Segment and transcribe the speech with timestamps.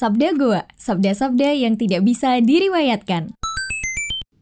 [0.00, 3.36] Sabda Goa, sabda-sabda yang tidak bisa diriwayatkan.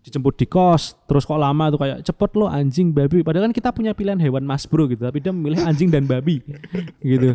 [0.07, 3.27] dijemput di kos terus kok lama tuh kayak cepet lo anjing babi.
[3.27, 6.39] Padahal kan kita punya pilihan hewan mas bro gitu tapi dia memilih anjing dan babi
[7.03, 7.35] gitu.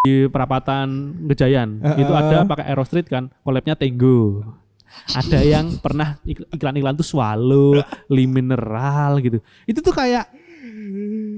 [0.00, 4.40] Di perapatan Gejayan itu ada pakai Aerostreet kan collabnya Tenggo
[5.12, 7.76] ada yang pernah ik- iklan-iklan tuh swallow,
[8.16, 9.44] li mineral gitu.
[9.68, 10.32] Itu tuh kayak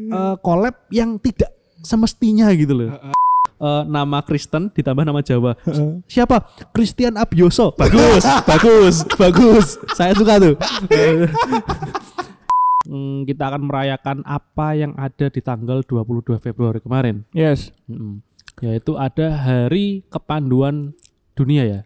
[0.07, 1.51] eh, collab yang tidak
[1.83, 2.95] semestinya gitu loh
[3.57, 5.57] Eh, nama Kristen ditambah nama Jawa.
[6.05, 6.45] Siapa?
[6.77, 7.73] Christian Abioso.
[7.73, 9.67] Bagus, bagus, bagus.
[9.97, 10.55] Saya suka tuh.
[12.87, 17.27] Hmm, kita akan merayakan apa yang ada di tanggal 22 Februari kemarin.
[17.35, 17.75] Yes.
[17.91, 18.23] Mm-mm.
[18.63, 20.95] Yaitu ada Hari Kepanduan
[21.35, 21.81] Dunia ya.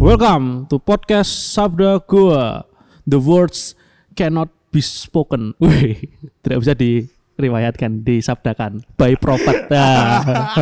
[0.00, 2.64] Welcome to podcast Sabda Gua.
[3.04, 3.76] The words
[4.16, 5.52] cannot be spoken.
[5.60, 6.00] Wih,
[6.40, 9.68] tidak bisa diriwayatkan, disabdakan by prophet.
[9.76, 10.56] Ah.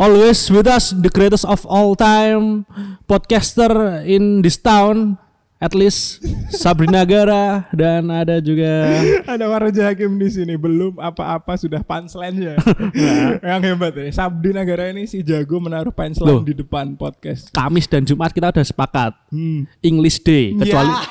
[0.00, 2.64] Always with us, the greatest of all time
[3.04, 5.20] podcaster in this town,
[5.58, 8.94] at least Sabrina Gara dan ada juga
[9.26, 12.54] Ada Waraja Hakim di sini belum apa-apa sudah punchline-nya.
[13.50, 14.06] Yang hebat ya.
[14.16, 16.40] Sabdi Nagara ini si jago menaruh punchline Loh.
[16.40, 17.50] di depan podcast.
[17.50, 19.68] Kamis dan Jumat kita udah sepakat Hmm.
[19.80, 21.04] English Day kecuali Ya.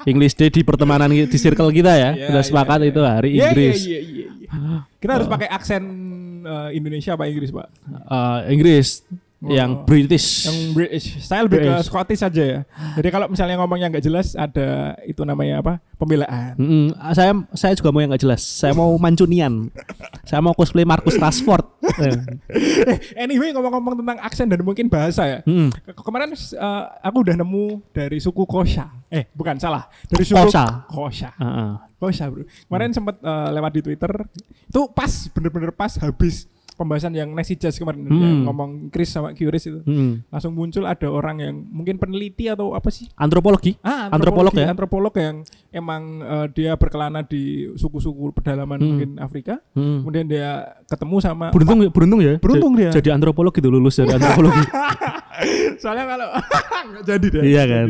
[0.08, 2.86] English Day di pertemanan di circle kita ya, Ya, udah ya, sepakat ya.
[2.86, 3.76] itu hari Iya, Inggris.
[3.76, 4.48] Iya, iya, iya, iya.
[4.96, 5.82] Kita harus pakai aksen
[6.42, 7.66] eh, Indonesia apa Inggris, Pak?
[7.84, 9.04] Eh, Inggris
[9.48, 10.44] yang British.
[10.44, 11.06] Yang British.
[11.22, 11.86] Ke British.
[11.86, 12.60] Scottish saja ya.
[12.94, 15.72] Jadi kalau misalnya ngomongnya nggak jelas ada itu namanya apa?
[15.96, 16.54] Pembelaan.
[16.56, 16.86] Mm-mm.
[17.12, 18.42] saya saya juga mau yang nggak jelas.
[18.42, 19.72] Saya mau mancunian.
[20.22, 21.64] saya mau cosplay Marcus Rashford.
[21.96, 22.12] Eh.
[23.16, 25.38] Anyway, ngomong-ngomong tentang aksen dan mungkin bahasa ya.
[25.48, 25.72] Mm-mm.
[25.72, 28.92] Ke- Kemarin eh, aku udah nemu dari suku Kosha.
[29.08, 29.88] Eh, bukan salah.
[30.04, 30.84] Dari suku Kosha.
[30.92, 31.30] Kosha.
[31.40, 31.70] Heeh.
[31.96, 32.44] Kosha, Bro.
[32.68, 34.12] Kemarin sempat eh, lewat di Twitter.
[34.68, 36.44] Itu pas bener-bener pas habis
[36.76, 38.14] pembahasan yang Nasi Jazz kemarin Hmm.
[38.14, 39.80] yang ngomong Chris sama Curious itu.
[39.82, 40.28] Mm.
[40.28, 43.08] Langsung muncul ada orang yang mungkin peneliti atau apa sih?
[43.14, 43.80] Antropologi.
[43.80, 44.68] Ah, Antropolog ya?
[44.68, 47.42] Antropolog yang emang eh, dia berkelana di
[47.74, 48.86] suku-suku pedalaman Hmm.
[48.86, 49.58] mungkin Afrika.
[49.72, 49.96] Mm.
[50.00, 50.48] Kemudian dia
[50.84, 52.34] ketemu sama Beruntung beruntung ya.
[52.36, 52.90] Beruntung dia.
[52.90, 54.60] Jadi antropolog gitu lulus dari antropologi.
[55.76, 56.28] Soalnya kalau
[56.92, 57.42] nggak jadi deh.
[57.44, 57.88] Iya kan.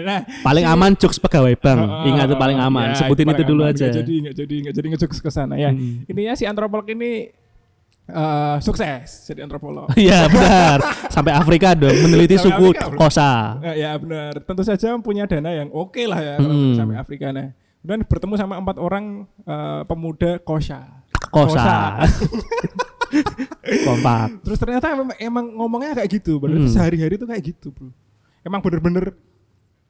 [0.00, 1.80] Nah, Paling aman jokes pegawai bank.
[1.80, 2.86] Ah, Ingat ah, paling aman.
[2.92, 3.72] ya, Sebutin itu paling dulu aman.
[3.72, 3.84] aja.
[3.84, 5.70] Nggak jadi nggak jadi nggak jadi ngejokes ke sana ya.
[5.70, 6.04] Hmm.
[6.04, 7.32] Intinya si antropolog ini
[8.10, 9.86] eh, sukses jadi antropolog.
[9.98, 10.78] Iya benar.
[11.08, 12.96] Sampai Afrika dong meneliti Sampai suku Afrika.
[12.98, 13.30] Kosa.
[13.62, 14.32] Eh, ya benar.
[14.42, 16.74] Tentu saja punya dana yang oke lah ya Hmm.
[16.74, 17.50] sampai Afrika nah.
[17.80, 21.04] Dan bertemu sama empat orang eh, pemuda kosha.
[21.30, 22.04] Kosa.
[23.86, 24.42] Kompak.
[24.46, 26.70] Terus ternyata emang, emang ngomongnya kayak gitu, bener Hmm.
[26.70, 27.90] sehari-hari tuh kayak gitu, bro.
[28.40, 29.14] Emang bener-bener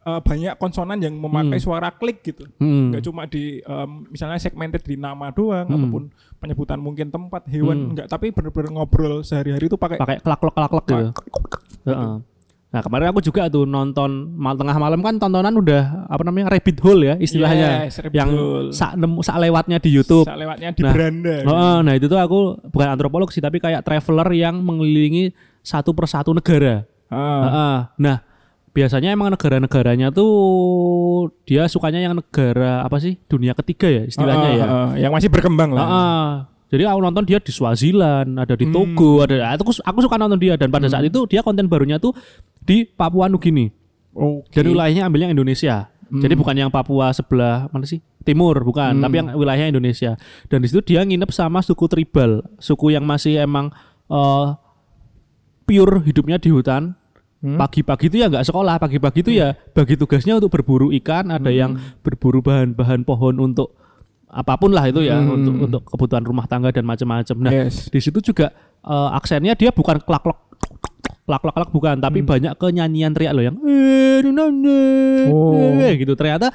[0.00, 1.66] eh, banyak konsonan yang memakai Hmm.
[1.66, 2.49] suara klik gitu.
[2.56, 2.88] Hmm.
[2.88, 5.77] Nggak cuma di em, misalnya segmented di nama doang Hmm.
[5.77, 6.03] ataupun
[6.37, 7.91] penyebutan mungkin tempat hewan Hmm.
[7.93, 11.05] enggak, tapi bener-bener ngobrol sehari-hari tuh pakai Pakai kelak-kelak kelak gitu.
[12.71, 16.78] Nah kemarin aku juga tuh nonton mal tengah malam kan tontonan udah apa namanya rabbit
[16.78, 18.31] hole ya istilahnya Yes, yang
[18.71, 20.22] sak nemu sak lewatnya di YouTube.
[20.22, 21.34] saat lewatnya di Nah, beranda.
[21.37, 21.50] gitu.
[21.50, 22.38] Heeh, nah itu tuh aku
[22.71, 26.87] bukan antropolog sih tapi kayak traveler yang mengelilingi satu persatu negara.
[27.11, 27.43] Ah.
[27.43, 27.78] Heeh.
[27.99, 28.17] Nah
[28.70, 30.31] biasanya emang negara-negaranya tuh
[31.42, 34.62] dia sukanya yang negara apa sih dunia ketiga ya istilahnya Ah, ya.
[34.62, 34.88] ah, ah.
[34.94, 35.82] yang masih berkembang lah.
[35.82, 36.26] Heeh.
[36.70, 38.75] Jadi aku nonton dia di Swaziland, ada di Hmm.
[38.94, 41.98] Togo, ada ah, aku aku suka nonton dia dan pada saat itu dia konten barunya
[41.98, 42.14] tuh
[42.62, 43.75] di Papua Nugini.
[44.10, 44.54] Oke.
[44.54, 45.91] Dan wilayahnya ambilnya Indonesia.
[46.06, 47.98] Jadi bukan yang Papua sebelah mana sih?
[48.20, 49.02] Timur, bukan, Hmm.
[49.02, 50.14] tapi yang wilayahnya Indonesia.
[50.47, 53.70] Dan di situ dia nginep sama suku tribal, suku yang masih emang
[54.06, 54.47] eh,
[55.64, 56.98] pure hidupnya di hutan.
[57.40, 57.56] Hmm.
[57.56, 61.72] Pagi-pagi itu ya nggak sekolah, pagi-pagi itu ya bagi tugasnya untuk berburu ikan, ada yang
[62.04, 63.72] berburu bahan-bahan pohon untuk
[64.28, 65.40] apa pun lah itu ya, Hmm.
[65.40, 67.36] untuk untuk kebutuhan rumah tangga dan macam-macam.
[67.40, 67.88] Nah, Yes.
[67.88, 70.36] di situ juga eh, aksennya dia bukan klak klak
[71.24, 74.20] klak klak klak bukan tapi banyak kenyanyian teriak loh yang eh
[75.30, 75.78] Oh.
[75.78, 76.50] eh, gitu ternyata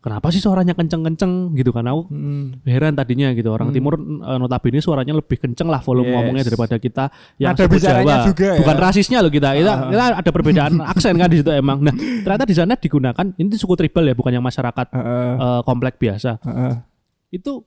[0.00, 2.56] kenapa sih suaranya kenceng-kenceng gitu kan aku Hmm.
[2.62, 6.14] heran tadinya gitu orang timur eh, notabene suaranya lebih kenceng lah volume Yes.
[6.14, 7.04] ngomongnya daripada kita
[7.36, 8.16] yang Ada Jawa.
[8.26, 8.58] juga ya.
[8.58, 9.88] bukan rasisnya loh kita kita, Ah.
[9.88, 13.76] kita ada perbedaan aksen kan di situ emang nah ternyata di sana digunakan ini suku
[13.76, 16.80] tribal ya bukan yang masyarakat Ah, ah, eh, komplek biasa ah,
[17.28, 17.60] itu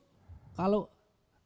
[0.52, 0.90] kalau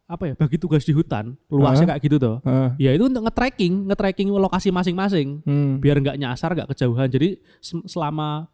[0.05, 2.73] apa ya bagi tugas di hutan luasnya kayak gitu tuh ah.
[2.77, 5.77] ya itu untuk nge-tracking nge-tracking lokasi masing-masing Hmm.
[5.79, 8.49] biar nggak nyasar nggak kejauhan jadi se- selama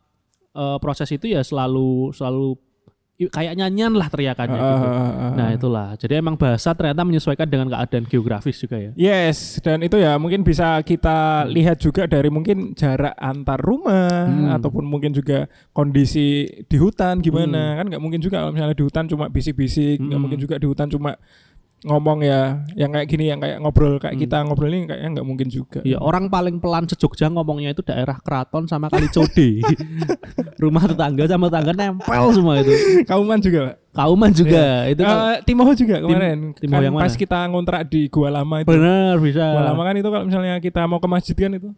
[0.54, 2.54] eh, proses itu ya selalu selalu
[3.14, 4.86] kayak nyanyian lah teriakannya Ah, gitu.
[4.90, 5.54] ah, ah, Nah ah.
[5.54, 5.88] itulah.
[5.94, 8.90] Jadi emang bahasa ternyata menyesuaikan dengan keadaan geografis juga ya.
[8.98, 14.50] Yes, dan itu ya mungkin bisa kita lihat juga dari mungkin jarak antar rumah Hmm.
[14.50, 19.06] ataupun mungkin juga kondisi di hutan gimana kan nggak mungkin juga kalau misalnya di hutan
[19.06, 20.18] cuma bisik-bisik, nggak Hmm.
[20.18, 21.14] mungkin juga di hutan cuma
[21.84, 22.40] ngomong ya
[22.72, 24.22] yang kayak gini yang kayak ngobrol kayak Hmm.
[24.25, 25.81] kita ngobrol ini kayaknya nggak mungkin juga.
[25.81, 29.60] Iya, orang paling pelan se-Jogja ngomongnya itu daerah Keraton sama Kali Code.
[30.56, 32.72] Rumah tetangga sama tetangga nempel semua itu.
[33.04, 33.76] Kauman juga, Pak.
[33.92, 36.38] Kauman juga itu kan Eh, Timoho juga kemarin.
[36.52, 37.20] Timoho kan yang pas mana?
[37.20, 38.66] kita ngontrak di Gua Lama itu.
[38.66, 39.44] bener bisa.
[39.46, 41.69] Gua Lama kan itu kalau misalnya kita mau ke masjid kan itu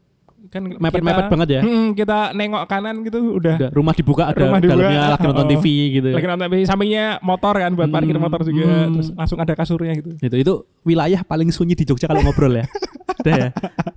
[0.56, 1.60] kan Mepet-mepet kita- banget ya.
[1.60, 5.44] Mm, kita nengok kanan gitu udah Udah, rumah dibuka ada Rumah dibuka, dalamnya lagi nonton
[5.44, 5.50] oh.
[5.50, 6.08] TV gitu.
[6.10, 8.92] lagi nonton TV sampingnya motor kan buat parkir Hmm, motor juga hmm.
[8.92, 12.66] terus langsung ada kasurnya gitu Itu itu wilayah paling sunyi di Jogja kalau ngobrol ya.
[13.18, 13.50] Udah ya.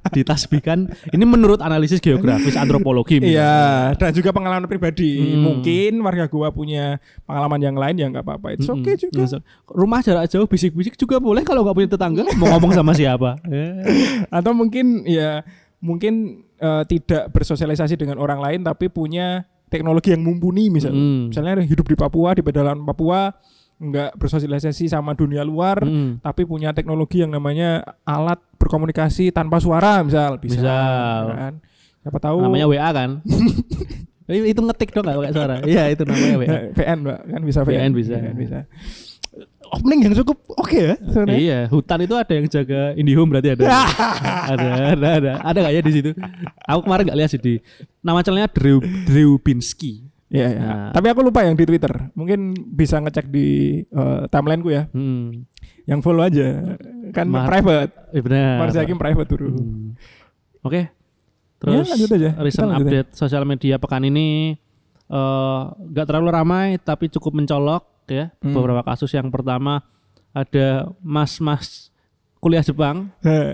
[0.10, 3.22] Ditasbihkan ini menurut analisis geografis antropologi.
[3.22, 5.42] iya dan juga pengalaman pribadi Hmm.
[5.44, 8.98] mungkin warga gua punya pengalaman yang lain ya nggak apa-apa itu oke Mm-mm.
[8.98, 13.38] juga Rumah jarak jauh bisik-bisik juga boleh kalau nggak punya tetangga mau ngomong sama siapa.
[14.32, 15.46] Atau mungkin ya
[15.80, 16.14] mungkin
[16.56, 21.22] eh, tidak bersosialisasi dengan orang lain tapi punya teknologi yang mumpuni misalnya Mm.
[21.30, 23.32] misalnya hidup di Papua di pedalaman Papua
[23.80, 26.20] nggak bersosialisasi sama dunia luar Mm.
[26.20, 31.24] tapi punya teknologi yang namanya alat berkomunikasi tanpa suara misal bisa Misal.
[31.32, 31.54] kan?
[32.00, 33.10] siapa tahu Namanya WA kan.
[34.30, 35.56] Itu ngetik dong nggak pakai suara.
[35.66, 36.58] Iya itu namanya WA.
[36.78, 38.14] VN mbak kan bisa VN, VN bisa.
[38.16, 38.60] VN bisa
[39.70, 43.64] opening yang cukup oke ya sebenarnya Iya, hutan itu ada yang jaga IndiHome berarti ada.
[44.54, 45.32] ada, ada, ada.
[45.42, 46.12] Ada nggak ya di situ?
[46.66, 47.54] Aku kemarin nggak lihat sih di
[48.00, 50.10] nama channelnya Drew Drew Binsky.
[50.30, 50.62] Iya, iya.
[50.62, 50.90] Nah.
[50.94, 51.90] Tapi aku lupa yang di Twitter.
[52.14, 53.48] Mungkin bisa ngecek di
[53.82, 54.86] eh, timelineku ya.
[54.94, 55.42] Hmm,
[55.90, 56.78] Yang follow aja.
[57.10, 58.14] Kan Mar- private.
[58.14, 58.70] eh, benar.
[58.70, 59.50] Hakim private dulu.
[59.58, 59.98] Hmm.
[60.62, 60.94] Oke.
[61.58, 62.30] Terus Ya, lanjut aja.
[62.40, 64.54] Recent lanjut update sosial media pekan ini
[65.10, 68.26] eh, nggak terlalu ramai tapi cukup mencolok ya.
[68.42, 68.54] Hmm.
[68.54, 69.86] Beberapa kasus yang pertama
[70.34, 71.90] ada mas-mas
[72.38, 73.10] kuliah Jepang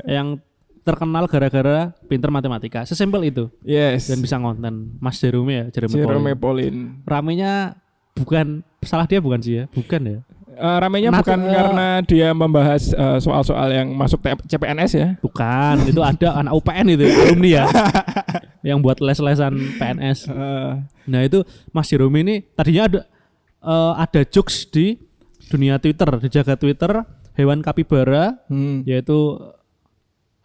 [0.06, 0.38] yang
[0.86, 2.86] terkenal gara-gara pinter matematika.
[2.86, 4.06] Sesimpel itu yes.
[4.14, 4.94] dan bisa konten.
[5.02, 7.02] Mas Jerome ya, Jerome, Jerome Pauline.
[7.04, 7.74] Ramenya
[8.14, 10.20] bukan salah dia bukan sih ya, bukan ya.
[10.56, 15.10] Eh, ramenya bukan eh, karena dia membahas eh, soal-soal yang masuk CPNS ya.
[15.20, 17.66] Bukan, itu ada anak UPN itu alumni ya.
[18.64, 20.32] yang buat les-lesan PNS.
[20.32, 20.74] Eh,
[21.06, 23.00] Nah, itu Mas Jerome ini tadinya ada
[23.66, 25.02] eh, ada jokes di
[25.50, 28.86] dunia Twitter, di jagat Twitter hewan kapibara hmm.
[28.88, 29.38] yaitu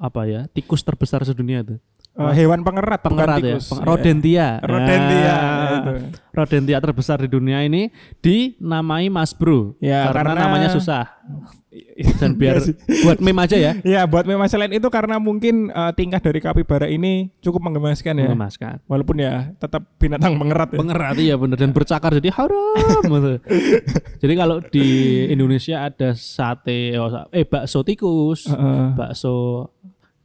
[0.01, 0.41] apa ya?
[0.51, 1.77] Tikus terbesar sedunia itu.
[2.23, 3.67] Eh, hewan pengerat, Pengerat bukan ya, tikus.
[3.67, 4.49] peng- rodentia.
[4.61, 5.93] Rodentia, Nah, itu.
[6.31, 7.89] rodentia terbesar di dunia ini
[8.21, 9.75] dinamai Mas Bro.
[9.79, 11.05] Ya, karena, karena- namanya susah.
[12.19, 12.75] Dan biar Iya
[13.05, 13.73] buat meme aja ya.
[13.85, 18.27] Ya, buat memang selain itu karena mungkin eh, tingkah dari kapibara ini cukup menggemaskan ya.
[18.27, 18.83] Mengemaskan.
[18.85, 20.79] Walaupun ya tetap binatang pengerat ya.
[20.79, 23.01] Pengerat iya bener dan bercakar jadi haram.
[23.01, 23.33] gitu.
[24.23, 24.87] jadi kalau di
[25.29, 28.85] Indonesia ada sate sa- eh bakso tikus, Heeh.
[28.93, 29.71] bakso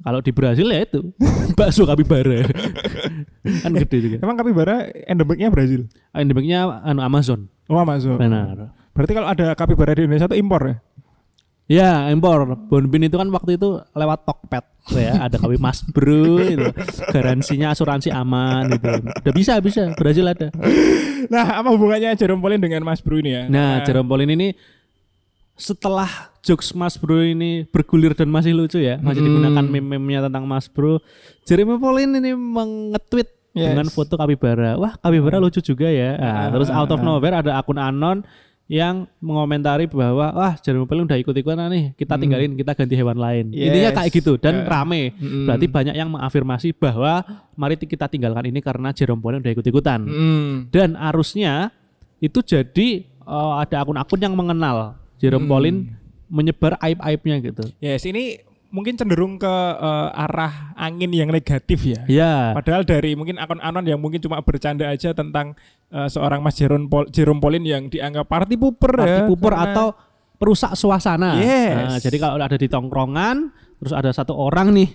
[0.01, 0.99] kalau di Brazil ya itu
[1.57, 2.43] bakso kapibara.
[3.63, 4.17] kan gede juga.
[4.21, 5.87] Emang kapibara endemiknya Brazil.
[6.11, 7.47] Endemiknya anu Amazon.
[7.65, 8.17] Oh, Amazon.
[8.17, 8.75] Benar.
[8.91, 10.75] Berarti kalau ada kapibara di Indonesia itu impor ya?
[11.65, 16.69] Ya impor Bonbin itu kan waktu itu lewat Tokped ya ada kami Mas Bro itu
[17.09, 20.53] garansinya asuransi aman gitu udah bisa bisa Brazil ada
[21.25, 23.43] Nah, apa hubungannya Jerome Pauline dengan Mas Bro ini ya?
[23.49, 24.53] nah Jerome Pauline ini
[25.57, 29.29] setelah jokes Mas Bro ini bergulir dan masih lucu ya masih Hmm.
[29.33, 31.01] digunakan meme-memenya tentang Mas Bro
[31.43, 33.71] Jerome Pauline ini mengetweet Yes.
[33.71, 37.07] dengan foto kapibara wah kapibara lucu juga ya Ah, Nah, terus out of ah, ah.
[37.09, 38.19] nowhere ada akun anon
[38.65, 43.45] yang mengomentari bahwa wah Jerome Pauline udah ikut-ikutan nih kita tinggalin kita ganti hewan lain
[43.47, 43.55] Hmm.
[43.55, 43.65] Yes.
[43.65, 44.67] intinya kayak gitu dan Ya.
[44.67, 45.45] rame Mm-mm.
[45.47, 47.23] berarti banyak yang mengafirmasi bahwa
[47.53, 50.53] mari kita tinggalkan ini karena Jerome Pauline udah ikut-ikutan Hmm.
[50.69, 51.71] dan arusnya
[52.19, 55.49] itu jadi eh, ada akun-akun yang mengenal Jerome Hmm.
[55.49, 55.79] Pauline
[56.27, 62.01] menyebar aib-aibnya gitu Yes, ini mungkin cenderung ke eh, arah angin yang negatif ya.
[62.05, 65.55] ya Padahal dari mungkin akun anon yang mungkin cuma bercanda aja tentang
[65.87, 69.29] eh, seorang Mas Jerome, Paul, Jerome Pauline yang dianggap party pooper party ya.
[69.53, 69.87] karena- atau
[70.35, 71.73] perusak suasana Yes.
[71.73, 74.91] Nah, jadi kalau ada di tongkrongan terus ada satu orang nih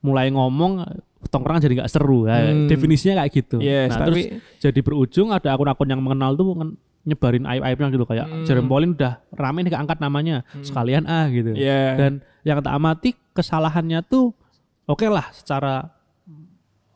[0.00, 0.84] mulai ngomong
[1.24, 2.68] tongkrongan jadi nggak seru Nah, Hmm.
[2.68, 6.52] definisinya kayak gitu Yes, nah terus tapi jadi berujung ada akun-akun yang mengenal tuh
[7.04, 8.44] nyebarin aib-aibnya gitu kayak Hmm.
[8.44, 11.94] Jerome Pauline udah rame nih keangkat namanya sekalian ah gitu ya.
[11.94, 14.32] dan yang tak amati kesalahannya tuh
[14.84, 15.92] oke lah secara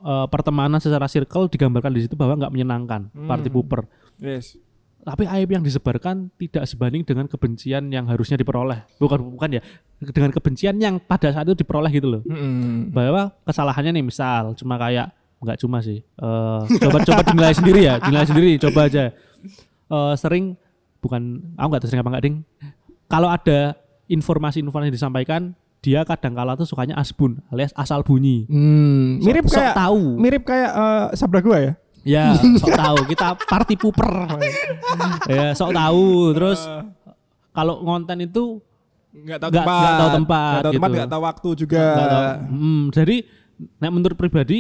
[0.01, 3.27] eh, pertemanan secara circle digambarkan di situ bahwa nggak menyenangkan Hmm.
[3.27, 3.85] party pooper
[4.17, 4.57] yes.
[5.01, 9.63] tapi aib yang disebarkan tidak sebanding dengan kebencian yang harusnya diperoleh bukan bukan ya
[10.07, 12.93] dengan kebencian yang pada saat itu diperoleh gitu loh Mm-mm.
[12.93, 17.95] bahwa kesalahannya nih misal cuma kayak nggak cuma sih Eh, coba coba dinilai sendiri ya
[17.99, 19.11] dinilai sendiri coba aja
[19.89, 20.55] eh, sering
[20.99, 21.23] bukan
[21.55, 22.37] aku nggak tahu sering apa nggak ding.
[23.07, 23.73] Kalau ada
[24.07, 28.45] informasi-informasi disampaikan, dia kadang kala tuh sukanya asbun alias asal bunyi.
[28.45, 30.03] Hmm, mirip sok kayak tahu.
[30.17, 31.73] mirip kayak eh, sabda gua ya.
[32.03, 32.25] Ya,
[32.61, 34.11] sok tahu kita party pooper.
[35.27, 36.33] ya, sok tahu.
[36.33, 36.61] Terus
[37.51, 38.63] kalau ngonten itu
[39.09, 39.67] Nggak tahu tempat.
[39.83, 40.97] nggak tahu tempat, Nggak tahu tempat, gitu.
[40.97, 41.85] nggak tahu waktu juga.
[41.99, 42.23] tahu.
[42.51, 43.17] Hmm, jadi
[43.77, 44.59] nek menurut pribadi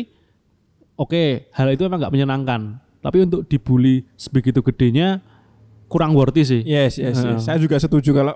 [0.94, 2.61] oke, hal itu memang nggak menyenangkan.
[2.99, 5.23] Tapi untuk dibully sebegitu gedenya
[5.87, 6.61] kurang worthy sih.
[6.62, 7.47] Yes, yes, yes.
[7.47, 8.35] Saya juga setuju kalau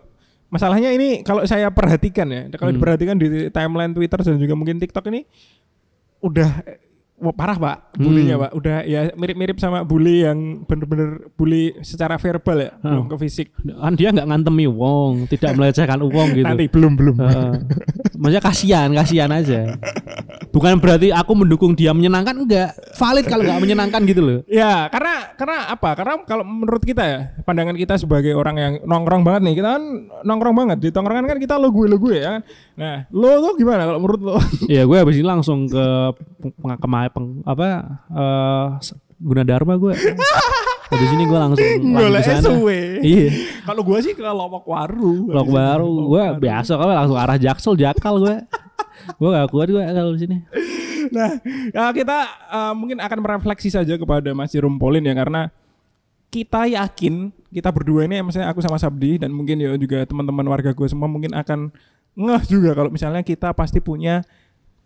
[0.49, 2.79] masalahnya ini kalau saya perhatikan ya, kalau Hmm.
[2.81, 5.25] diperhatikan di timeline Twitter dan juga mungkin TikTok ini
[6.23, 6.51] udah
[7.23, 8.43] wah, parah pak bulinya Hmm.
[8.43, 13.49] pak udah ya mirip-mirip sama bully yang bener-bener bully secara verbal ya belum ke fisik
[13.63, 16.45] Kan dia nggak ngantemi wong, tidak melecehkan uang gitu.
[16.45, 17.53] nanti belum belum Heeh.
[18.19, 19.75] Maksudnya kasihan, kasihan aja.
[20.53, 22.71] Bukan berarti aku mendukung dia menyenangkan enggak.
[22.95, 24.39] Valid kalau nggak menyenangkan gitu loh.
[24.47, 25.91] Ya, karena karena apa?
[25.97, 29.85] Karena kalau menurut kita ya, pandangan kita sebagai orang yang nongkrong banget nih, kita kan
[30.23, 30.77] nongkrong banget.
[30.79, 32.43] Di tongkrongan kan kita lo gue lo gue ya kan.
[32.73, 34.35] Nah, lo tuh gimana kalau menurut lo?
[34.69, 35.85] Iya, gue habis ini langsung ke
[36.39, 36.53] peng,
[37.13, 37.65] peng- apa
[38.11, 38.67] eh
[39.23, 39.95] Gunadarma gue.
[40.93, 41.65] Habis ini gue langsung
[41.95, 42.51] langsung ke sana.
[43.01, 43.29] Iya.
[43.65, 45.31] Kalau gue sih ke Lowok Waru.
[45.31, 48.37] Lok baru gue biasa kalau langsung arah Jaksel Jakal gue.
[49.19, 50.37] gue gak kuat gue kalau di sini.
[51.11, 51.35] Nah,
[51.75, 55.49] ya kita eh, mungkin akan merefleksi saja kepada Mas Jerome Pauline ya karena
[56.33, 60.73] kita yakin kita berdua ini misalnya aku sama Sabdi dan mungkin ya juga teman-teman warga
[60.73, 61.69] gue semua mungkin akan
[62.17, 64.25] ngeh juga kalau misalnya kita pasti punya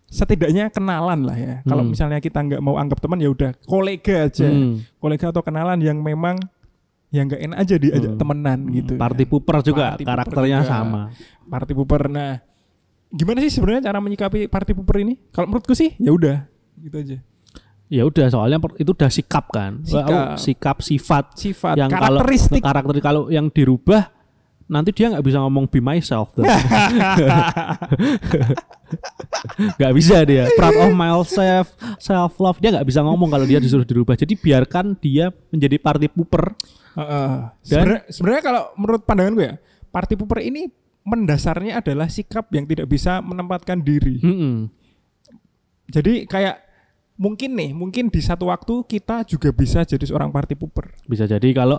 [0.06, 1.54] setidaknya kenalan lah ya.
[1.62, 1.90] Kalau Hmm.
[1.90, 4.46] misalnya kita nggak mau anggap teman ya udah kolega aja.
[4.46, 4.82] Hmm.
[4.96, 6.38] Kolega atau kenalan yang memang
[7.08, 8.20] yang nggak enak aja diajak Hmm.
[8.20, 8.94] temenan gitu.
[8.94, 10.70] Party pooper juga Party karakternya juga.
[10.70, 11.02] sama.
[11.44, 12.02] Party pooper.
[12.06, 12.38] Nah,
[13.08, 15.14] gimana sih sebenarnya cara menyikapi party pooper ini?
[15.30, 16.46] Kalau menurutku sih ya udah
[16.76, 17.18] gitu aja.
[17.86, 19.78] Ya udah soalnya itu udah sikap kan.
[19.82, 20.34] Sikap.
[20.36, 22.58] Sikap sifat Sifat, yang kalau karakteristik.
[22.58, 24.10] karakter kalau yang dirubah
[24.66, 26.34] nanti dia nggak bisa ngomong be myself.
[29.56, 31.66] Nggak bisa dia proud of myself
[31.98, 36.06] self love dia nggak bisa ngomong kalau dia disuruh dirubah jadi biarkan dia menjadi party
[36.08, 36.54] pooper
[36.94, 37.34] Heeh.
[37.62, 39.56] Dan- Sebenarnya kalau menurut pandangan gue ya,
[39.86, 44.16] party pooper ini mendasarnya adalah sikap yang tidak bisa menempatkan diri.
[44.18, 44.64] Mm-mm.
[45.86, 46.56] Jadi kayak
[47.14, 50.96] mungkin nih, mungkin di satu waktu kita juga bisa jadi seorang party pooper.
[51.04, 51.76] bisa jadi kalau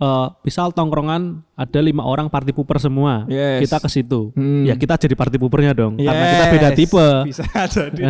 [0.00, 3.62] eh, misal tongkrongan ada lima orang party pooper semua Yes.
[3.62, 4.64] kita ke situ Hmm.
[4.64, 7.44] ya kita jadi party poopernya dong karena kita beda Yes, tipe Bisa
[7.76, 8.02] jadi.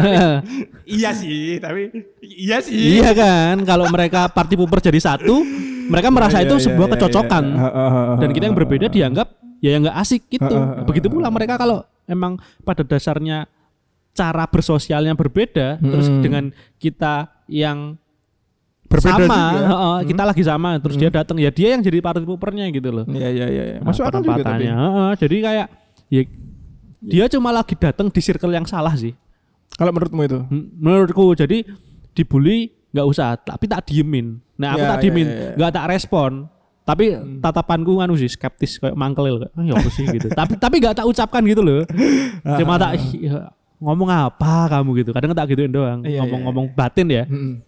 [0.96, 1.90] iya sih, tapi
[2.22, 2.96] iya sih.
[2.96, 5.42] iya kan kalau mereka party pooper jadi satu
[5.86, 7.44] mereka merasa Iya, itu iya, sebuah iya, kecocokan
[8.16, 9.28] dan kita yang berbeda dianggap
[9.58, 13.44] ya yang nggak asik gitu begitu pula mereka kalau emang pada dasarnya
[14.10, 16.18] cara bersosialnya berbeda terus Hmm.
[16.20, 16.44] dengan
[16.76, 17.99] kita yang
[18.90, 19.38] Berbeda sama juga.
[19.38, 19.70] Hmm.
[19.70, 23.04] heeh, kita lagi sama terus dia datang ya dia yang jadi party poopernya gitu loh
[23.06, 23.64] Iya iya iya.
[23.64, 23.76] iya.
[23.78, 24.64] Nah, Masuk akal juga tapi.
[24.66, 25.66] Heeh, jadi kayak
[26.08, 26.22] ya
[27.00, 29.14] dia cuma lagi datang di circle yang salah sih
[29.72, 30.38] Kalau menurutmu itu?
[30.44, 31.62] Hmm, menurutku jadi
[32.12, 35.50] dibully nggak usah tapi tak diemin nah aku Ya, tak ya, diemin ya, ya.
[35.54, 36.30] nggak tak respon
[36.82, 37.04] tapi
[37.38, 40.98] tatapanku nganu sih skeptis kayak mangkel kayak "Ah, ya apa sih gitu tapi tapi nggak
[40.98, 41.86] tak ucapkan gitu loh
[42.58, 43.46] cuma tak "Ih, ya,
[43.78, 47.62] ngomong apa kamu gitu kadang tak gituin doang Iya, iya, ngomong-ngomong batin ya Mm-mm.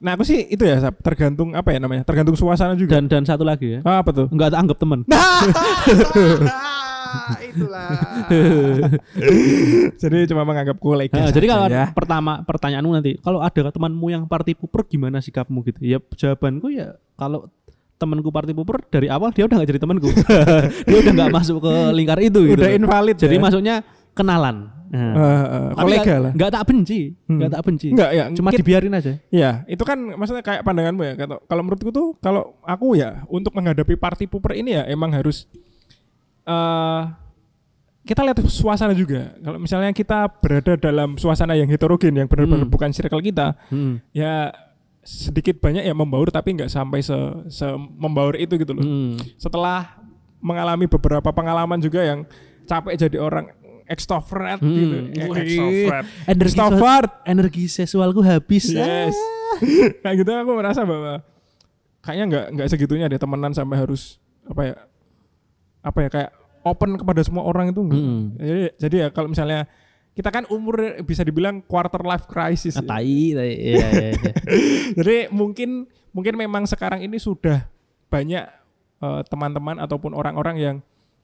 [0.00, 2.96] Nah aku sih itu ya Sab, tergantung apa ya namanya tergantung suasana juga.
[2.96, 4.26] dan dan satu lagi ya Ah, apa tuh?
[4.28, 5.00] nggak tak anggap teman
[7.46, 7.88] itulah.
[10.02, 11.14] jadi cuma menganggap kolega.
[11.14, 11.86] Nah, jadi kalau ya.
[11.94, 15.78] pertama pertanyaanmu nanti, kalau ada temanmu yang party pooper gimana sikapmu gitu?
[15.82, 17.46] Ya jawabanku ya kalau
[17.94, 20.10] temanku party pooper dari awal dia udah gak jadi temanku.
[20.90, 22.58] dia udah nggak masuk ke lingkar itu gitu.
[22.58, 23.16] udah invalid.
[23.16, 23.40] Jadi ya?
[23.40, 23.74] masuknya
[24.14, 24.70] kenalan.
[24.94, 25.10] Nah.
[25.10, 26.32] Eh, eh, Tapi kolega nggak- lah.
[26.38, 27.38] nggak tak benci, Hmm.
[27.42, 27.88] nggak tak benci.
[27.90, 28.24] Enggak ya.
[28.30, 29.12] Cuma kita- dibiarin aja.
[29.28, 31.14] Ya, itu kan maksudnya kayak pandanganmu ya.
[31.18, 35.50] Kalau kalau menurutku tuh kalau aku ya untuk menghadapi party pooper ini ya emang harus
[36.46, 37.02] eh
[38.04, 39.32] kita lihat suasana juga.
[39.40, 42.70] Kalau misalnya kita berada dalam suasana yang heterogen yang benar-benar Hmm.
[42.70, 43.98] bukan circle kita, Hmm.
[44.12, 44.52] ya
[45.00, 47.16] sedikit banyak ya membaur tapi nggak sampai se,
[47.48, 47.64] se
[47.96, 48.84] membaur itu gitu loh.
[48.84, 49.16] Hmm.
[49.36, 49.96] Setelah
[50.38, 52.28] mengalami beberapa pengalaman juga yang
[52.64, 53.48] capek jadi orang
[53.84, 54.72] extrovert Hmm.
[54.72, 54.96] gitu.
[55.28, 55.38] Wih.
[55.38, 56.04] extrovert.
[56.24, 57.10] Energi, Extrovert.
[57.24, 58.64] energi seksualku habis.
[58.68, 59.12] Yes.
[59.12, 59.58] Ah.
[60.02, 61.22] Kayak gitu aku merasa bahwa
[62.00, 64.76] kayaknya nggak nggak segitunya deh temenan sampai harus apa ya
[65.80, 66.30] apa ya kayak
[66.62, 68.00] open kepada semua orang itu enggak.
[68.00, 68.24] Hmm.
[68.36, 69.68] Jadi, jadi ya kalau misalnya
[70.14, 72.76] kita kan umur bisa dibilang quarter life crisis.
[72.76, 72.88] Ah, ya.
[72.88, 73.52] Tai, tai.
[73.68, 74.32] Iya, iya, iya.
[74.94, 77.66] Jadi mungkin mungkin memang sekarang ini sudah
[78.08, 78.44] banyak
[79.00, 80.76] eh, teman-teman ataupun orang-orang yang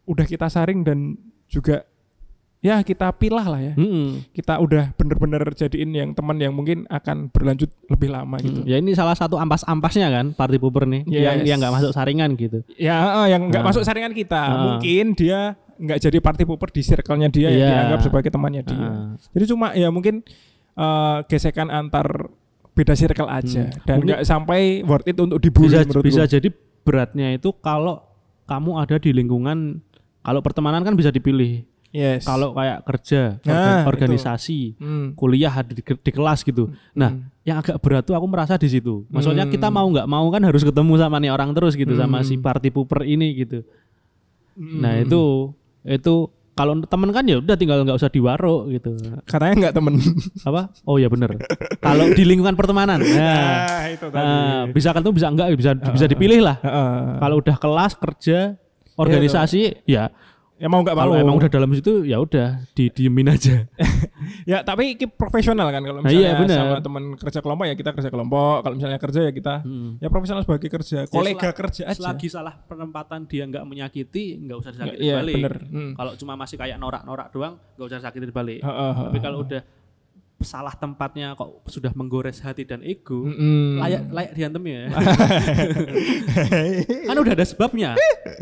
[0.04, 1.14] udah kita saring dan
[1.46, 1.86] juga
[2.60, 3.72] ya kita pilah lah ya.
[3.72, 4.20] Mm-mm.
[4.30, 8.60] Kita udah bener-bener jadiin yang teman yang mungkin akan berlanjut lebih lama gitu.
[8.62, 11.46] Ya ini salah satu ampas-ampasnya kan party pooper nih yang Yes.
[11.46, 12.60] yang nggak masuk saringan gitu.
[12.76, 13.68] Ya eh, yang nggak Nah.
[13.68, 14.56] masuk saringan kita, Ah.
[14.76, 17.68] mungkin dia nggak jadi party pooper di circle-nya dia yang Iya.
[17.74, 18.76] dianggap sebagai temannya dia.
[18.78, 19.08] Ah.
[19.32, 20.20] Jadi cuma ya mungkin
[20.70, 22.28] eh, gesekan antar
[22.70, 23.80] beda circle aja Hmm.
[23.84, 26.06] dan nggak sampai worth it untuk dibully bisa menurutku.
[26.06, 26.48] bisa jadi
[26.80, 28.00] beratnya itu kalau
[28.44, 29.82] kamu ada di lingkungan
[30.20, 31.64] kalau pertemanan kan bisa dipilih.
[31.90, 32.22] Yes.
[32.22, 35.06] Kalau kayak kerja, Nah, orga- organisasi, Hmm.
[35.12, 36.70] kuliah di, di kelas gitu.
[36.92, 37.26] Nah, Hmm.
[37.42, 39.02] yang agak berat tuh aku merasa di situ.
[39.08, 39.50] Maksudnya Hmm.
[39.50, 42.24] kita mau nggak mau kan harus ketemu sama nih orang terus gitu sama Hmm.
[42.24, 43.66] si party pooper ini gitu.
[44.54, 44.78] Hmm.
[44.78, 45.50] Nah, itu
[45.82, 46.14] itu
[46.52, 48.94] kalau temen kan ya udah tinggal nggak usah diwaro gitu.
[49.24, 49.94] katanya nggak temen.
[50.46, 50.70] Apa?
[50.84, 51.42] Oh ya bener.
[51.80, 53.02] kalau di lingkungan pertemanan.
[53.02, 54.14] Nah, Ah, itu tadi.
[54.14, 56.54] nah, bisa kan tuh bisa enggak bisa bisa dipilih lah.
[56.60, 57.18] Heeh.
[57.18, 58.54] Kalau udah kelas kerja
[58.94, 60.12] organisasi ya
[60.60, 61.02] ya mau nggak mau.
[61.02, 63.64] kalau emang udah dalam situ ya udah di diemin aja.
[64.42, 66.58] Ya tapi keep profesional kan kalau Nah, misalnya iya, benar.
[66.60, 68.56] sama teman kerja kelompok ya kita kerja kelompok.
[68.60, 69.96] Kalau misalnya kerja ya kita Hmm.
[69.96, 70.98] ya profesional sebagai kerja.
[71.06, 71.96] Kolega sel- kerja aja.
[71.96, 75.34] Selagi salah penempatan dia nggak menyakiti, nggak usah disakiti Iya balik.
[75.34, 75.54] bener.
[75.66, 75.92] Hmm.
[75.94, 78.60] Kalau cuma masih kayak norak-norak doang, nggak usah sakiti balik.
[78.60, 79.22] Heeh, Tapi heeh.
[79.22, 79.60] kalau udah
[80.40, 83.76] salah tempatnya kok sudah menggores hati dan ego, Mm-mm.
[83.76, 84.88] layak layak diantem ya.
[87.06, 87.90] kan udah ada sebabnya.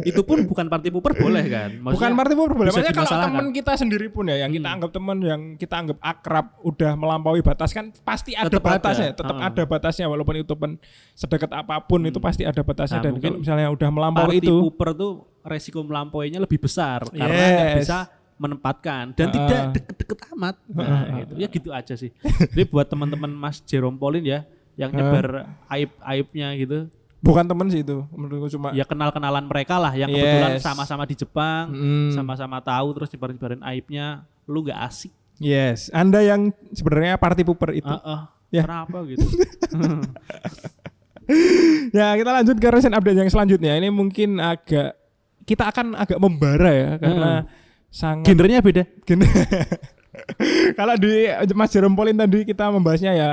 [0.02, 1.68] Itu pun bukan party pooper boleh kan?
[1.76, 2.68] Bukan party pooper boleh.
[2.70, 4.74] Maksudnya kalau teman kita sendiri pun ya, yang kita Hmm.
[4.78, 8.68] anggap teman, yang kita anggap akrab, udah melampaui batas kan pasti ada Tetep ada.
[8.76, 9.08] batasnya.
[9.12, 9.46] Tetap Ah.
[9.48, 10.70] ada batasnya walaupun itu pun
[11.14, 12.98] sedekat apa pun itu pasti ada batasnya.
[12.98, 17.72] Nah, Dan mungkin misalnya udah melampaui party itu, pooper tuh resiko melampauinya lebih besar karena
[17.72, 17.80] Yes.
[17.80, 17.96] bisa
[18.38, 19.34] menempatkan dan Ah.
[19.34, 20.54] tidak deket-deket amat.
[20.70, 21.32] Nah, gitu.
[21.36, 22.10] Ya gitu aja sih.
[22.22, 24.40] Jadi buat teman-teman Mas Jerome Pauline ya
[24.74, 24.96] yang Ah.
[24.96, 25.26] nyebar
[25.68, 26.78] aib-aibnya gitu,
[27.18, 28.06] bukan teman sih itu.
[28.10, 30.62] Menurutku cuma ya kenal-kenalan mereka lah yang kebetulan Yes.
[30.62, 32.10] sama-sama di Jepang, Mm.
[32.14, 35.10] sama-sama tahu terus nyebar-nyebarin aibnya, lu nggak asik.
[35.38, 37.86] Yes, Anda yang sebenarnya party pooper itu.
[37.86, 38.64] Ah, ah, Ya.
[38.64, 39.22] Kenapa gitu?
[41.92, 43.76] Ya, kita lanjut ke recent update yang selanjutnya.
[43.76, 44.96] Ini mungkin agak
[45.44, 47.32] kita akan agak membara ya karena
[47.88, 48.84] sangat Genrenya beda.
[49.02, 49.24] Gen-
[50.74, 51.10] Kalau di
[51.52, 53.28] Mas Jerome Pauline tadi kita membahasnya ya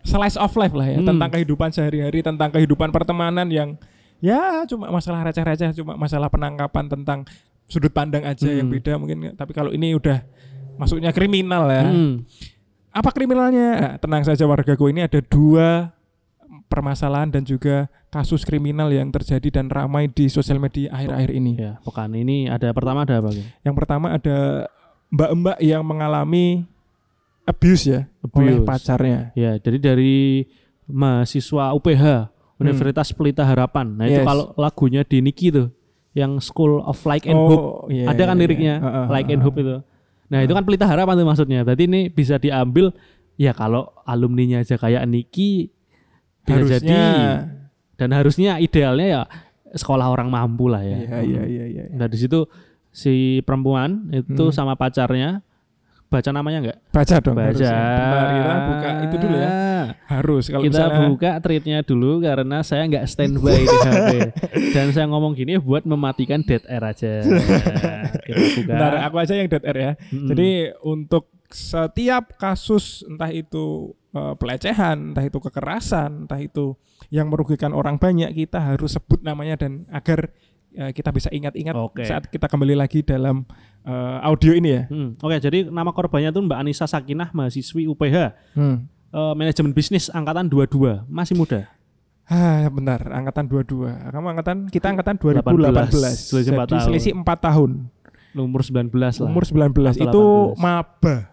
[0.00, 1.08] slice of life lah ya Hmm.
[1.08, 3.76] tentang kehidupan sehari-hari, tentang kehidupan pertemanan yang
[4.18, 7.18] ya cuma masalah receh-receh, cuma masalah penangkapan tentang
[7.66, 8.74] sudut pandang aja yang Hmm.
[8.74, 9.36] beda mungkin.
[9.36, 10.24] Tapi kalau ini udah
[10.74, 11.84] masuknya kriminal ya.
[11.86, 12.24] Hmm.
[12.90, 13.68] Apa kriminalnya?
[13.76, 15.94] Nah, tenang saja wargaku ini ada dua
[16.70, 21.52] permasalahan dan juga kasus kriminal yang terjadi dan ramai di sosial media akhir-akhir ini.
[21.58, 23.34] Ya, pekan ini ada pertama ada apa?
[23.60, 24.70] Yang pertama ada
[25.10, 26.62] mbak-mbak yang mengalami
[27.42, 28.66] abuse ya oleh Abuse.
[28.66, 29.34] pacarnya.
[29.34, 30.46] Ya, jadi dari
[30.86, 32.04] mahasiswa UPH
[32.56, 33.96] Universitas Pelita Harapan.
[33.96, 34.22] Nah, itu Hmm.
[34.22, 34.28] Yes.
[34.28, 35.72] kalau lagunya di Niki tuh
[36.12, 37.88] yang School of Like and Hope.
[37.88, 38.84] iya, ada kan iya, liriknya iya.
[38.84, 39.46] Heeh, Like and heeh.
[39.46, 39.76] Hope itu.
[40.30, 41.60] Nah, itu kan Pelita Harapan tuh maksudnya.
[41.64, 42.94] Berarti ini bisa diambil
[43.34, 45.72] ya kalau alumninya aja kayak Niki
[46.50, 47.14] bisa Harusnya jadi
[47.94, 49.22] dan harusnya idealnya ya
[49.70, 50.98] sekolah orang mampu lah ya.
[50.98, 51.82] Iya iya iya iya.
[51.94, 52.48] Nah, di situ
[52.90, 54.50] si perempuan itu Hmm.
[54.50, 55.46] sama pacarnya
[56.10, 56.78] baca namanya enggak?
[56.90, 57.38] Baca dong.
[57.38, 57.46] Baca.
[57.46, 57.70] harusnya.
[57.70, 59.50] Bentar, kita buka itu dulu ya.
[60.10, 64.12] Harus kalau kita misalnya buka treatnya dulu karena saya nggak standby di HP
[64.74, 67.22] dan saya ngomong gini buat mematikan dead air aja
[68.26, 69.92] kita buka Bentar, aku aja yang dead air ya.
[70.10, 70.28] Mm-mm.
[70.34, 70.50] Jadi
[70.82, 76.74] untuk setiap kasus entah itu eh, pelecehan, entah itu kekerasan, entah itu
[77.08, 80.30] yang merugikan orang banyak, kita harus sebut namanya dan agar
[80.70, 82.04] eh, kita bisa ingat-ingat Oke.
[82.04, 83.42] saat kita kembali lagi dalam
[83.82, 84.82] eh, audio ini ya.
[84.86, 88.16] Hmm, oke jadi nama korbannya tuh Mbak Anissa Sakinah mahasiswi UPH
[88.52, 88.86] Hmm.
[89.08, 91.66] eh, manajemen bisnis angkatan 22 masih muda
[92.24, 93.90] Ah, benar, angkatan 22.
[93.90, 96.30] Kamu angkatan kita angkatan 18, 2018.
[96.30, 96.86] selisih empat Jadi tahun.
[96.86, 97.70] selisih 4 tahun.
[98.30, 100.22] umur 19 lah Umur 19 Atau itu
[100.54, 100.62] 18.
[100.62, 101.29] maba.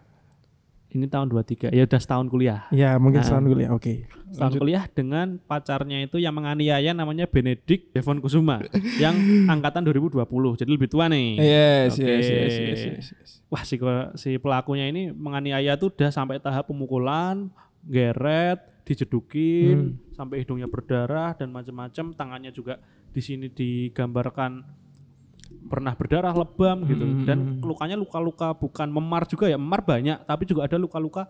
[0.97, 3.25] Ini tahun 23 ya udah setahun kuliah Ya, mungkin Nah.
[3.25, 3.69] setahun kuliah.
[3.71, 4.09] Oke.
[4.27, 4.59] setahun Lanjut.
[4.59, 8.59] kuliah dengan pacarnya itu yang menganiaya namanya Benedict Devon Kusuma
[9.03, 9.15] yang
[9.47, 10.19] angkatan 2020
[10.57, 12.03] jadi lebih tua nih Yes, Oke.
[12.03, 13.29] yes, yes, yes, yes, yes.
[13.47, 13.77] Wah si
[14.17, 17.47] si pelakunya ini menganiaya tuh udah sampai tahap pemukulan,
[17.81, 22.11] geret, dijedukin, sampai hidungnya berdarah dan macam-macam.
[22.11, 24.63] Tangannya juga di sini digambarkan
[25.67, 27.05] pernah berdarah lebam gitu.
[27.05, 27.23] Hmm.
[27.27, 31.27] Dan lukanya luka-luka bukan memar juga ya, memar banyak, tapi juga ada luka-luka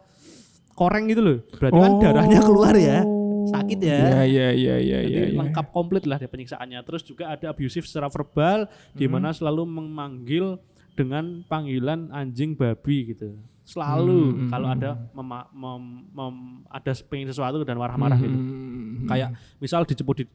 [0.74, 1.38] koreng gitu loh.
[1.58, 3.02] Berarti kan darahnya keluar ya.
[3.48, 3.98] Sakit ya.
[3.98, 5.24] Iya, iya, iya, iya, Jadi iya.
[5.32, 5.38] iya.
[5.40, 6.80] lengkap komplit lah dia penyiksaannya.
[6.84, 9.18] Terus juga ada abusive secara verbal di Hmm.
[9.18, 10.60] mana selalu memanggil
[10.94, 13.40] dengan panggilan anjing babi gitu.
[13.64, 18.36] Selalu Hmm, kalau hmm, ada mema- mem- mem- ada pengen sesuatu dan marah-marah gitu.
[18.36, 19.08] Hmm.
[19.08, 20.26] Kayak misal dijemput di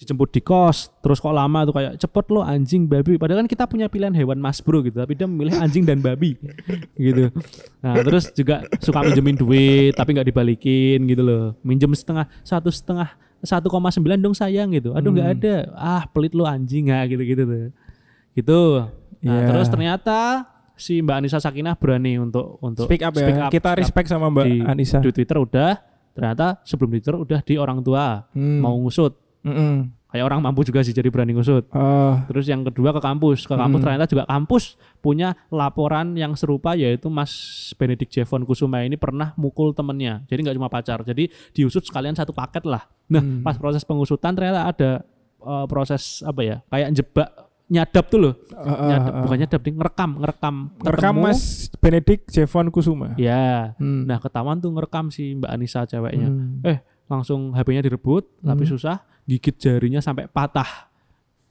[0.00, 3.64] dijemput di kos terus kok lama tuh kayak cepet lo anjing babi padahal kan kita
[3.64, 6.40] punya pilihan hewan mas bro gitu tapi dia memilih anjing dan babi
[6.98, 7.28] gitu
[7.78, 13.12] nah terus juga suka minjemin duit tapi nggak dibalikin gitu loh minjem setengah satu setengah
[13.38, 15.36] satu koma sembilan dong sayang gitu aduh nggak Hmm.
[15.38, 17.68] ada ah pelit lo anjing ah gitu gitu tuh
[18.32, 18.60] gitu
[19.20, 19.46] nah Iya.
[19.46, 20.18] terus ternyata
[20.74, 23.48] si Mbak Anissa Sakinah berani untuk untuk Speak up ya.
[23.48, 24.96] Kita respect sama Mbak di, Anissa.
[24.98, 25.76] di Twitter udah
[26.10, 28.60] ternyata sebelum di Twitter udah di orang tua Hmm.
[28.60, 29.88] mau ngusut Mm-mm.
[30.06, 33.52] kayak orang mampu juga sih jadi berani ngusut Oh, terus yang kedua ke kampus ke
[33.52, 33.86] kampus Hmm.
[33.86, 37.30] ternyata juga kampus punya laporan yang serupa yaitu Mas
[37.74, 42.30] Benedict Jevon Kusuma ini pernah mukul temennya jadi nggak cuma pacar jadi diusut sekalian satu
[42.30, 43.40] paket lah nah Hmm.
[43.40, 44.90] pas proses pengusutan ternyata ada
[45.40, 47.28] eh, proses apa ya kayak jebak
[47.66, 49.22] nyadap tuh loh uh, uh, nyadap uh.
[49.22, 51.22] bukan nyadap ding ngerekam ngerekam Ngerekam ketemu.
[51.24, 51.40] Mas
[51.72, 53.14] Benedict Jevon Kusuma.
[53.16, 54.04] ya Hmm.
[54.04, 56.58] nah ketahuan tuh ngerekam si Mbak Anissa ceweknya Hmm.
[56.60, 58.72] eh langsung HP-nya direbut tapi Hmm.
[58.72, 59.02] susah.
[59.26, 60.88] Gigit jarinya sampai patah.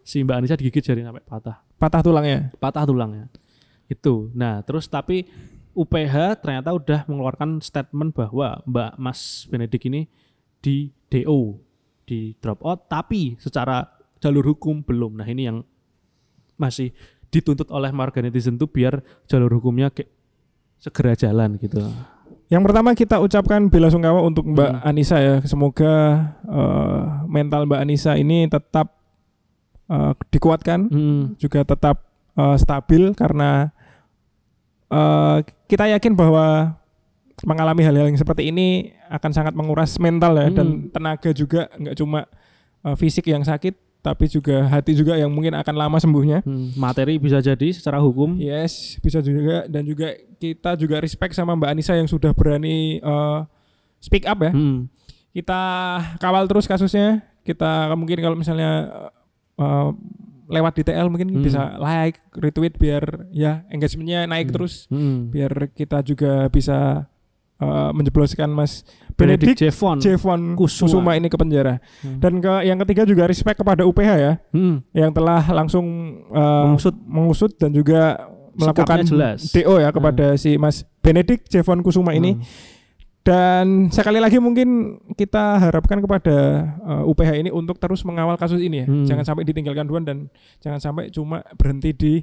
[0.02, 1.58] Si Mbak Anissa digigit jarinya sampai patah.
[1.76, 2.50] Patah tulangnya.
[2.58, 3.28] patah tulangnya
[3.88, 4.32] itu.
[4.34, 5.28] Nah terus tapi
[5.76, 10.08] UPH ternyata udah mengeluarkan statement bahwa Mbak Mas Benedik ini
[10.60, 11.56] di DO
[12.04, 13.86] di drop out tapi secara
[14.19, 15.19] jalur hukum belum.
[15.19, 15.62] Nah ini yang
[16.56, 16.91] masih
[17.30, 20.10] dituntut oleh warga netizen tuh biar jalur hukumnya kayak
[20.82, 21.80] segera jalan gitu
[22.50, 24.90] Yang pertama kita ucapkan bela sungkawa untuk Mbak Hmm.
[24.90, 25.38] Anissa ya.
[25.46, 25.94] Semoga
[26.44, 28.98] eh, mental Mbak Anissa ini tetap
[29.86, 32.02] eh, dikuatkan, Hmm, juga tetap
[32.34, 33.70] eh, stabil karena
[34.88, 36.74] eh, kita yakin bahwa
[37.40, 40.90] mengalami hal-hal yang seperti ini akan sangat menguras mental ya dan Hmm.
[40.92, 42.26] tenaga juga nggak cuma
[42.82, 46.40] eh, fisik yang sakit tapi juga hati juga yang mungkin akan lama sembuhnya.
[46.40, 51.52] hmm, materi bisa jadi secara hukum Yes, bisa juga dan juga kita juga respect sama
[51.54, 53.40] Mbak Anissa yang sudah berani eh,
[54.00, 54.50] speak up ya.
[54.50, 54.88] Hmm,
[55.30, 55.62] Kita
[56.18, 57.22] kawal terus kasusnya.
[57.42, 58.88] Kita mungkin kalau misalnya
[59.56, 59.90] eh,
[60.48, 61.44] lewat DTL mungkin Hmm.
[61.44, 64.56] bisa like, retweet biar ya engagementnya naik Hmm.
[64.56, 64.88] terus.
[64.88, 65.30] hmm.
[65.30, 67.06] Biar kita juga bisa
[67.60, 68.82] eh, menjebloskan Mas
[69.13, 70.88] Benedict Jevon Jevon Kusuma.
[70.88, 71.84] Kusuma ini ke penjara.
[72.00, 72.17] Hmm.
[72.17, 75.86] Dan ke yang ketiga juga respect kepada UPH ya Hmm, yang telah langsung
[76.26, 76.95] eh, Mengusut.
[76.95, 78.15] mengusut dan juga
[78.56, 79.39] melakukan Sikapnya jelas.
[79.52, 82.43] DO ya kepada si Mas Benedict Jevon Kusuma ini hmm.
[83.22, 86.36] dan sekali lagi mungkin kita harapkan kepada
[86.82, 89.06] uh, UPH ini untuk terus mengawal kasus ini ya Hmm.
[89.06, 90.17] jangan sampai ditinggalkan duluan dan
[90.60, 92.13] jangan sampai cuma berhenti di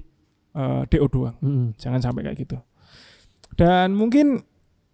[0.53, 1.67] uh, DO doang Hmm.
[1.77, 2.57] jangan sampai kayak gitu
[3.55, 4.45] dan mungkin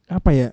[0.07, 0.49] apa ya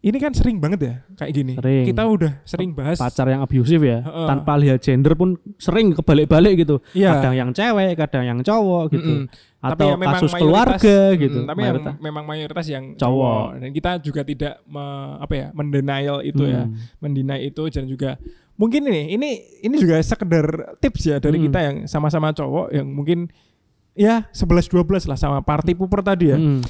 [0.00, 1.84] ini kan sering banget ya kayak gini Sering.
[1.84, 4.26] kita udah sering bahas pacar yang abusive ya Heeh.
[4.26, 7.20] tanpa lihat gender pun sering kebalik-balik gitu Iya.
[7.20, 9.60] kadang yang cewek kadang yang cowok gitu Mm-mm.
[9.60, 11.94] atau Tapi ya memang kasus mayoritas- keluarga Mm, gitu tapi yang mayoritas.
[12.00, 12.96] memang mayoritas yang Cowok.
[12.96, 13.46] cowok.
[13.60, 14.88] Dan kita juga tidak me-
[15.20, 16.80] apa ya, mendenial itu ya, Hmm.
[16.98, 18.16] mendinai itu dan juga
[18.56, 20.44] mungkin ini ini ini juga sekedar
[20.78, 21.44] tips ya dari Hmm.
[21.46, 23.28] kita yang sama-sama cowok yang mungkin
[23.92, 26.40] ya 11 12 lah sama party puper tadi ya.
[26.40, 26.64] Hmm.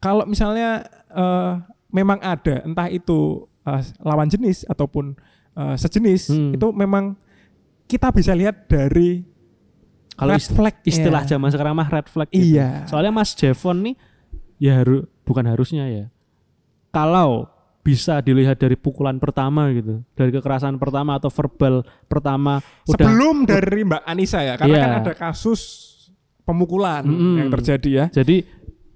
[0.00, 1.52] Kalau misalnya eh,
[1.90, 3.18] memang ada entah itu
[3.62, 5.12] eh, lawan jenis ataupun
[5.52, 6.52] eh, sejenis Hmm.
[6.54, 7.14] itu memang
[7.84, 9.26] kita bisa lihat dari
[10.14, 12.54] kalau red flag istilah zaman sekarang mah red flag gitu.
[12.54, 12.84] Iya.
[12.84, 13.94] soalnya Mas Jevon nih
[14.58, 16.04] ya harus bukan harusnya ya
[16.90, 23.36] kalau bisa dilihat dari pukulan pertama gitu dari kekerasan pertama atau verbal pertama udah Sebelum
[23.42, 24.82] dari Mbak Anissa ya, karena Iya.
[24.84, 25.60] kan ada kasus
[26.42, 27.36] pemukulan Mm-mm.
[27.40, 28.04] yang terjadi ya.
[28.12, 28.44] jadi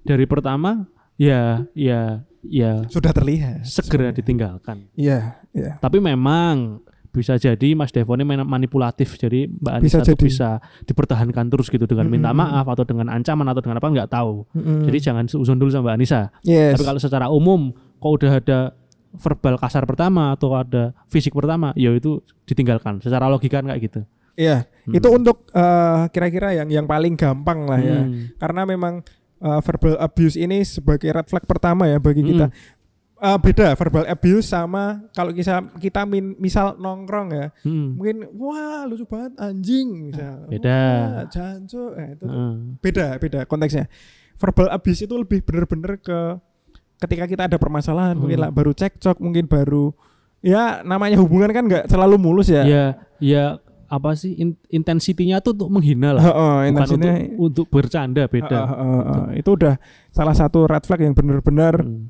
[0.01, 0.85] dari pertama
[1.15, 3.63] ya ya ya Sudah terlihat.
[3.63, 5.79] segera ditinggalkan Iya, iya.
[5.79, 9.15] Tapi memang bisa jadi Mas Devon ini manipulatif.
[9.15, 10.23] Jadi Mbak Bisa Anissa tuh jadi.
[10.27, 10.49] bisa
[10.83, 12.43] dipertahankan terus gitu dengan minta Mm-mm.
[12.43, 14.43] maaf atau dengan ancaman atau dengan apa nggak tahu.
[14.51, 14.83] Mm-mm.
[14.83, 16.21] Jadi jangan seuzon dulu sama Mbak Anissa.
[16.43, 16.75] yes.
[16.75, 18.59] Tapi kalau secara umum kok udah ada
[19.15, 22.99] verbal kasar pertama atau ada fisik pertama, ya itu ditinggalkan.
[22.99, 24.01] Secara logika kan kayak gitu.
[24.35, 24.93] Iya, Hmm.
[24.93, 28.03] itu untuk eh, kira-kira yang yang paling gampang lah ya.
[28.03, 28.35] Hmm.
[28.35, 28.99] Karena memang
[29.45, 32.49] eh, verbal abuse ini sebagai red flag pertama ya bagi kita.
[33.15, 37.47] Eh, beda verbal abuse sama kalau kita kita min- misal nongkrong ya.
[37.61, 37.95] Hmm.
[37.95, 40.43] Mungkin wah lucu banget anjing misal.
[40.45, 40.75] Beda.
[40.75, 41.91] Wah, jancuk.
[41.95, 42.53] Eh, itu Heeh.
[42.81, 43.85] beda beda konteksnya
[44.35, 46.19] verbal abuse itu lebih bener-bener ke
[46.97, 48.45] ketika kita ada permasalahan mungkin Hmm.
[48.45, 49.95] lah baru cekcok mungkin baru
[50.39, 52.85] ya namanya hubungan kan nggak selalu mulus ya Ya
[53.17, 53.45] ya
[53.87, 56.23] apa sih in- intensitinya tuh untuk menghina lah.
[56.23, 58.59] Heeh, Bukan untuk untuk bercanda beda.
[58.61, 59.25] Heeh, heeh, heeh.
[59.39, 59.75] itu udah
[60.09, 62.09] salah satu red flag yang bener-bener Hmm.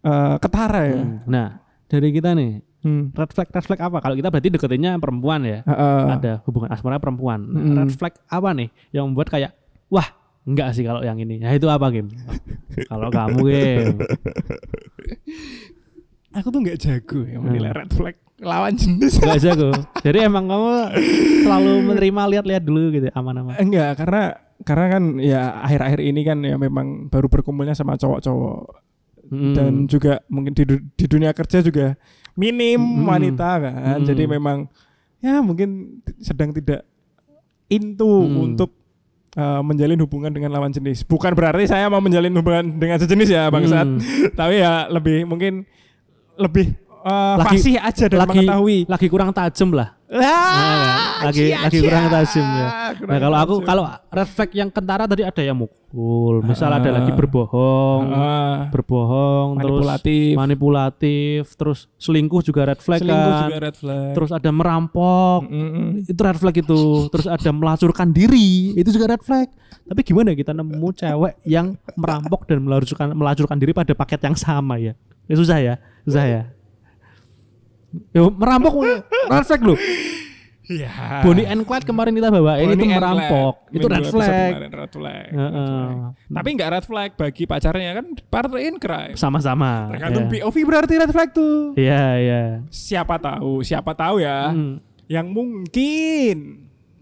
[0.00, 1.18] eh, ketara ya Hmm.
[1.24, 1.46] Nah,
[1.86, 3.10] dari kita nih Hmm.
[3.10, 3.98] red flag red flag apa?
[3.98, 5.62] Kalau kita berarti deketinnya perempuan ya.
[5.62, 6.02] Heeh.
[6.12, 7.38] Ada hubungan asmara perempuan.
[7.44, 7.76] Nah, Mm.
[7.80, 9.54] Red flag apa nih yang membuat kayak
[9.86, 10.06] wah
[10.42, 11.38] enggak sih kalau yang ini.
[11.38, 12.10] Nah itu apa Kim?
[12.90, 13.94] kalau kamu Kim.
[16.32, 17.78] aku tuh nggak jago ya menilai Hmm.
[17.78, 19.22] red flag lawan jenis.
[19.22, 19.70] Enggak jago.
[20.02, 20.70] Jadi emang kamu
[21.46, 23.54] selalu menerima lihat-lihat dulu gitu aman-aman.
[23.56, 24.22] Enggak, karena
[24.62, 28.82] karena kan ya akhir-akhir ini kan ya memang baru berkumpulnya sama cowok-cowok
[29.32, 29.54] Mm.
[29.56, 30.60] dan juga mungkin di,
[30.92, 31.96] di dunia kerja juga
[32.36, 33.06] minim Mm.
[33.08, 33.98] wanita kan.
[34.02, 34.04] Mm.
[34.04, 34.68] Jadi memang
[35.24, 36.84] ya mungkin sedang tidak
[37.72, 38.44] into Mm.
[38.52, 38.76] untuk
[39.40, 41.00] uh, menjalin hubungan dengan lawan jenis.
[41.08, 43.88] Bukan berarti saya mau menjalin hubungan dengan sejenis ya, bangsat.
[43.88, 44.00] Mm.
[44.36, 45.64] Tapi ya lebih mungkin
[46.36, 48.78] lebih uh, Lagi- fasih aja dan lagi mengetahui.
[48.86, 49.98] lagi kurang tajam lah.
[50.08, 50.20] Ah,
[51.18, 52.66] Nah, lagi cia, lagi kurang tajam ya.
[52.94, 56.84] Kurang Nah, kalau aku kalau red flag yang kentara tadi ada yang mukul, misal ada
[56.84, 56.94] Ah.
[56.94, 60.04] lagi berbohong, Ah, berbohong, manipulatif.
[60.28, 63.42] terus manipulatif, terus selingkuh juga red flag selingkuh kan.
[63.46, 64.12] juga red flag.
[64.12, 66.04] Terus ada merampok, Mm-mm.
[66.04, 66.80] itu red flag itu.
[67.08, 69.48] Terus ada melacurkan diri, itu juga red flag.
[69.82, 74.76] Tapi gimana kita nemu cewek yang merampok dan melacurkan melacurkan diri pada paket yang sama
[74.76, 74.92] ya?
[75.24, 76.42] Ya susah ya, susah ya.
[78.10, 78.72] Yo, merampok
[79.28, 79.78] red flag loh.
[80.62, 81.20] Iya.
[81.20, 83.54] Bonnie and Clyde kemarin kita bawain itu Bonnie and merampok.
[83.68, 84.30] Itu red flag.
[84.54, 85.26] kemarin, red flag.
[85.28, 85.86] Heeh.
[86.30, 89.12] Tapi nggak red flag bagi pacarnya kan partner in crime.
[89.12, 89.90] Sama-sama.
[89.92, 90.46] Tergantung ya.
[90.46, 91.74] POV berarti red flag tuh.
[91.74, 92.42] Iya, iya.
[92.70, 94.54] Siapa tahu, siapa tahu ya.
[94.54, 94.78] Hmm.
[95.10, 96.36] Yang mungkin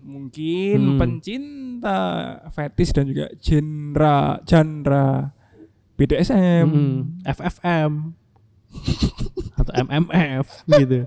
[0.00, 0.98] mungkin Hmm.
[0.98, 2.00] pencinta
[2.50, 5.06] fetis dan juga genre genre
[5.94, 6.64] BDSM.
[6.66, 6.98] Mm,
[7.28, 8.16] FFM
[9.56, 11.04] atau MMF gitu.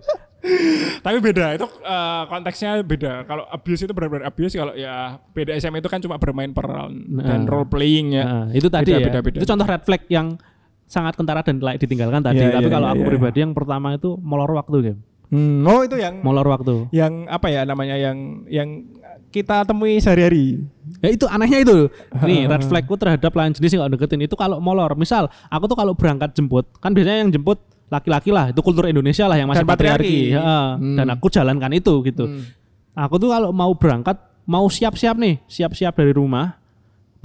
[0.99, 3.23] Tapi beda itu eh, konteksnya beda.
[3.23, 7.43] Kalau abuse itu benar-benar abuse kalau ya BDSM itu kan cuma bermain per round dan
[7.43, 7.49] Nah.
[7.49, 8.23] role playing ya.
[8.23, 9.05] Nah, itu tadi Beda, ya.
[9.07, 9.37] beda, beda.
[9.39, 10.35] Itu contoh red flag yang
[10.83, 12.43] sangat kentara dan layak ditinggalkan tadi.
[12.43, 13.09] Iya, Tapi iya, kalau iya, aku iya.
[13.09, 14.99] pribadi yang pertama itu molor waktu game.
[15.33, 16.91] Hmm, oh itu yang Molor waktu.
[16.93, 18.85] yang apa ya namanya yang yang
[19.33, 20.61] kita temui sehari-hari.
[21.01, 21.89] Ya itu anehnya itu.
[22.21, 24.93] Nih red flagku terhadap lain jenis yang gak deketin itu kalau molor.
[24.93, 27.57] Misal aku tuh kalau berangkat jemput, kan biasanya yang jemput
[27.89, 30.05] laki-laki lah, itu kultur Indonesia lah yang masih Dan patriarki.
[30.05, 30.37] patriarki.
[30.37, 30.65] Heeh.
[30.77, 30.97] Hmm.
[31.01, 32.25] Dan aku jalankan itu gitu.
[32.29, 32.45] Hmm.
[32.93, 36.61] Aku tuh kalau mau berangkat, mau siap-siap nih, siap-siap dari rumah,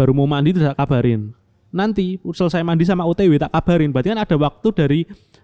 [0.01, 1.37] baru mau mandi tuh tak kabarin.
[1.69, 3.93] Nanti selesai mandi sama OTW tak kabarin.
[3.93, 5.01] Berarti kan ada waktu dari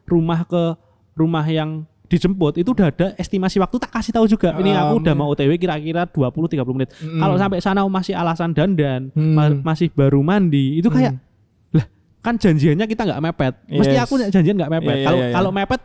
[0.09, 0.73] rumah ke
[1.13, 4.55] rumah yang dijemput itu udah ada estimasi waktu tak kasih tahu juga.
[4.55, 6.95] Ini aku udah mau OTW kira-kira 20 30 menit.
[6.97, 7.19] Mm.
[7.19, 9.35] Kalau sampai sana masih alasan dandan, Hmm.
[9.35, 11.19] ma- masih baru mandi, itu kayak
[11.71, 11.87] lah
[12.21, 13.55] kan janjiannya kita nggak mepet.
[13.67, 14.05] Mesti Yes.
[14.05, 14.87] aku janjian nggak mepet.
[14.89, 15.35] Iya, iya, Kalau iya, iya.
[15.35, 15.83] kalau mepet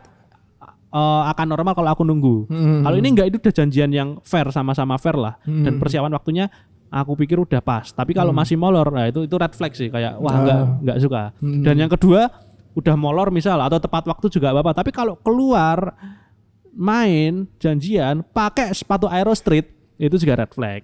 [0.90, 2.36] eh, akan normal kalau aku nunggu.
[2.46, 2.82] Hmm.
[2.82, 5.62] Kalau ini enggak itu udah janjian yang fair sama-sama fair lah Hmm.
[5.62, 6.50] dan persiapan waktunya
[6.88, 7.86] aku pikir udah pas.
[7.88, 10.36] Tapi kalau masih molor nah itu itu red flag sih kayak wah Ah.
[10.36, 11.22] enggak enggak suka.
[11.38, 11.62] Hmm.
[11.62, 12.26] Dan yang kedua
[12.72, 14.74] udah molor misal atau tepat waktu juga apa-apa.
[14.76, 15.94] Tapi kalau keluar
[16.80, 19.68] main janjian pakai sepatu Aero Street
[20.00, 20.80] itu juga red flag.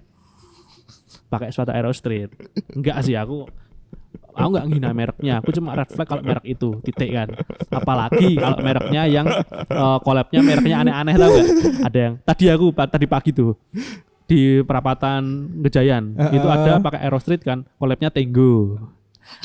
[1.27, 2.29] Pakai sepatu Aero Street.
[2.69, 3.49] Enggak sih aku
[4.37, 7.25] aku nggak ngina mereknya aku cuma red flag kalau merek itu titik kan
[7.73, 11.47] apalagi kalau mereknya yang eh, collabnya mereknya aneh-aneh tau gak
[11.89, 13.57] ada yang tadi aku tadi pagi tuh
[14.29, 16.37] di perapatan Gejayan Heeh.
[16.37, 18.77] itu ada pakai Aero Street kan collabnya Tenggo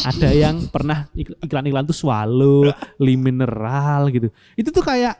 [0.05, 2.69] ada yang pernah ik- iklan-iklan tuh Swallow,
[3.01, 5.19] Lee Mineral gitu itu tuh kayak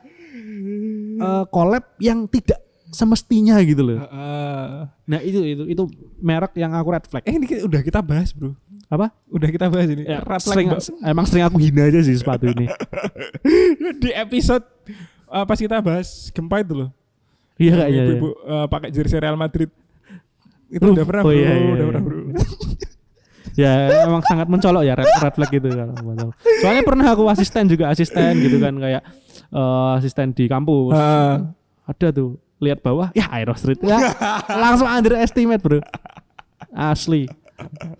[1.17, 4.69] eh, collab yang tidak semestinya gitu loh Heeh.
[5.03, 5.83] nah itu itu itu
[6.17, 8.53] merek yang aku red flag eh ini kita- udah kita bahas bro.
[8.85, 10.05] apa Udah kita bahas ini.
[10.05, 10.67] Ya, Red flag, sering,
[11.01, 12.69] emang sering aku hina aja sih sepatu ini.
[14.03, 14.61] di episode
[15.25, 16.89] uh, pas kita bahas gempa itu loh.
[17.57, 17.89] Iya kayaknya.
[17.89, 18.03] ya.
[18.05, 19.73] Ibu-ibu uh, pakai jersey Real Madrid.
[20.69, 21.85] Itu Uh, udah pernah oh bro, iya, iya, udah iya.
[21.89, 22.17] pernah bro.
[23.53, 23.71] Ya
[24.05, 25.93] emang sangat mencolok ya red, red flag gitu kalau.
[26.57, 29.01] Soalnya pernah aku asisten juga asisten gitu kan kayak
[29.53, 30.91] eh, asisten di kampus.
[30.91, 31.35] Heeh.
[31.83, 33.99] Ada tuh lihat bawah ya Aero Street ya
[34.63, 35.79] langsung underestimate bro.
[36.71, 37.27] Asli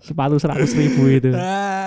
[0.00, 1.30] sepatu seratus ribu itu.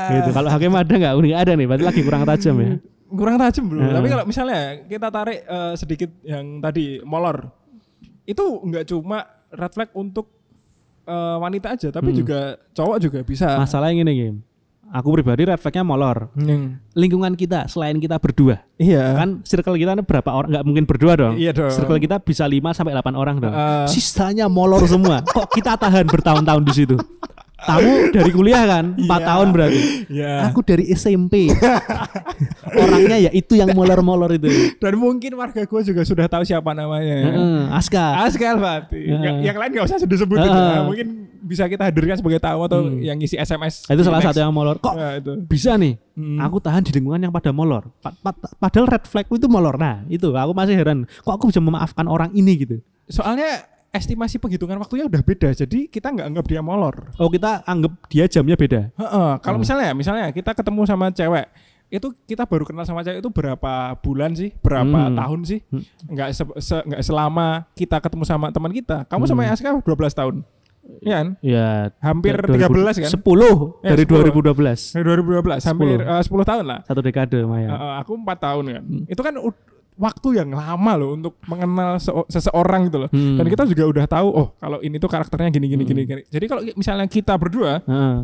[0.08, 0.30] Gitu.
[0.32, 1.14] Kalau hakim ada nggak?
[1.14, 1.66] Nggak ada nih.
[1.66, 2.70] Berarti lagi kurang tajam ya.
[3.08, 3.80] kurang tajam bro.
[3.80, 3.94] Heeh.
[3.94, 7.50] Tapi kalau misalnya kita tarik eh, sedikit yang tadi molor,
[8.24, 10.28] itu nggak cuma red flag untuk
[11.04, 12.20] eh, wanita aja, tapi Hmm.
[12.20, 12.40] juga
[12.72, 13.48] cowok juga bisa.
[13.58, 14.36] Masalahnya gini Kim.
[14.90, 16.32] Aku pribadi red flagnya molor.
[16.32, 16.80] Hmm.
[16.94, 19.14] Lingkungan kita selain kita berdua Iya.
[19.16, 21.70] kan circle kita ini berapa orang nggak mungkin berdua dong Iya dong.
[21.70, 23.86] circle kita bisa 5 sampai 8 orang dong Heeh.
[23.88, 26.96] sisanya molor semua kok kita tahan bertahun-tahun di situ
[27.60, 29.18] kamu dari kuliah kan 4 Iya.
[29.24, 30.34] tahun berarti Iya.
[30.46, 31.34] aku dari SMP
[32.78, 37.16] orangnya ya itu yang molor-molor itu Dan mungkin warga gue juga sudah tahu siapa namanya.
[37.24, 39.04] Heeh, Aska Askal Fatih.
[39.10, 39.44] Heeh.
[39.44, 40.46] Yang, lain nggak usah disebut-sebutin.
[40.46, 40.70] Heeh.
[40.72, 41.08] Nah, mungkin
[41.40, 43.00] bisa kita hadirkan sebagai tamu atau Hmm.
[43.00, 43.88] yang ngisi SMS.
[43.88, 44.30] itu salah Next.
[44.32, 45.34] satu yang molor kok Nah, itu.
[45.42, 46.38] bisa nih Hmm.
[46.40, 50.02] aku tahan di lingkungan yang pada molor Pa- pa- padahal red flag itu molor nah
[50.08, 53.64] itu aku masih heran kok aku bisa memaafkan orang ini gitu Soalnya
[53.98, 55.50] estimasi penghitungan waktunya udah beda.
[55.52, 57.10] Jadi kita nggak anggap dia molor.
[57.16, 59.64] oh kita anggap dia jamnya beda Heeh, Kalau Hmm.
[59.64, 61.46] misalnya, misalnya kita ketemu sama cewek
[61.88, 64.52] itu kita baru kenal sama cewek itu berapa bulan sih?
[64.58, 65.16] Berapa Hmm.
[65.16, 65.60] tahun sih?
[65.68, 65.84] Hmm.
[66.06, 69.04] Enggak se- se- enggak selama kita ketemu sama teman kita.
[69.06, 69.52] Kamu sama Hmm.
[69.52, 70.44] Aska 12 tahun.
[71.00, 71.28] Iya kan?
[71.40, 71.68] Ya
[72.00, 73.08] Hampir dari 13 kan?
[73.10, 74.24] 10 Ya, dari 10.
[74.24, 74.80] 2012.
[74.92, 76.08] Dari 2012 hampir 10.
[76.08, 76.80] eh, 10 tahun lah.
[76.84, 77.68] Satu dekade Maya.
[77.68, 78.84] eh, aku 4 tahun kan.
[78.84, 79.04] Hmm.
[79.06, 79.36] Itu kan
[79.98, 83.10] waktu yang lama loh untuk mengenal seo- seseorang gitu loh.
[83.10, 83.36] Hmm.
[83.36, 86.10] Dan kita juga udah tahu oh kalau ini tuh karakternya gini gini gini Hmm.
[86.10, 86.22] gini.
[86.30, 88.18] Jadi kalau misalnya kita berdua Heeh.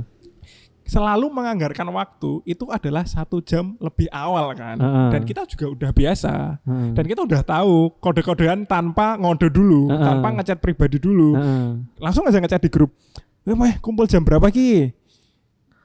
[0.83, 4.75] selalu menganggarkan waktu itu adalah satu jam lebih awal kan.
[4.75, 5.09] Heeh.
[5.11, 6.33] Dan kita juga udah biasa.
[6.61, 6.91] Heeh.
[6.93, 9.97] Dan kita udah tahu kode-kodean tanpa ngode dulu, Heeh.
[9.97, 11.33] tanpa ngechat pribadi dulu.
[11.33, 11.67] Heeh.
[11.97, 12.91] Langsung aja ngechat di grup.
[13.43, 14.91] Eh, kumpul jam berapa ki?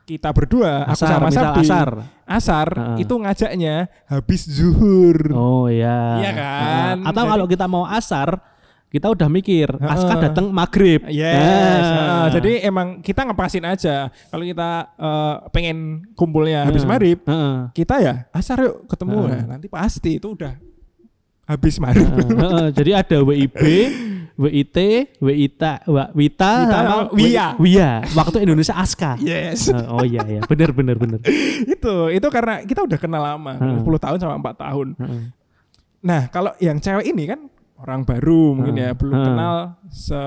[0.09, 1.61] Kita berdua, aku Asar, sama misal Sabdi.
[1.61, 1.89] asar.
[2.25, 3.05] Asar Heeh.
[3.05, 3.75] itu ngajaknya
[4.09, 5.21] habis zuhur.
[5.37, 6.17] Oh iya.
[6.17, 6.95] Iya kan?
[6.97, 7.09] Heeh.
[7.13, 8.41] Atau Jadi- kalau kita mau asar,
[8.89, 10.23] kita udah mikir, Aska Heeh.
[10.25, 11.05] datang maghrib.
[11.13, 11.85] Yes.
[11.85, 11.93] Ah.
[11.93, 14.09] Heeh, jadi emang kita ngepasin aja.
[14.09, 15.77] Kalau kita eh, pengen
[16.17, 16.89] kumpulnya habis Heeh.
[16.89, 17.69] maghrib, Heeh.
[17.77, 19.29] kita ya asar yuk ketemu.
[19.29, 19.45] Heeh.
[19.45, 20.57] Nah, nanti pasti itu udah
[21.45, 22.09] habis maghrib.
[22.09, 22.67] Heeh, heeh.
[22.73, 23.61] Jadi ada WIB,
[24.39, 24.79] WIT,
[25.19, 27.47] WITA, Wita, Wita sama sama Wia.
[27.59, 27.91] Wia.
[28.15, 29.19] Waktu Indonesia Aska.
[29.19, 29.67] yes.
[29.67, 31.19] Eh, Oh iya iya, benar benar benar.
[31.75, 33.83] itu itu karena kita udah kenal lama, Heeh.
[33.83, 34.89] 10 tahun sama 4 tahun.
[34.95, 35.23] Heeh.
[36.07, 37.51] Nah, kalau yang cewek ini kan
[37.83, 38.97] orang baru mungkin ya, Heeh.
[38.97, 39.27] belum Heeh.
[39.27, 39.55] kenal
[39.91, 40.21] se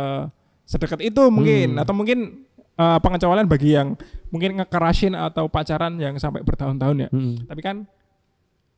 [0.67, 1.81] sedekat itu mungkin Hmm.
[1.83, 2.19] atau mungkin
[2.75, 3.95] eh, pengecualian bagi yang
[4.27, 7.09] mungkin ngekerasin atau pacaran yang sampai bertahun-tahun ya.
[7.11, 7.47] Hmm.
[7.47, 7.87] Tapi kan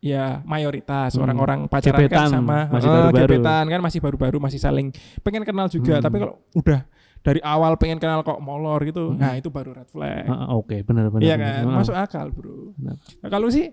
[0.04, 1.24] ya mayoritas Hmm.
[1.24, 3.24] orang-orang pacaran Gebetan, kan sama masih baru-baru.
[3.26, 4.88] gebetan kan masih baru-baru masih saling
[5.22, 6.04] pengen kenal juga Hmm.
[6.04, 6.80] tapi kalau udah
[7.24, 9.18] dari awal pengen kenal kok molor gitu Hmm.
[9.18, 11.24] nah itu baru red flag Heeh, Oke, benar benar.
[11.24, 11.72] iya kan Heeh.
[11.74, 13.72] masuk akal bro nah, kalau sih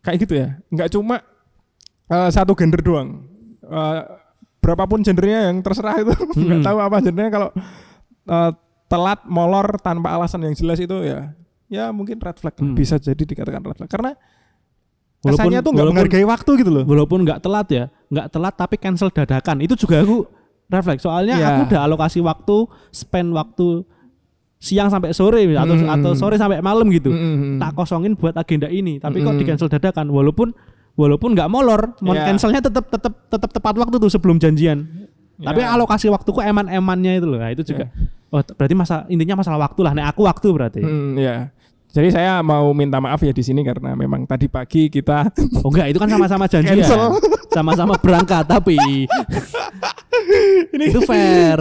[0.00, 1.22] kayak gitu ya nggak cuma
[2.06, 4.00] eh, satu gender doang Eh,
[4.58, 6.10] berapapun gendernya yang terserah itu
[6.40, 6.66] nggak Hmm.
[6.66, 7.48] tahu apa gendernya kalau
[8.26, 8.50] eh,
[8.86, 11.36] telat molor tanpa alasan yang jelas itu ya
[11.66, 12.56] ya mungkin red flag.
[12.56, 12.72] Hmm.
[12.72, 14.12] bisa jadi dikatakan red flag karena
[15.18, 18.78] Walaupun kesannya tuh nggak menghargai waktu gitu loh walaupun nggak telat ya, nggak telat tapi
[18.78, 19.58] cancel dadakan.
[19.58, 20.22] Itu juga aku
[20.68, 21.02] refleks.
[21.02, 21.46] Soalnya Iya.
[21.48, 22.56] aku udah alokasi waktu,
[22.90, 23.82] spend waktu
[24.58, 25.90] siang sampai sore atau Hmm.
[25.90, 27.10] atau sore sampai malam gitu.
[27.10, 27.58] Mm-mm.
[27.58, 29.38] Tak kosongin buat agenda ini, tapi kok Mm-mm.
[29.38, 30.06] di cancel dadakan.
[30.06, 30.50] Walaupun
[30.94, 32.26] walaupun nggak molor, mau Iya.
[32.26, 34.86] cancelnya tetap tetap tetap tepat waktu tuh sebelum janjian.
[35.38, 35.70] Tapi Ya.
[35.70, 37.38] alokasi waktuku eman-emannya itu loh.
[37.38, 37.86] Nah, itu juga.
[38.28, 39.94] Oh, t- berarti masa intinya masalah waktu lah.
[39.94, 40.82] Nek aku waktu berarti.
[40.82, 41.54] Hmm, ya.
[41.88, 45.32] Jadi saya mau minta maaf ya di sini karena memang tadi pagi kita
[45.64, 46.78] Oh enggak, itu kan sama-sama janjian.
[46.78, 47.16] Cancel.
[47.48, 48.76] Sama-sama berangkat tapi
[50.74, 51.58] ini itu fair.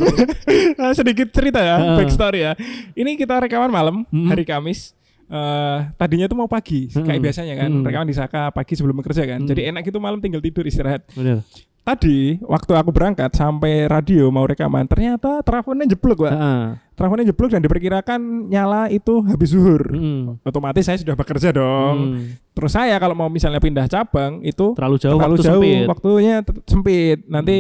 [0.98, 1.96] sedikit cerita ya, Heeh.
[1.98, 2.52] backstory ya.
[2.94, 4.28] Ini kita rekaman malam Hmm.
[4.28, 4.94] hari Kamis.
[5.28, 7.20] Eh, tadinya tuh mau pagi kayak Hmm.
[7.22, 7.84] biasanya kan Hmm.
[7.84, 9.50] rekaman di Saka pagi sebelum bekerja kan Hmm.
[9.50, 11.44] jadi enak gitu malam tinggal tidur istirahat Bener.
[11.84, 16.64] tadi waktu aku berangkat sampai radio mau rekaman ternyata trafonnya jeblok pak Heeh.
[16.98, 20.42] Trafonnya jeblok dan diperkirakan nyala itu habis zuhur Hmm.
[20.42, 22.34] otomatis saya sudah bekerja dong Hmm.
[22.52, 25.78] terus saya kalau mau misalnya pindah cabang itu Terlalu jauh terlalu waktu jauh sempit.
[25.78, 25.88] Hmm.
[25.88, 27.58] waktunya sempit nanti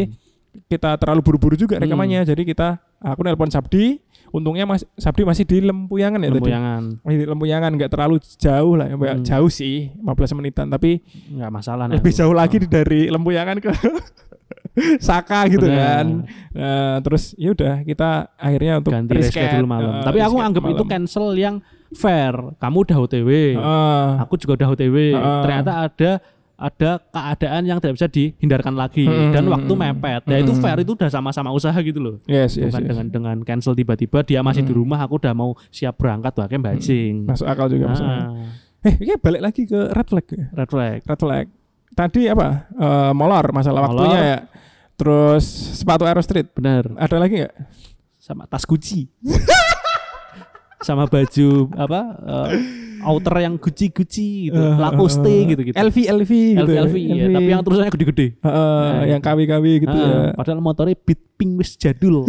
[0.65, 2.67] kita terlalu buru-buru juga rekamannya jadi kita
[2.99, 6.81] aku nelpon Sabdi untungnya mas Sabdi masih di Lempuyangan ya tadi Lempuyangan.
[6.99, 9.21] masih di Lempuyangan nggak terlalu jauh lah Hmm.
[9.21, 12.19] jauh sih 15 menitan tapi Enggak masalah lebih aku.
[12.19, 12.65] jauh lagi Oh.
[12.65, 13.69] dari Lempuyangan ke
[15.03, 15.77] Saka gitu Bener.
[15.77, 16.05] kan
[16.51, 19.93] Nah, terus ya udah kita akhirnya untuk ganti reschedule, malam.
[19.93, 20.89] eh, Tapi aku anggap itu malam.
[20.89, 21.55] cancel yang
[21.89, 22.33] fair.
[22.55, 23.29] Kamu udah OTW.
[23.55, 24.07] Heeh.
[24.21, 24.95] Aku juga udah OTW.
[25.13, 25.41] Heeh.
[25.41, 26.11] Ternyata ada
[26.57, 29.29] ada keadaan yang tidak bisa dihindarkan lagi Hmm.
[29.29, 30.21] dan waktu mepet.
[30.25, 32.15] Ya itu fair itu udah sama-sama usaha gitu loh.
[32.25, 32.89] yes yes, Bukan yes.
[32.89, 34.81] dengan dengan cancel tiba-tiba dia masih di Hmm.
[34.81, 37.13] rumah, aku udah mau siap berangkat tuh akhirnya bajing.
[37.23, 38.21] masuk akal juga masuk akal.
[38.33, 38.49] Ah,
[38.83, 40.45] eh ini balik lagi ke red flag ya.
[40.51, 40.99] red flag.
[41.03, 41.45] red flag.
[41.93, 42.47] Tadi apa?
[42.71, 43.93] Eh, molor masalah Molor.
[44.01, 44.37] waktunya ya.
[44.97, 45.45] Terus
[45.77, 46.49] sepatu Aero Street.
[46.51, 46.89] Bener.
[46.97, 47.53] Ada lagi nggak?
[48.17, 49.05] Sama tas Gucci.
[50.77, 52.01] sama baju apa?
[52.21, 52.49] eh,
[53.01, 55.75] outer yang Gucci Gucci gitu, Eh, Lacoste eh, gitu gitu.
[55.75, 56.61] LV LV gitu.
[56.61, 56.81] LV, ya.
[56.83, 58.27] LV, ya, tapi yang tulisannya gede-gede.
[58.37, 60.17] Heeh, Nah, yang KW-KW gitu Ah, ya.
[60.33, 62.25] Padahal motornya beat pink wis jadul.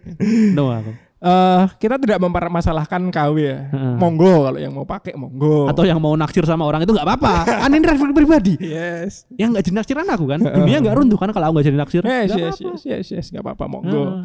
[0.56, 0.92] no aku.
[1.20, 3.68] Eh, kita tidak mempermasalahkan KW ya.
[3.68, 3.94] Heeh.
[4.00, 5.68] Monggo kalau yang mau pakai monggo.
[5.68, 7.34] Atau yang mau naksir sama orang itu nggak apa-apa.
[7.60, 8.54] kan ini refleks pribadi.
[8.56, 9.28] yes.
[9.36, 10.40] Yang nggak jadi naksiran aku kan.
[10.40, 12.02] Dunia nggak runtuh kan kalau aku nggak jadi naksir.
[12.08, 12.72] Yes, Nggak yes, apa-apa.
[12.72, 14.00] yes, yes, yes, nggak apa-apa, monggo.
[14.00, 14.24] Ah.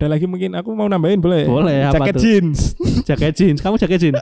[0.00, 1.44] Ada lagi mungkin aku mau nambahin boleh?
[1.44, 2.72] Boleh, apa Jaket jeans.
[3.12, 3.58] Jaket jeans.
[3.60, 4.20] Kamu jaket jeans.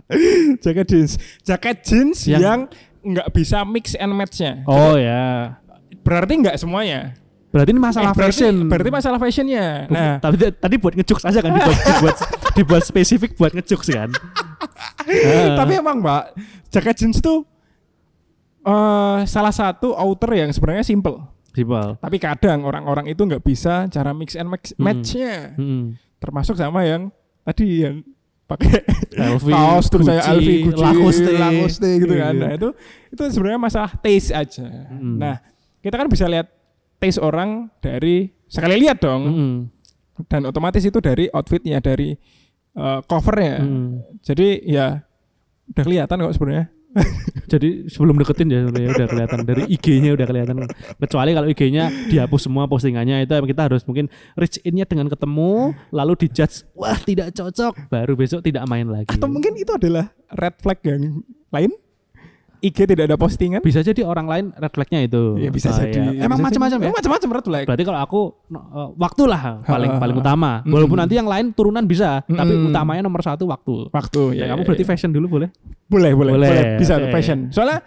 [0.64, 1.12] Jaket jeans.
[1.44, 2.60] Jaket jeans Yang- yang
[3.04, 4.64] nggak bisa mix and match-nya.
[4.64, 5.60] Oh ya.
[6.00, 7.12] Berarti nggak semuanya.
[7.54, 8.54] Berarti ini masalah Eh, berarti- fashion.
[8.66, 9.66] Berarti masalah fashionnya.
[9.86, 12.16] Nah, tapi tadi buat ngejokes aja kan dibuat, dibuat,
[12.58, 14.10] dibuat spesifik buat ngejokes kan.
[15.04, 15.60] Ah.
[15.60, 16.24] tapi emang Mbak,
[16.72, 17.44] jaket jeans tuh
[18.64, 21.20] eh salah satu outer yang sebenarnya simple.
[21.52, 22.00] Simpel.
[22.00, 24.80] Tapi kadang orang-orang itu nggak bisa cara mix and match Hmm.
[24.82, 25.34] match-nya.
[25.54, 25.94] Hmm.
[26.18, 27.12] Termasuk sama yang
[27.44, 28.00] tadi yang
[28.44, 28.80] pakai
[29.46, 31.32] kaos terus saya LV, Gucci, Lacoste.
[31.32, 32.32] Lacoste gitu kan.
[32.32, 32.40] Iya.
[32.40, 32.68] Nah, itu
[33.08, 34.66] itu sebenarnya masalah taste aja.
[34.90, 35.16] Mm.
[35.16, 35.36] Nah,
[35.78, 36.48] kita kan bisa lihat
[37.04, 39.54] taste orang dari sekali lihat dong Mm-mm.
[40.24, 42.16] dan otomatis itu dari outfitnya dari
[42.72, 43.60] eh, covernya.
[43.60, 43.90] Mm.
[44.24, 45.04] Jadi ya
[45.68, 46.66] udah kelihatan kok sebenarnya.
[47.52, 50.54] Jadi sebelum deketin ya sebenarnya udah kelihatan dari IG-nya udah kelihatan.
[50.96, 56.14] Kecuali kalau IG-nya dihapus semua postingannya itu kita harus mungkin reach in-nya dengan ketemu lalu
[56.24, 59.10] dijudge wah tidak cocok baru besok tidak main lagi.
[59.10, 61.74] Atau mungkin itu adalah red flag yang lain.
[62.64, 63.60] IG tidak ada postingan.
[63.60, 65.36] bisa jadi orang lain red flag-nya itu.
[65.36, 66.00] Ya bisa Oh, jadi.
[66.16, 66.24] iya.
[66.24, 66.84] Emang Bisa macam-macam ya?
[66.84, 67.64] Emang Macam-macam red flag.
[67.68, 70.50] Berarti kalau aku eh, waktu lah paling Ha, ha, paling utama.
[70.60, 70.72] Mm.
[70.72, 72.72] Walaupun nanti yang lain turunan bisa, tapi Mm.
[72.72, 73.92] utamanya nomor satu waktu.
[73.92, 74.46] Waktu Ya, ya.
[74.50, 74.88] kamu ya, berarti ya.
[74.88, 75.48] fashion dulu boleh?
[75.84, 76.48] boleh, boleh, Boleh.
[76.48, 76.64] boleh.
[76.80, 77.14] Bisa tuh Oke.
[77.14, 77.38] fashion.
[77.50, 77.84] Soalnya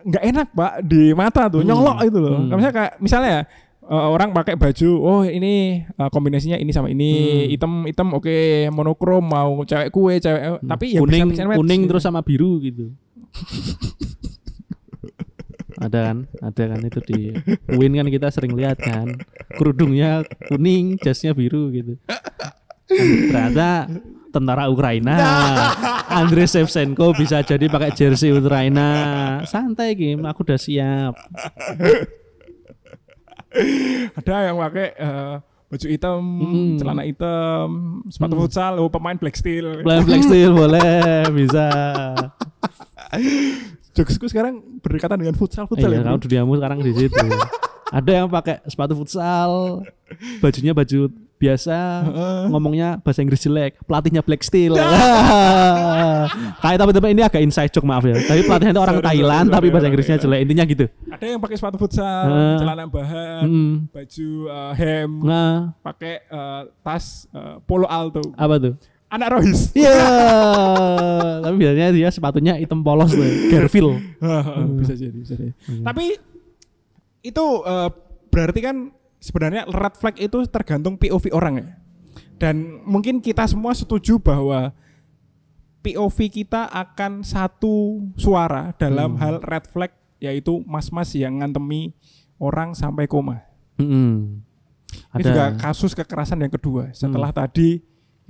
[0.00, 1.68] nggak enak pak di mata tuh Hmm.
[1.68, 2.36] nyolok itu loh.
[2.36, 2.48] Hmm.
[2.50, 3.42] Misalnya kayak misalnya ya,
[3.90, 5.52] orang pakai baju, oh ini
[5.84, 7.48] eh, kombinasinya ini sama ini, Hmm.
[7.50, 8.36] hitam hitam oke
[8.70, 10.64] monokrom mau cewek kue cewek, Hmm.
[10.64, 11.90] tapi ya kuning bisa match kuning gitu.
[11.90, 12.90] terus sama biru gitu.
[15.80, 17.20] Ada kan, ada kan itu di
[17.72, 19.16] Win kan kita sering lihat kan,
[19.56, 21.96] kerudungnya kuning, jasnya biru gitu.
[22.90, 23.88] Ternyata
[24.28, 25.16] tentara Ukraina,
[26.06, 28.88] Andrei Shevchenko bisa jadi pakai jersey Ukraina.
[29.46, 31.14] Santai Kim, aku udah siap.
[34.14, 35.34] ada yang pakai eh,
[35.66, 36.76] baju hitam, Hmm.
[36.76, 37.68] celana hitam,
[38.06, 38.42] sepatu Hmm.
[38.44, 39.80] futsal, oh pemain black steel.
[39.80, 41.66] Black Black Steel boleh, bisa.
[43.90, 46.06] Jokesku sekarang berdekatan dengan futsal futsal Iya, ya.
[46.06, 47.18] kamu duniamu sekarang di situ.
[47.90, 49.82] Ada yang pakai sepatu futsal,
[50.38, 51.76] bajunya baju biasa,
[52.46, 54.78] ngomongnya bahasa Inggris jelek, pelatihnya Black Steel.
[56.62, 58.14] Kayak tapi tapi ini agak inside joke maaf ya.
[58.14, 59.90] Tapi pelatihnya itu orang Sorry, Thailand sorry, tapi bahasa sorry.
[59.90, 60.38] Inggrisnya jelek.
[60.40, 60.84] Intinya gitu.
[61.10, 62.56] Ada yang pakai sepatu futsal, Heeh.
[62.60, 63.74] celana bahan, Hmm.
[63.88, 68.20] baju eh, hem, Nah, pakai eh, tas eh, polo alto.
[68.36, 68.74] apa tuh?
[69.10, 69.74] Anak Rohis.
[69.74, 69.98] Iya.
[71.42, 73.98] tapi biasanya dia sepatunya hitam polos tuh, Garfield.
[74.78, 75.52] bisa jadi, bisa jadi.
[75.66, 75.82] Hmm.
[75.82, 76.14] Tapi
[77.20, 77.88] itu eh,
[78.30, 78.76] berarti kan
[79.18, 81.68] sebenarnya red flag itu tergantung POV orang ya.
[82.38, 84.72] Dan mungkin kita semua setuju bahwa
[85.80, 89.20] POV kita akan satu suara dalam Hmm.
[89.20, 89.90] hal red flag
[90.20, 91.96] yaitu mas-mas yang ngantemi
[92.36, 93.40] orang sampai koma.
[93.74, 94.40] Mm-mm.
[95.16, 95.58] Ini juga Ada Hmm.
[95.58, 96.92] kasus kekerasan yang kedua.
[96.92, 97.80] Setelah tadi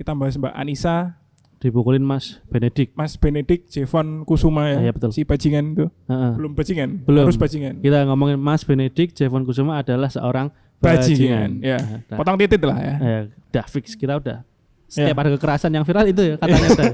[0.01, 1.21] kita bahas Mbak Anissa,
[1.57, 2.89] dipukulin Mas Benedik.
[2.93, 5.13] Mas Benedik, Jevon Kusuma ya, Ah, iya, betul.
[5.13, 5.85] si bajingan itu.
[6.07, 6.31] Heeh.
[6.33, 7.23] Belum bajingan, Belum.
[7.23, 7.77] harus bajingan.
[7.79, 11.49] Kita ngomongin Mas Benedik, Jevon Kusuma adalah seorang Bajingan, bajingan.
[11.61, 11.77] ya.
[12.09, 12.93] Nah, Potong titit lah ya.
[12.97, 13.21] eh,
[13.53, 14.41] udah fix kita udah.
[14.89, 15.21] Setiap Ya.
[15.21, 16.91] ada kekerasan yang viral itu ya katanya udah.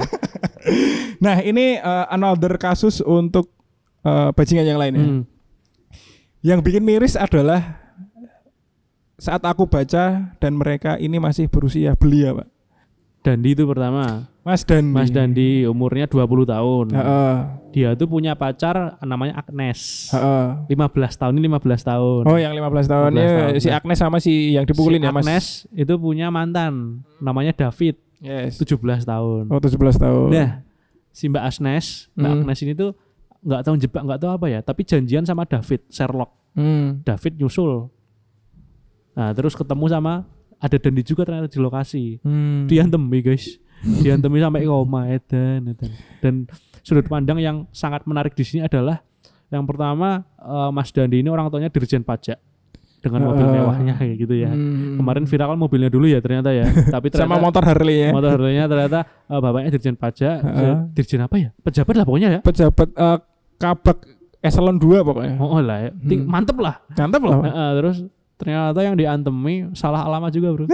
[1.18, 3.50] Nah ini uh, another kasus untuk
[4.04, 5.02] uh, bajingan yang lain ya.
[5.02, 5.22] Hmm.
[6.44, 7.80] Yang bikin miris adalah
[9.18, 12.48] saat aku baca dan mereka ini masih berusia belia pak.
[13.28, 14.32] Dandi itu pertama.
[14.42, 14.96] Mas Dandi.
[14.96, 16.86] Mas Dandi umurnya 20 tahun.
[16.96, 17.36] Heeh,
[17.76, 20.08] Dia tuh punya pacar namanya Agnes.
[20.10, 20.48] heeh.
[20.72, 22.24] 15 tahun ini 15 tahun.
[22.24, 23.60] Oh yang 15 tahun 15 ya tahun.
[23.60, 25.28] si Agnes sama si yang dipukulin Si ya Mas.
[25.28, 28.56] Agnes itu punya mantan namanya David, Yes.
[28.58, 29.52] 17 tahun.
[29.52, 30.28] Oh 17 tahun.
[30.32, 30.64] Nah,
[31.12, 32.38] si Mbak Agnes, Mbak Hmm.
[32.42, 32.96] Agnes ini tuh
[33.44, 36.32] nggak tahu jebak nggak tahu apa ya, tapi janjian sama David Sherlock.
[36.56, 37.04] Hmm.
[37.04, 37.92] David nyusul.
[39.14, 40.26] Nah, terus ketemu sama
[40.58, 42.22] ada Dandi juga ternyata di lokasi.
[42.22, 42.66] Hmm.
[42.66, 43.58] Diantemi guys.
[43.86, 45.92] Diantemi sampai koma edan, edan.
[46.18, 46.34] Dan
[46.82, 49.02] sudut pandang yang sangat menarik di sini adalah
[49.54, 52.42] yang pertama eh, Mas Dandi ini orang tuanya dirjen pajak
[52.98, 53.56] dengan mobil Heeh.
[53.62, 54.50] mewahnya kayak gitu ya.
[54.50, 54.98] Hmm.
[54.98, 56.66] Kemarin viral kan mobilnya dulu ya ternyata ya.
[56.96, 58.12] Tapi ternyata sama motor Harley ya.
[58.12, 60.76] motor harganya ternyata eh, bapaknya dirjen pajak, Heeh.
[60.98, 61.50] dirjen apa ya?
[61.62, 62.40] Pejabat lah pokoknya ya.
[62.42, 63.18] Pejabat eh,
[63.62, 63.98] kabak
[64.42, 65.36] eselon 2 pokoknya.
[65.38, 65.92] Oh, oh lah ya.
[65.94, 66.26] Hmm.
[66.26, 66.76] Mantep lah.
[66.98, 67.38] Mantap lah.
[67.38, 67.46] Pak.
[67.46, 67.98] Heeh, terus
[68.38, 70.66] ternyata yang diantemi salah alamat juga bro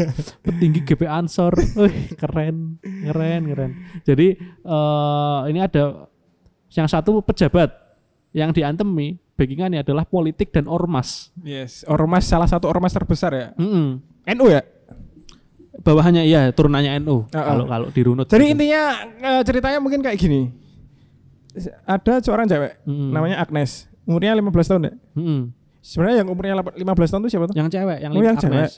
[0.44, 3.70] petinggi GP Ansor Wih, keren keren keren
[4.02, 6.08] jadi eh ini ada
[6.72, 7.68] yang satu pejabat
[8.32, 13.48] yang diantemi backingannya adalah politik dan ormas Yes, ormas salah satu ormas terbesar ya.
[13.56, 14.00] Mm-mm.
[14.30, 14.62] NU ya.
[15.80, 18.52] bawahannya iya turunannya NU kalau kalau dirunut Jadi gitu.
[18.52, 18.82] intinya
[19.16, 20.52] eh, ceritanya mungkin kayak gini.
[21.82, 23.10] Ada seorang cewek Mm-mm.
[23.10, 24.92] namanya Agnes, umurnya 15 tahun ya.
[25.16, 25.40] Mm-mm.
[25.80, 27.56] Sebenarnya yang umurnya lap- 15 tahun itu siapa tuh?
[27.56, 28.68] yang cewek yang Oh, yang cewek.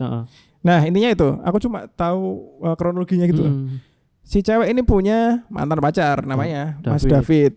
[0.62, 1.28] Nah, intinya itu.
[1.42, 2.22] Aku cuma tahu
[2.62, 3.42] eh, kronologinya gitu.
[3.42, 3.82] Mm-mm.
[4.22, 7.11] Si cewek ini punya mantan pacar namanya Mas David.
[7.11, 7.53] David.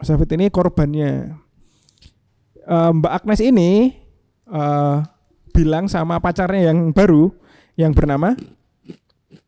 [0.00, 1.12] Mas David ini korbannya.
[2.64, 3.92] Eh, Mbak Agnes ini
[4.46, 4.96] eh,
[5.52, 7.30] bilang sama pacarnya yang baru
[7.76, 8.32] yang bernama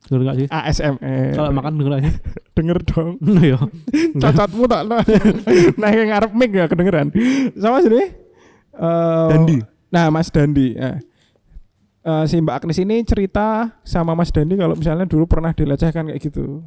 [0.07, 0.95] Denger nggak sih ASM.
[1.03, 2.15] Eh, kalau makan denger sih
[2.57, 3.09] denger dong.
[3.19, 3.59] Iya.
[4.23, 5.03] Cocotmu tak nah.
[5.83, 7.11] nah yang ngarep mic ya kedengeran.
[7.59, 8.26] Sama sini.
[8.77, 9.59] Eh Dandi.
[9.89, 10.73] Nah, Mas Dandi.
[10.73, 11.01] ya.
[12.03, 16.21] eh, si Mbak Agnes ini cerita sama Mas Dandi kalau misalnya dulu pernah dilecehkan kayak
[16.23, 16.63] gitu.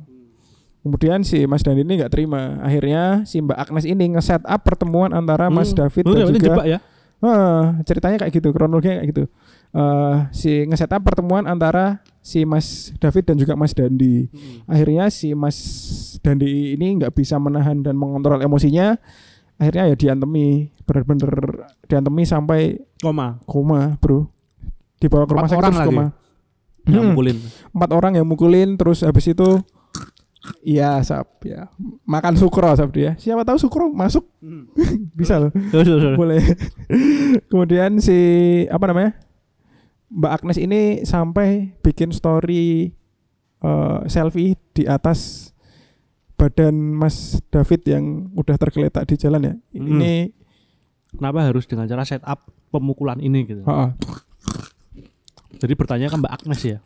[0.79, 2.59] Kemudian si Mas Dandi ini nggak terima.
[2.59, 5.85] Akhirnya si Mbak Agnes ini nge-set up pertemuan antara Mas Hmm.
[5.85, 6.79] David Oh, dan berarti juga ya.
[7.19, 9.23] Ah, ceritanya kayak gitu, kronologinya kayak gitu.
[9.69, 14.31] Eh si nge-set up pertemuan antara si Mas David dan juga Mas Dandi.
[14.65, 15.57] Akhirnya si Mas
[16.19, 18.95] Dandi ini nggak bisa menahan dan mengontrol emosinya.
[19.59, 21.31] Akhirnya ya diantemi, bener-bener
[21.85, 23.43] diantemi sampai Koma.
[23.43, 24.31] koma, bro.
[24.97, 25.89] Dibawa ke rumah sakit terus lagi?
[25.91, 26.05] koma.
[26.87, 27.09] Yang Hmm.
[27.13, 27.37] mukulin.
[27.69, 29.59] Empat orang yang mukulin, terus habis itu
[30.63, 31.67] Iya, sap ya.
[32.07, 33.13] Makan sukro sap dia.
[33.19, 34.23] Siapa tahu sukro masuk
[35.19, 35.51] bisa loh.
[36.19, 36.39] Boleh
[37.51, 38.17] kemudian si
[38.71, 39.19] apa namanya
[40.09, 42.95] Mbak Agnes ini sampai bikin story
[43.59, 45.48] eh, selfie di atas
[46.39, 49.99] badan Mas David yang udah tergeletak di jalan ya Hmm.
[49.99, 50.15] ini
[51.09, 52.37] Kenapa harus dengan cara set up
[52.69, 53.65] pemukulan ini gitu?
[53.65, 53.97] ha-ha.
[55.57, 56.77] Jadi bertanya ke Mbak Agnes ya.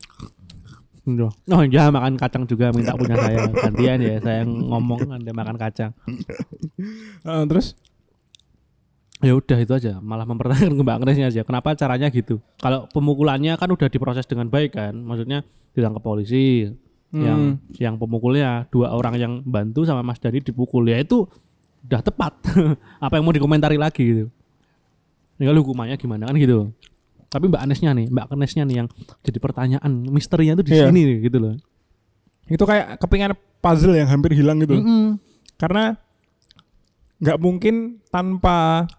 [1.04, 1.28] Iya.
[1.52, 5.92] Oh iya makan kacang juga minta punya saya gantian ya saya ngomong anda makan kacang
[7.20, 7.76] Ha, terus
[9.20, 13.52] ya udah itu aja malah mempertanyakan ke Mbak Agnesnya aja kenapa caranya gitu kalau pemukulannya
[13.54, 16.72] kan udah diproses dengan baik kan maksudnya ditangkap polisi
[17.14, 17.62] Hmm.
[17.72, 21.30] yang pemukulnya dua orang yang bantu sama Mas Dani dipukul ya itu
[21.84, 22.34] udah tepat
[23.04, 24.24] apa yang mau dikomentari lagi gitu
[25.34, 26.74] tinggal hukumannya gimana kan gitu
[27.26, 28.88] tapi Mbak Anesnya nih Mbak Anesnya nih yang
[29.20, 30.86] jadi pertanyaan misterinya tuh di Iya.
[30.86, 31.54] sini nih, gitu loh
[32.44, 34.82] itu kayak kepingan puzzle yang hampir hilang gitu loh.
[34.82, 35.06] Mm-mm.
[35.54, 35.94] karena
[37.16, 37.74] nggak mungkin
[38.08, 38.90] tanpa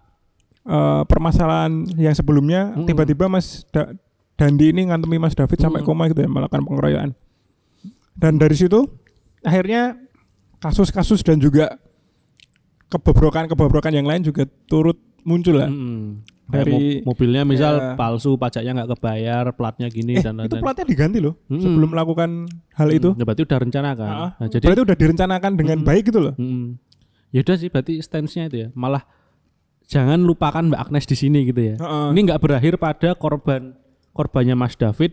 [0.62, 3.92] eh, permasalahan yang sebelumnya tiba-tiba Mas Da-
[4.34, 5.88] Dandi ini ngantemi Mas David sampai Mm-mm.
[5.90, 7.10] koma gitu ya melakukan pengeroyokan
[8.16, 8.84] dan dari situ
[9.40, 9.96] akhirnya
[10.58, 11.76] kasus-kasus dan juga
[12.88, 15.70] kebobrokan-kebobrokan yang lain juga turut muncul lah.
[16.46, 17.86] Kayak Dari- mo- mobilnya misal Ya.
[17.94, 21.58] palsu pajaknya nggak kebayar platnya gini eh, dan itu lain-lain platnya diganti loh Mm-mm.
[21.58, 22.30] sebelum melakukan
[22.72, 25.76] hal itu Hmm, ya berarti udah rencana kan Ah, nah, jadi berarti udah direncanakan dengan
[25.76, 25.88] Mm-mm.
[25.90, 26.78] baik gitu loh Mm.
[27.34, 28.68] Ya udah sih berarti stance-nya itu ya.
[28.72, 29.02] Malah
[29.82, 31.74] jangan lupakan Mbak Agnes di sini gitu ya.
[31.76, 32.06] Heeh.
[32.14, 33.74] Ini nggak berakhir pada korban
[34.16, 35.12] korbannya Mas David,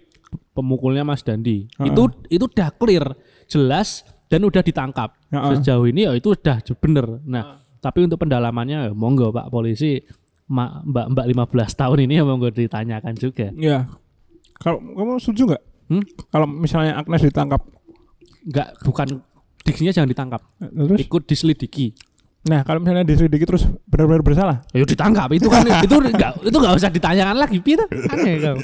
[0.51, 1.67] pemukulnya Mas Dandi.
[1.69, 1.91] Heeh.
[1.91, 3.11] Itu itu udah clear,
[3.45, 5.11] jelas dan udah ditangkap.
[5.29, 5.59] Heeh.
[5.59, 7.19] Sejauh ini ya itu udah bener.
[7.21, 7.43] Nah,
[7.77, 9.99] tapi untuk pendalamannya ya monggo Pak polisi
[10.43, 13.51] Ma- Mbak Mbak 15 tahun ini ya monggo ditanyakan juga.
[13.53, 13.87] ya
[14.55, 15.99] kalau kamu setuju nggak Hmm?
[16.31, 17.59] kalau misalnya Agnes ditangkap
[18.41, 19.07] Nggak bukan
[19.61, 21.95] diksinya jangan ditangkap, terus ikut diselidiki.
[22.43, 24.55] Nah, kalau misalnya diselidiki terus benar-benar bersalah.
[24.75, 28.57] Ya ditangkap itu kan itu enggak itu enggak usah ditanyakan lagi Pi itu aneh kau.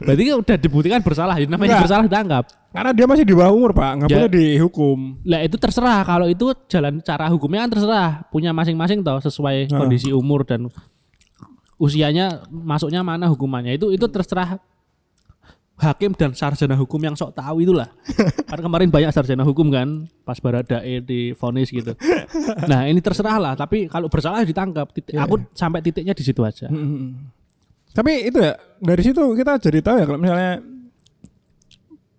[0.00, 1.36] Berarti kan udah dibuktikan bersalah.
[1.36, 1.84] Ya, namanya Enggak.
[1.84, 2.44] bersalah ditangkap.
[2.72, 3.90] Karena dia masih di bawah umur, Pak.
[4.00, 4.16] Nggak Ya.
[4.16, 4.98] boleh dihukum.
[5.28, 10.08] Lah itu terserah kalau itu jalan cara hukumnya kan terserah punya masing-masing toh sesuai kondisi
[10.08, 10.72] umur dan
[11.76, 14.56] usianya masuknya mana hukumannya itu itu terserah
[15.78, 17.86] hakim dan sarjana hukum yang sok tahu itulah.
[18.50, 21.94] Karena kemarin banyak sarjana hukum kan pas Baradae di vonis gitu.
[22.66, 24.90] Nah, ini terserah lah, tapi kalau bersalah ditangkap.
[24.90, 25.22] Titik, Ya.
[25.22, 26.66] Aku sampai titiknya di situ aja.
[26.66, 27.14] Mm-mm.
[27.94, 30.52] Tapi itu ya dari situ kita jadi tahu ya kalau misalnya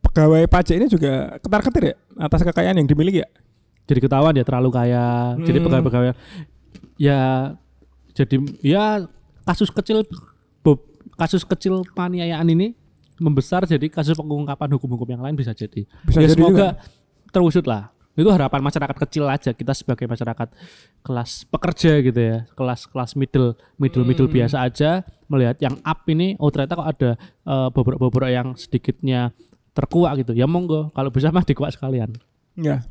[0.01, 3.29] pegawai pajak ini juga ketar-ketir ya atas kekayaan yang dimiliki ya.
[3.85, 5.65] jadi ketahuan dia terlalu kaya jadi Hmm.
[5.69, 6.07] pegawai-pegawai
[6.97, 7.53] ya
[8.13, 9.05] jadi ya
[9.45, 10.03] kasus kecil
[11.15, 12.73] kasus kecil penganiayaan ini
[13.19, 16.67] membesar jadi kasus pengungkapan hukum-hukum yang lain bisa jadi Bisa ya jadi semoga juga.
[17.29, 17.83] terwujud lah
[18.15, 20.51] itu harapan masyarakat kecil aja kita sebagai masyarakat
[20.99, 24.35] kelas pekerja gitu ya kelas kelas middle middle middle Hmm.
[24.35, 24.89] biasa aja
[25.25, 27.11] melihat yang up ini oh ternyata kok ada
[27.45, 29.31] eh, bobrok-bobrok yang sedikitnya
[29.71, 32.11] terkuak gitu ya monggo kalau bisa mah dikuak sekalian
[32.57, 32.83] Ya.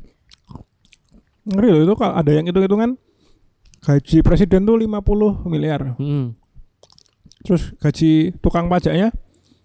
[1.45, 2.97] Ngeri loh itu kalau ada yang hitung-hitungan
[3.79, 4.97] gaji presiden tuh 50
[5.45, 5.93] miliar.
[5.95, 6.33] Hmm.
[7.39, 9.13] Terus gaji tukang pajaknya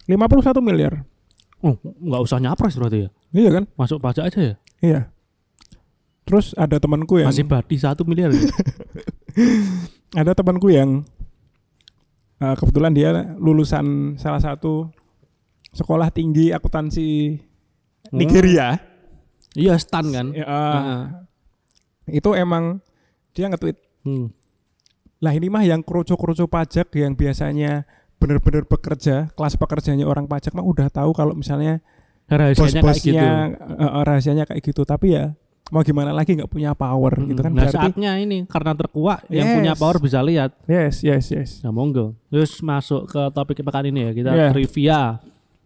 [0.07, 1.05] 51 miliar.
[1.65, 3.11] Oh, nggak usah nyapres berarti ya.
[3.33, 3.65] Iya kan?
[3.75, 4.55] Masuk pajak aja ya.
[4.79, 5.01] Iya.
[6.25, 8.29] Terus ada temanku yang Masih badi satu miliar.
[8.31, 8.41] ya?
[10.21, 11.05] ada temanku yang
[12.39, 14.89] eh, kebetulan dia lulusan salah satu
[15.73, 17.41] sekolah tinggi akuntansi
[18.13, 18.79] Nigeria.
[19.55, 20.27] iya, stan kan.
[20.31, 21.03] Eh, Heeh.
[22.15, 22.79] itu emang
[23.33, 24.29] dia nge-tweet, Hmm.
[25.19, 27.89] lah ini mah yang kroco-kroco pajak yang biasanya
[28.25, 31.85] benar-benar bekerja, kelas pekerjanya orang pajak mah udah tahu kalau misalnya
[32.25, 33.21] Rahasianya kayak gitu.
[33.21, 34.83] eh, rahasianya kayak gitu.
[34.83, 35.37] Tapi ya
[35.69, 39.45] mau gimana lagi nggak punya power gitu kan Nah, berarti saatnya ini karena terkuak yang
[39.45, 39.57] Yes.
[39.57, 40.57] punya power bisa lihat.
[40.65, 42.17] yes yes yes Nah, monggo.
[42.27, 44.11] Terus masuk ke topik pekan ini ya.
[44.11, 44.49] Kita Iya.
[44.51, 45.01] trivia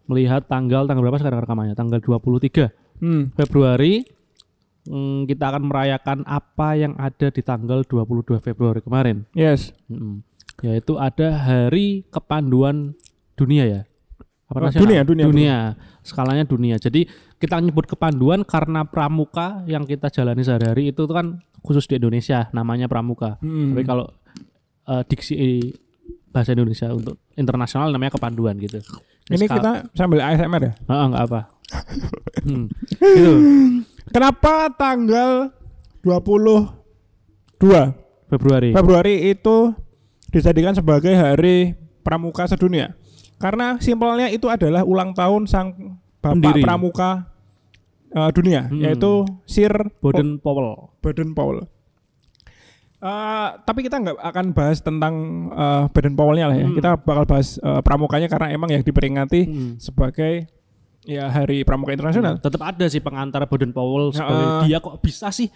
[0.04, 1.74] melihat tanggal tanggal berapa sekarang rekamannya?
[1.74, 3.34] Tanggal 23 hmm.
[3.34, 4.02] Februari.
[4.82, 9.28] Hmm, kita akan merayakan apa yang ada di tanggal 22 Februari kemarin.
[9.30, 10.24] yes Mm-mm.
[10.60, 12.94] Yaitu ada Hari Kepanduan
[13.34, 13.80] Dunia ya.
[14.48, 14.82] apa Oh, nasional?
[14.88, 15.56] dunia, dunia, dunia.
[16.00, 16.80] Skalanya dunia.
[16.80, 17.04] Jadi
[17.36, 22.88] kita nyebut kepanduan karena pramuka yang kita jalani sehari-hari itu kan khusus di Indonesia namanya
[22.88, 23.36] pramuka.
[23.44, 23.76] Hmm.
[23.76, 24.08] Tapi kalau
[24.88, 25.36] eh, diksi
[26.32, 28.80] bahasa Indonesia untuk internasional namanya kepanduan gitu.
[29.28, 30.72] Ini Skal- kita sambil ASMR ya.
[30.88, 31.40] Ah, enggak apa.
[32.38, 32.70] Hmm.
[32.96, 33.34] Gitu.
[34.08, 35.52] Kenapa tanggal
[36.00, 36.72] 22
[38.30, 38.70] Februari.
[38.72, 39.74] Februari itu
[40.28, 42.94] dijadikan sebagai hari pramuka sedunia?
[43.36, 46.62] Karena simpelnya itu adalah ulang tahun sang bapak Pendiri.
[46.62, 47.10] pramuka
[48.08, 48.80] eh, dunia, Hmm.
[48.80, 49.70] yaitu Sir
[50.00, 50.90] Boden Powell.
[50.98, 51.68] Baden Powell.
[52.98, 55.14] Eh, tapi kita nggak akan bahas tentang
[55.52, 56.66] eh, Baden Powellnya lah ya.
[56.66, 56.74] Hmm.
[56.74, 59.72] Kita bakal bahas eh, pramukanya karena emang yang diperingati Hmm.
[59.78, 60.50] sebagai
[61.04, 62.38] ya Hari Pramuka Internasional.
[62.38, 64.60] Tetap ada sih pengantar Boden Powell sebagai Heeh.
[64.66, 65.48] dia kok bisa sih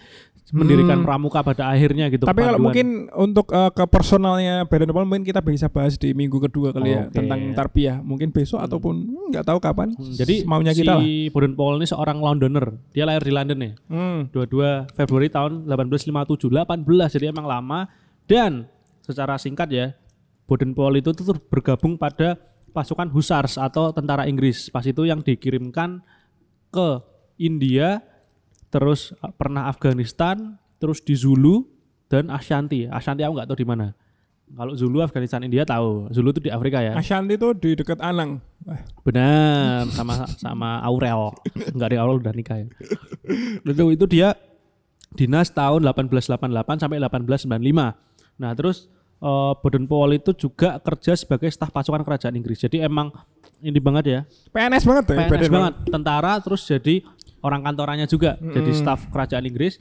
[0.53, 1.07] mendirikan Hmm.
[1.07, 2.29] pramuka pada akhirnya gitu.
[2.29, 6.37] Tapi kalau mungkin untuk eh, ke personalnya Baden Powell mungkin kita bisa bahas di minggu
[6.37, 7.15] kedua kali ya Oke.
[7.17, 7.97] tentang tarbiyah.
[8.05, 9.97] Mungkin besok ataupun hmm, nggak tahu kapan.
[9.97, 11.05] Hmm, jadi maunya si kita lah.
[11.33, 12.65] Boden Powell ini seorang Londoner.
[12.93, 13.71] Dia lahir di London ya.
[13.89, 14.19] Hmm.
[14.29, 17.89] 22 Februari tahun 1857 18 jadi emang lama
[18.29, 18.69] dan
[19.01, 19.97] secara singkat ya
[20.45, 22.37] Boden Powell itu tuh bergabung pada
[22.73, 26.01] pasukan Hussars atau tentara Inggris pas itu yang dikirimkan
[26.73, 26.99] ke
[27.37, 28.01] India
[28.73, 31.69] terus pernah Afghanistan terus di Zulu
[32.09, 33.93] dan Ashanti Ashanti aku nggak tahu di mana
[34.53, 38.41] kalau Zulu Afghanistan India tahu Zulu itu di Afrika ya Ashanti itu di dekat Anang.
[39.03, 41.35] Benar, sama sama Aurel.
[41.75, 42.67] Enggak ada Aurel udah nikah ya.
[43.67, 44.39] Lalu itu dia
[45.13, 48.39] dinas tahun 1888 sampai 1895.
[48.39, 48.89] Nah, terus
[49.23, 52.59] eh, Boden Powell itu juga kerja sebagai staf pasukan kerajaan Inggris.
[52.59, 53.15] Jadi emang
[53.63, 54.19] ini banget ya.
[54.51, 56.99] PNS banget ya, PNS Baden banget, tentara terus jadi
[57.39, 58.79] orang kantorannya juga, jadi Mm.
[58.83, 59.79] staf kerajaan Inggris.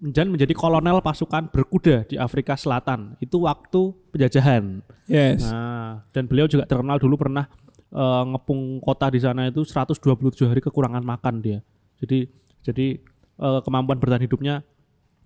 [0.00, 3.20] Dan menjadi kolonel pasukan berkuda di Afrika Selatan.
[3.20, 4.80] Itu waktu penjajahan.
[5.04, 5.44] Yes.
[5.44, 7.44] Nah, dan beliau juga terkenal dulu pernah
[7.92, 11.58] eh, ngepung kota di sana itu 127 hari kekurangan makan dia.
[12.00, 12.32] Jadi
[12.64, 12.96] jadi
[13.36, 14.64] eh, kemampuan bertahan hidupnya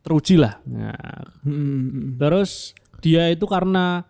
[0.04, 0.60] teruji lah.
[0.62, 0.94] Nah,
[1.40, 2.14] Hmm.
[2.14, 4.04] terus dia itu karena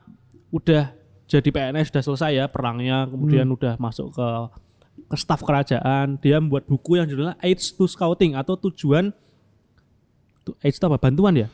[0.50, 0.90] udah
[1.24, 4.28] jadi PNS sudah selesai ya perangnya, kemudian udah masuk ke
[5.04, 9.10] ke staf kerajaan, dia membuat buku yang judulnya Aids to Scouting atau tujuan
[10.42, 10.98] tu- AIDS itu apa?
[10.98, 11.48] Bantuan ya?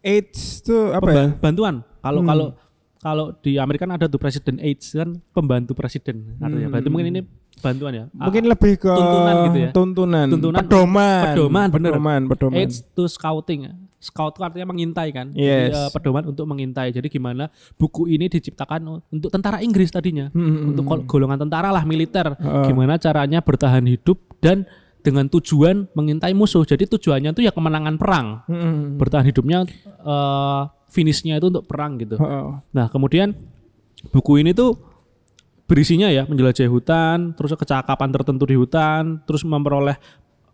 [0.00, 1.26] AIDS itu apa ya?
[1.34, 1.82] Bantuan.
[1.98, 2.28] Kalau Hmm.
[2.28, 2.46] kalau
[2.98, 6.66] kalau di Amerika kan ada tuh presiden AIDS kan pembantu presiden artinya.
[6.66, 6.72] Hmm.
[6.72, 7.20] Berarti mungkin ini
[7.58, 8.04] bantuan ya.
[8.10, 9.70] Mungkin lebih ke tuntunan gitu ya.
[9.70, 10.26] Tuntunan.
[10.28, 10.60] Tuntunan.
[10.60, 11.24] Pedoman.
[11.34, 11.90] Pedoman, bener.
[11.92, 12.56] Pedoman, pedoman.
[12.58, 13.68] AIDS to scouting.
[13.98, 15.34] Scout itu artinya mengintai kan.
[15.34, 15.74] Jadi, Yes.
[15.74, 16.94] eh, pedoman untuk mengintai.
[16.94, 20.30] Jadi gimana buku ini diciptakan untuk tentara Inggris tadinya.
[20.30, 22.38] Hmm, Untuk gol- golongan tentara lah militer.
[22.38, 22.64] Heeh.
[22.70, 24.70] Gimana caranya bertahan hidup dan
[25.02, 26.62] dengan tujuan mengintai musuh.
[26.62, 28.46] Jadi tujuannya itu ya kemenangan perang.
[28.46, 28.94] Hmm.
[29.02, 29.66] Bertahan hidupnya
[29.98, 32.14] eh, finishnya itu untuk perang gitu.
[32.16, 32.46] Heeh.
[32.70, 33.34] Nah, kemudian
[34.14, 34.78] buku ini tuh
[35.68, 40.00] berisinya ya menjelajahi hutan, terus kecakapan tertentu di hutan, terus memperoleh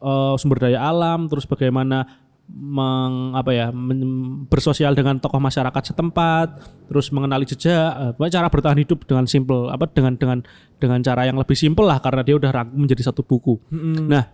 [0.03, 6.61] eh, sumber daya alam, terus bagaimana meng, apa ya men- bersosial dengan tokoh masyarakat setempat,
[6.93, 10.39] terus mengenali jejak, pokoknya cara bertahan hidup dengan simple apa dengan dengan
[10.77, 13.57] dengan cara yang lebih simpel lah karena dia udah rangkum menjadi satu buku.
[13.73, 14.12] Hmm.
[14.12, 14.29] Nah,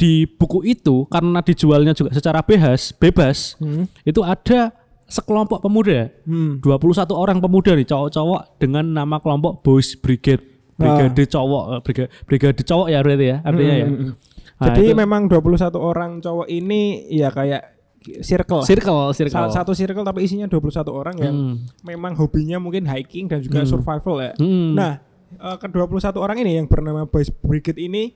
[0.00, 3.84] di buku itu karena dijualnya juga secara bebas, bebas, Hmm.
[4.08, 4.72] itu ada
[5.06, 6.58] sekelompok pemuda Hmm.
[6.58, 10.42] 21 orang pemuda nih cowok-cowok dengan nama kelompok Boys Brigade
[10.74, 14.12] brigade cowok eh, brigade, brigade cowok ya berarti ya artinya ya Hmm.
[14.54, 17.74] Nah, Jadi itu memang 21 orang cowok ini ya kayak
[18.20, 18.62] circle.
[18.62, 21.54] circle circle Sa- Satu circle tapi isinya 21 orang yang Hmm.
[21.82, 23.68] memang hobinya mungkin hiking dan juga Hmm.
[23.68, 24.32] survival ya.
[24.36, 24.72] Hmm.
[24.72, 25.02] Nah,
[25.32, 28.14] eh, ke 21 orang ini yang bernama Boys Brigade ini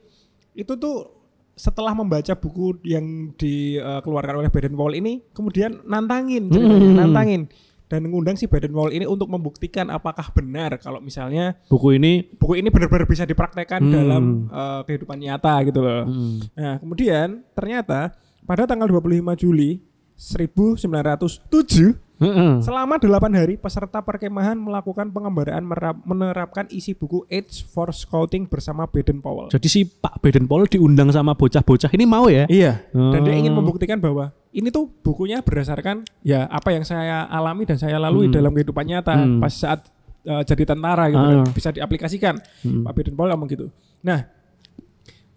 [0.52, 1.17] itu tuh
[1.58, 6.94] setelah membaca buku yang dikeluarkan oleh Baden Powell ini kemudian nantangin Hmm.
[6.94, 7.50] nantangin
[7.88, 12.56] dan mengundang si Baden Powell ini untuk membuktikan apakah benar kalau misalnya buku ini buku
[12.56, 13.90] ini benar-benar bisa dipraktekkan Hmm.
[13.90, 16.04] dalam eh, kehidupan nyata gitu loh.
[16.04, 19.82] hmm, Nah, kemudian ternyata pada tanggal 25 Juli
[20.14, 22.52] 1907 heeh.
[22.60, 28.84] selama 8 hari peserta perkemahan melakukan pengembaraan merap- menerapkan isi buku Aids for Scouting bersama
[28.84, 29.48] Baden Powell.
[29.48, 32.82] jadi si Pak Baden Powell diundang sama bocah-bocah ini mau ya Iya.
[32.90, 33.40] Dan dia Oh.
[33.40, 38.26] ingin membuktikan bahwa ini tuh bukunya berdasarkan ya apa yang saya alami dan saya lalui
[38.26, 38.34] Hmm.
[38.34, 39.38] dalam kehidupan nyata Hmm.
[39.38, 39.86] pas saat
[40.24, 41.40] uh, jadi tentara gitu Ah.
[41.40, 41.52] kan.
[41.52, 42.34] bisa diaplikasikan.
[42.60, 42.82] Hmm.
[42.82, 43.66] Pak Baden Powell ngomong gitu.
[44.00, 44.26] Nah,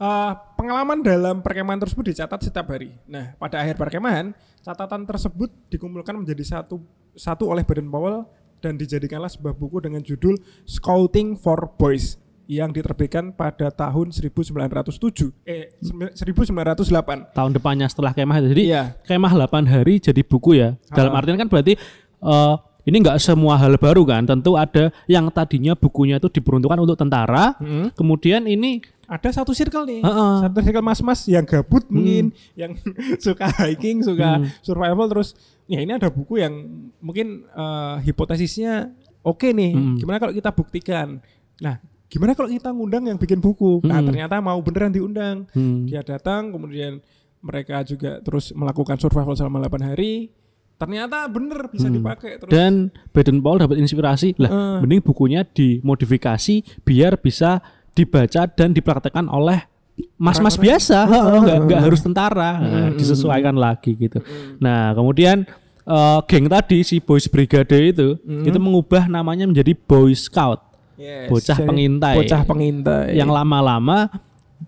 [0.01, 2.97] uh, pengalaman dalam perkemahan tersebut dicatat setiap hari.
[3.05, 4.33] Nah, pada akhir perkemahan,
[4.65, 6.81] catatan tersebut dikumpulkan menjadi satu
[7.13, 8.25] satu oleh Baden Powell
[8.59, 12.17] dan dijadikanlah sebuah buku dengan judul Scouting for Boys
[12.51, 17.31] yang diterbitkan pada tahun 1907 eh 1908.
[17.31, 18.83] tahun depannya setelah kemah jadi Iya.
[19.07, 21.79] kemah 8 hari jadi buku ya dalam artian kan berarti
[22.21, 24.25] eh, ini nggak semua hal baru kan.
[24.25, 27.53] Tentu ada yang tadinya bukunya itu diperuntukkan untuk tentara.
[27.61, 27.93] Mm-mm.
[27.93, 28.81] Kemudian ini
[29.11, 30.33] ada satu circle nih, Heeh.
[30.41, 32.71] satu circle mas-mas yang gabut mungkin, yang
[33.19, 34.47] suka hiking, suka Hmm.
[34.61, 35.35] survival terus.
[35.67, 36.53] Ya ini ada buku yang
[36.97, 39.71] mungkin eh, hipotesisnya oke nih.
[39.71, 39.95] Hmm.
[39.97, 41.19] Gimana kalau kita buktikan?
[41.59, 41.75] Nah,
[42.07, 43.83] gimana kalau kita ngundang yang bikin buku?
[43.83, 44.07] Nah, Hmm.
[44.07, 45.43] ternyata mau beneran diundang.
[45.51, 47.03] hmm, Dia datang, kemudian
[47.41, 50.31] mereka juga terus melakukan survival selama 8 hari.
[50.77, 51.95] Ternyata bener bisa Hmm.
[51.95, 52.49] dipakai terus.
[52.49, 54.49] dan Baden Powell dapat inspirasi lah.
[54.49, 54.77] Heeh.
[54.81, 59.67] Mending bukunya dimodifikasi biar bisa dibaca dan dipraktekkan oleh
[60.15, 61.05] mas-mas biasa,
[61.37, 62.97] nggak nggak harus tentara, Nah, Hmm.
[62.97, 64.23] disesuaikan lagi gitu.
[64.57, 65.43] Nah kemudian
[65.81, 68.43] eh, geng tadi si Boys Brigade itu Hmm.
[68.43, 70.61] itu mengubah namanya menjadi Boy Scout.
[70.95, 72.15] Yes, bocah jadi pengintai.
[72.15, 73.05] Bocah pengintai.
[73.13, 74.13] Yang lama-lama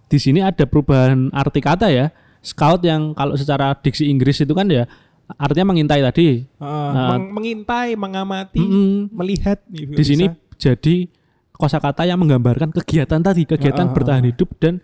[0.03, 2.09] di sini ada perubahan arti kata ya.
[2.41, 4.83] Scout yang kalau secara diksi Inggris itu kan ya
[5.31, 6.43] artinya mengintai tadi.
[6.57, 9.13] Nah, meng- mengintai, mengamati, Mm-mm.
[9.13, 10.57] melihat juga di sini bisa.
[10.59, 10.95] jadi
[11.63, 14.83] kosakata yang menggambarkan kegiatan tadi, kegiatan ah, bertahan hidup dan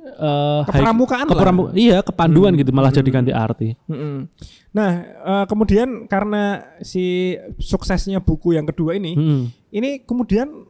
[0.00, 1.32] eh, high- Kepramukaan lah.
[1.32, 3.72] keperamu- iya kepanduan gitu malah jadi ganti arti.
[3.86, 4.28] Mm-mm.
[4.70, 9.42] Nah, eh, kemudian karena si suksesnya buku yang kedua ini, Hmm.
[9.70, 10.68] ini kemudian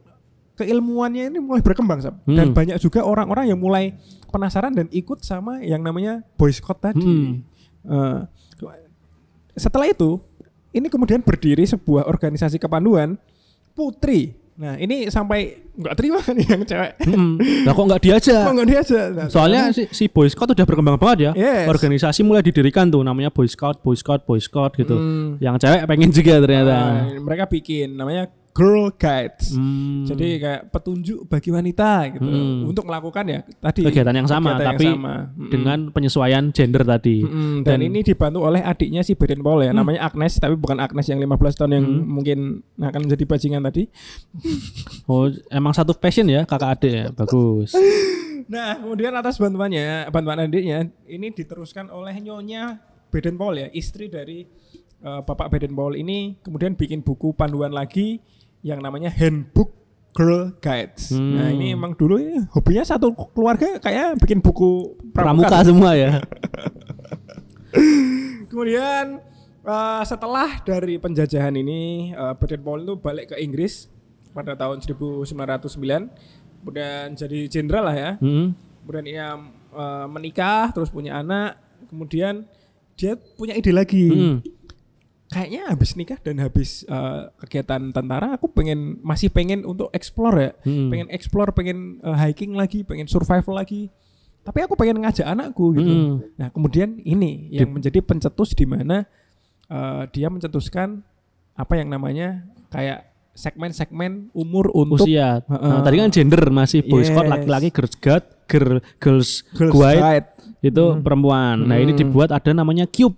[0.55, 1.99] keilmuannya ini mulai berkembang.
[1.99, 2.53] Dan Hmm.
[2.53, 3.97] banyak juga orang-orang yang mulai
[4.29, 7.01] penasaran dan ikut sama yang namanya Boy Scout tadi.
[7.01, 7.41] Hmm.
[7.81, 8.19] Eh,
[9.53, 10.21] setelah itu,
[10.71, 13.19] ini kemudian berdiri sebuah organisasi kepanduan
[13.71, 14.35] Putri.
[14.61, 16.91] Nah, ini sampai nggak terima nih yang cewek.
[17.01, 17.41] Hmm.
[17.65, 18.43] Lah kok nggak diajak?
[18.45, 19.05] Kok nggak diajak?
[19.17, 21.31] Nah, Soalnya si, si Boy Scout udah berkembang banget ya.
[21.33, 21.65] Yes.
[21.65, 24.93] Organisasi mulai didirikan tuh namanya Boy Scout, Boy Scout, Boy Scout gitu.
[24.93, 25.41] Hmm.
[25.41, 26.75] Yang cewek pengen juga ternyata.
[26.77, 29.55] Ah, mereka bikin namanya Girl Guides.
[29.55, 30.03] Hmm.
[30.03, 32.67] Jadi kayak petunjuk bagi wanita gitu Hmm.
[32.67, 35.13] untuk melakukan ya tadi kegiatan yang sama kegiatan yang tapi sama.
[35.31, 35.49] Mm-mm.
[35.49, 37.23] dengan penyesuaian gender tadi.
[37.23, 37.63] Mm-mm.
[37.63, 41.05] dan, dan- ini dibantu oleh adiknya si Baden Paul ya namanya Agnes tapi bukan Agnes
[41.05, 42.05] yang 15 tahun yang Hmm.
[42.05, 42.39] mungkin
[42.77, 43.87] akan menjadi bajingan tadi.
[45.05, 47.05] Oh, emang satu passion ya kakak adik ya.
[47.09, 47.71] Bagus.
[48.45, 54.43] Nah, kemudian atas bantuannya, bantuan adiknya ini diteruskan oleh nyonya Baden Paul ya, istri dari
[54.99, 58.19] eh, Bapak Baden Paul ini kemudian bikin buku panduan lagi
[58.61, 59.73] yang namanya Handbook
[60.11, 61.15] Girl Guides.
[61.15, 61.39] Hmm.
[61.39, 66.19] Nah, ini emang dulu ya, hobinya satu keluarga kayak bikin buku Pramuka semua ya.
[68.51, 69.23] Kemudian
[69.63, 73.87] eh, setelah dari penjajahan ini eh, Baden Powell itu balik ke Inggris
[74.31, 75.27] pada tahun 1909
[76.61, 78.55] kemudian jadi jenderal lah ya Hmm.
[78.83, 79.27] kemudian ia
[79.71, 82.47] eh, menikah terus punya anak kemudian
[82.95, 84.35] dia punya ide lagi Hmm.
[85.31, 90.51] Kayaknya habis nikah dan habis eh, kegiatan tentara aku pengen masih pengen untuk explore ya
[90.61, 90.91] Hmm.
[90.91, 93.87] pengen explore pengen eh, hiking lagi pengen survival lagi
[94.41, 96.13] tapi aku pengen ngajak anakku gitu Hmm.
[96.35, 99.07] Nah, kemudian ini yang menjadi pencetus di mana
[99.65, 100.99] eh, dia mencetuskan
[101.53, 105.39] apa yang namanya kayak segmen-segmen umur untuk Usia.
[105.41, 105.79] Nah, Heeh.
[105.81, 107.31] tadi kan gender masih Boy Scout Yes.
[107.31, 110.27] laki-laki, Girls Guide, girl, Girls, Girls Guide Guide.
[110.61, 111.63] itu perempuan.
[111.63, 111.99] Nah, ini Hmm.
[112.01, 113.15] dibuat ada namanya Cube.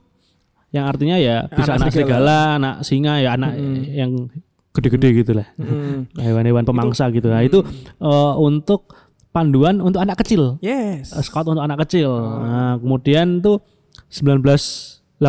[0.73, 2.17] Yang artinya ya bisa Anak anak, serigala.
[2.17, 3.77] serigala, anak singa ya anak Hmm.
[3.85, 4.11] yang
[4.73, 5.45] gede-gede gitu lah.
[5.55, 6.09] Mm.
[6.25, 7.29] Hewan-hewan pemangsa gitu.
[7.29, 7.61] Nah, itu
[8.01, 8.89] eh, untuk
[9.29, 10.57] panduan untuk anak kecil.
[10.65, 11.13] Yes.
[11.13, 12.09] Eh, Scout untuk anak kecil.
[12.09, 12.41] Oh.
[12.41, 13.61] Nah, kemudian tuh
[14.09, 15.21] 1918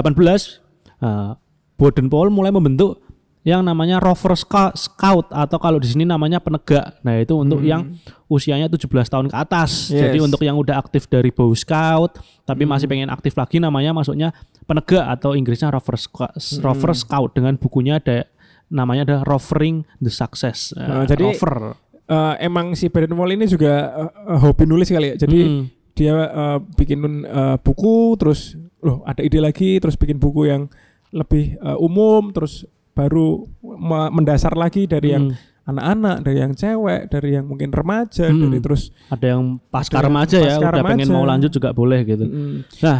[1.01, 1.37] uh,
[1.77, 3.04] Boden Paul mulai membentuk
[3.45, 4.33] yang namanya Rover
[4.75, 6.97] Scout, atau kalau di sini namanya penegak.
[7.05, 7.93] Nah, itu untuk yang
[8.25, 9.93] usianya 17 tahun ke atas.
[9.93, 9.93] Hmm.
[9.93, 9.93] Yes.
[9.93, 10.01] Hmm.
[10.09, 12.17] Jadi untuk yang udah aktif dari Boy Scout
[12.49, 14.33] tapi masih pengen aktif lagi namanya masuknya
[14.65, 16.65] penegak atau Inggrisnya Rover Scout, Hmm.
[16.65, 18.25] Rover Scout dengan bukunya ada
[18.73, 20.73] namanya ada Rovering the Success.
[20.73, 21.77] Nah, Uh, jadi Rover.
[22.05, 25.17] Eh, emang si Baden Powell ini juga eh, hobi nulis kali ya.
[25.21, 25.65] Jadi Hmm.
[25.93, 30.69] dia eh, bikin eh, buku terus loh ada ide lagi terus bikin buku yang
[31.13, 32.65] lebih eh, umum terus
[32.95, 35.39] baru me- mendasar lagi dari yang Hmm.
[35.67, 38.41] anak-anak, dari yang cewek, dari yang mungkin remaja, Hmm.
[38.45, 41.13] dari terus ada yang pasca yang remaja ya, pasca udah pengen remaja.
[41.13, 42.25] mau lanjut juga boleh gitu.
[42.25, 42.99] mm, Nah,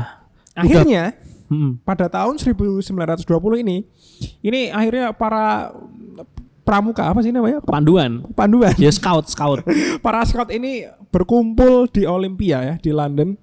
[0.53, 1.03] akhirnya
[1.47, 3.23] hmm, pada tahun 1920
[3.57, 3.85] ini
[4.41, 5.71] ini akhirnya para
[6.65, 8.25] pramuka apa sih namanya panduan.
[8.33, 9.61] panduan Ya scout, scout.
[10.05, 13.37] para scout ini berkumpul di Olympia ya di London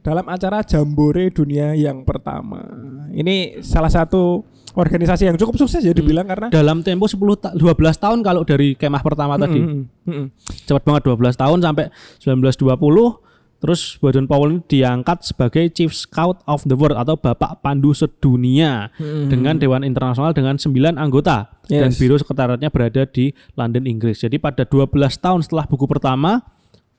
[0.00, 2.62] dalam acara Jambore Dunia yang pertama.
[3.10, 4.44] Ini salah satu
[4.76, 7.64] organisasi yang cukup sukses ya dibilang karena Dalam tempo 10 ta- 12
[7.96, 9.56] tahun kalau dari kemah pertama tadi.
[9.56, 10.26] Mm, mm, mm.
[10.68, 11.84] Cepat banget 12 tahun sampai
[12.20, 13.24] 1920
[13.56, 18.92] terus Baden Powell ini diangkat sebagai Chief Scout of the World atau Bapak Pandu Sedunia
[18.94, 19.32] Mm.
[19.32, 21.96] dengan Dewan Internasional dengan 9 anggota dan Yes.
[21.96, 24.20] biro sekretariatnya berada di London Inggris.
[24.20, 26.44] Jadi pada 12 tahun setelah buku pertama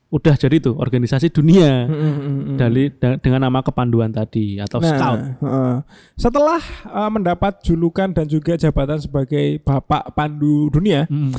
[0.08, 2.56] udah jadi tuh organisasi dunia Hmm.
[2.56, 5.20] dari da- dengan nama kepanduan tadi atau scout.
[5.38, 5.76] heeh.
[6.16, 11.36] setelah eh, mendapat julukan dan juga jabatan sebagai Bapak Pandu Dunia, Hmm.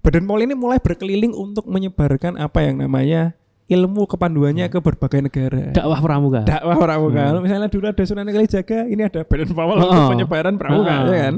[0.00, 5.70] Badan POL ini mulai berkeliling untuk menyebarkan apa yang namanya ilmu kepanduannya ke berbagai negara.
[5.70, 6.40] Dakwah pramuka.
[6.42, 7.20] dakwah pramuka.
[7.22, 10.08] Kalau misalnya dulu ada Sunan Kalijaga, ini ada Badan POL untuk Oh.
[10.10, 11.08] penyebaran pramuka, Oh.
[11.08, 11.34] ya kan?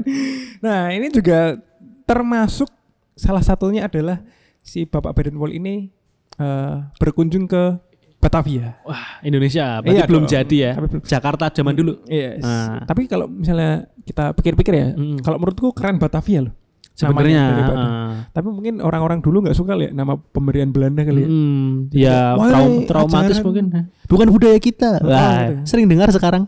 [0.59, 1.59] Nah, ini juga
[2.03, 2.71] termasuk
[3.13, 4.23] salah satunya adalah
[4.59, 5.91] si Bapak Badan POL ini
[6.35, 7.77] eh, berkunjung ke
[8.17, 8.79] Batavia.
[8.83, 10.31] Wah, Indonesia berarti Iya belum dong.
[10.31, 10.71] jadi ya.
[10.73, 10.95] Tapi.
[11.03, 11.99] Jakarta zaman dulu.
[12.05, 12.39] Yes.
[12.39, 12.79] Nah.
[12.83, 15.19] Tapi kalau misalnya kita pikir-pikir ya, Mm.
[15.19, 16.55] kalau menurutku keren Batavia loh.
[16.93, 17.43] Sebenarnya.
[17.73, 18.11] ah.
[18.29, 21.27] Tapi mungkin orang-orang dulu nggak suka ya nama pemberian Belanda kali ya.
[21.27, 23.43] Hmm, ya Wah, traum- traumatis ajaran.
[23.43, 23.65] mungkin.
[24.05, 25.01] Bukan budaya kita.
[25.01, 25.73] Wah, gitu.
[25.73, 26.45] sering dengar sekarang.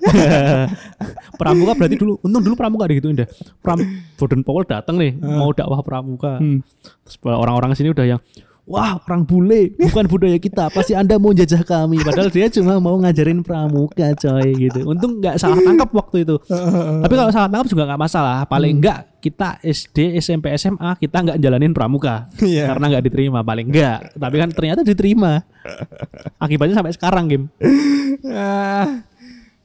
[1.40, 2.22] pramuka berarti dulu.
[2.22, 3.28] Untung dulu pramuka digituin dah.
[3.58, 3.82] Pram
[4.16, 6.38] Boden Powell datang nih mau dakwah pramuka.
[6.38, 6.62] Hmm.
[7.04, 8.22] Terus orang-orang sini udah yang
[8.66, 10.74] Wah orang bule bukan budaya kita.
[10.74, 12.02] Pasti anda mau jajah kami.
[12.02, 14.90] Padahal dia cuma mau ngajarin pramuka coy gitu.
[14.90, 16.42] Untung nggak salah tangkap waktu itu.
[17.06, 18.42] Tapi kalau salah tangkap juga nggak masalah.
[18.50, 22.26] Paling enggak kita SD, SMP, SMA Kita nggak jalanin pramuka.
[22.42, 22.74] Iya.
[22.74, 25.46] Karena nggak diterima paling enggak Tapi kan ternyata diterima.
[26.42, 27.26] Akibatnya sampai sekarang
[28.26, 29.06] Ah,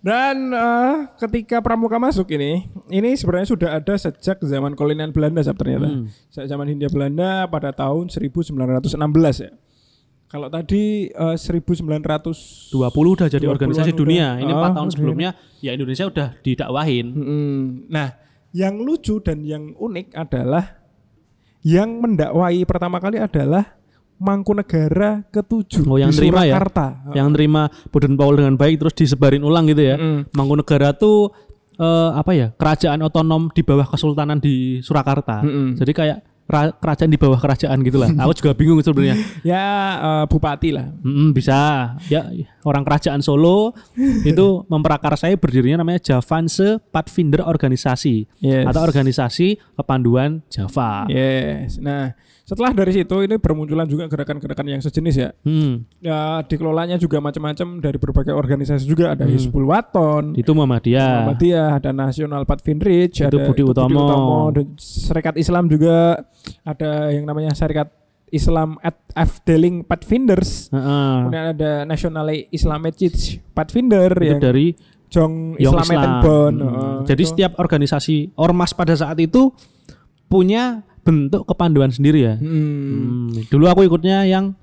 [0.00, 5.60] dan eh, ketika pramuka masuk ini, ini sebenarnya sudah ada sejak zaman kolonial Belanda Sab,
[5.60, 5.92] ternyata.
[5.92, 6.08] Hmm.
[6.32, 8.56] Sejak zaman Hindia Belanda pada tahun 1916
[9.44, 9.52] ya.
[10.30, 13.98] Kalau tadi eh, 1900 20 udah jadi 20-an organisasi udah.
[13.98, 14.94] dunia Ini Oh, 4 tahun udah.
[14.94, 17.54] sebelumnya Ya Indonesia udah didakwahin Mm-mm.
[17.90, 18.14] Nah,
[18.54, 20.80] yang lucu dan yang unik adalah
[21.60, 23.74] yang mendakwai pertama kali adalah
[24.20, 26.54] Mangkunegara ketujuh Oh, yang di ya?
[26.54, 27.08] Surakarta.
[27.12, 29.96] yang nerima Boden Powell dengan baik terus disebarin ulang gitu ya.
[29.96, 30.28] Mm.
[30.30, 31.32] Mangkunegara tuh
[31.74, 32.52] eh, apa ya?
[32.52, 35.40] Kerajaan otonom di bawah kesultanan di Surakarta.
[35.40, 35.74] Mm-mm.
[35.74, 38.12] Jadi kayak ra- kerajaan di bawah kerajaan gitu lah.
[38.18, 39.16] Aku juga bingung sebenarnya.
[39.42, 39.64] Ya
[39.96, 40.92] eh, bupati lah.
[41.00, 41.94] Mm, bisa.
[42.06, 42.28] Ya
[42.62, 43.72] orang kerajaan Solo
[44.22, 48.68] itu memprakarsai berdirinya namanya Javanse Pathfinder Organisasi Yes.
[48.68, 51.08] atau organisasi kepanduan Java.
[51.08, 51.80] Yes.
[51.80, 52.12] Nah,
[52.50, 55.30] setelah dari situ ini bermunculan juga gerakan-gerakan yang sejenis ya.
[55.46, 59.30] Hmm, Ya dikelolanya juga macam-macam dari berbagai organisasi juga ada Hmm.
[59.30, 61.22] Hizbul Waton, itu Muhammadiyah.
[61.22, 64.50] Muhammadiyah, ada Nasional Pathfinderich, Itu ada Budi Utomo.
[64.50, 66.26] dan Serikat Islam juga
[66.62, 67.94] ada yang namanya Serikat
[68.28, 70.70] Islam at Afdeling Pathfinders.
[70.70, 71.12] Heeh.
[71.20, 72.94] Kemudian ada National Islamic
[73.50, 74.74] Pathfinder Itu yang dari
[75.06, 76.10] Jong Islam Islam.
[76.22, 76.54] Bon.
[76.54, 76.62] Hmm.
[76.62, 77.30] Heeh, Jadi itu.
[77.30, 79.50] setiap organisasi ormas pada saat itu
[80.26, 82.34] punya bentuk kepanduan sendiri ya.
[82.36, 83.28] Hmm.
[83.28, 84.54] Hmm, Dulu aku ikutnya yang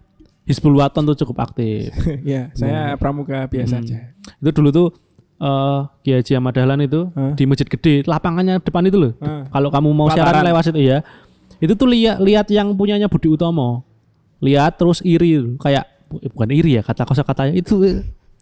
[0.44, 1.92] Hizbul Waton tuh cukup aktif.
[2.24, 3.84] ya, saya pramuka biasa Hmm.
[3.84, 3.98] aja.
[4.34, 4.88] itu dulu tuh
[5.38, 7.32] eh Kiai Haji Ahmad Dahlan itu Hah?
[7.34, 9.12] di Masjid Gede, lapangannya depan itu loh.
[9.20, 9.44] Hah.
[9.46, 10.48] Kalau kamu mau siaran Pelataran.
[10.48, 10.98] lewat situ ya.
[11.58, 13.84] Itu tuh lihat lihat yang punyanya Budi Utomo.
[14.38, 17.76] Lihat terus iri kayak bu- bukan iri ya kata kosa katanya itu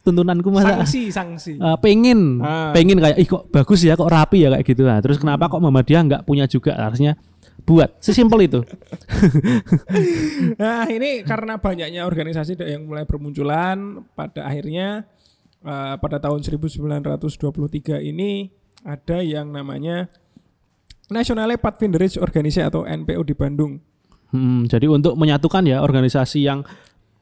[0.02, 1.52] tuntunanku masa Sanksi, sanksi.
[1.56, 2.70] Eh, pengen Ah.
[2.70, 5.58] pengen kayak ih kok bagus ya kok rapi ya kayak gitu nah terus kenapa kok
[5.58, 7.18] Muhammadiyah nggak punya juga harusnya
[7.66, 8.62] buat sesimpel itu.
[10.62, 15.04] Nah ini karena banyaknya organisasi yang mulai bermunculan pada akhirnya
[15.66, 18.54] eh, pada tahun 1923 ini
[18.86, 20.08] ada yang namanya
[21.10, 23.82] National Pathfinderage Organisasi atau NPO di Bandung.
[24.34, 26.66] Hmm, jadi untuk menyatukan ya organisasi yang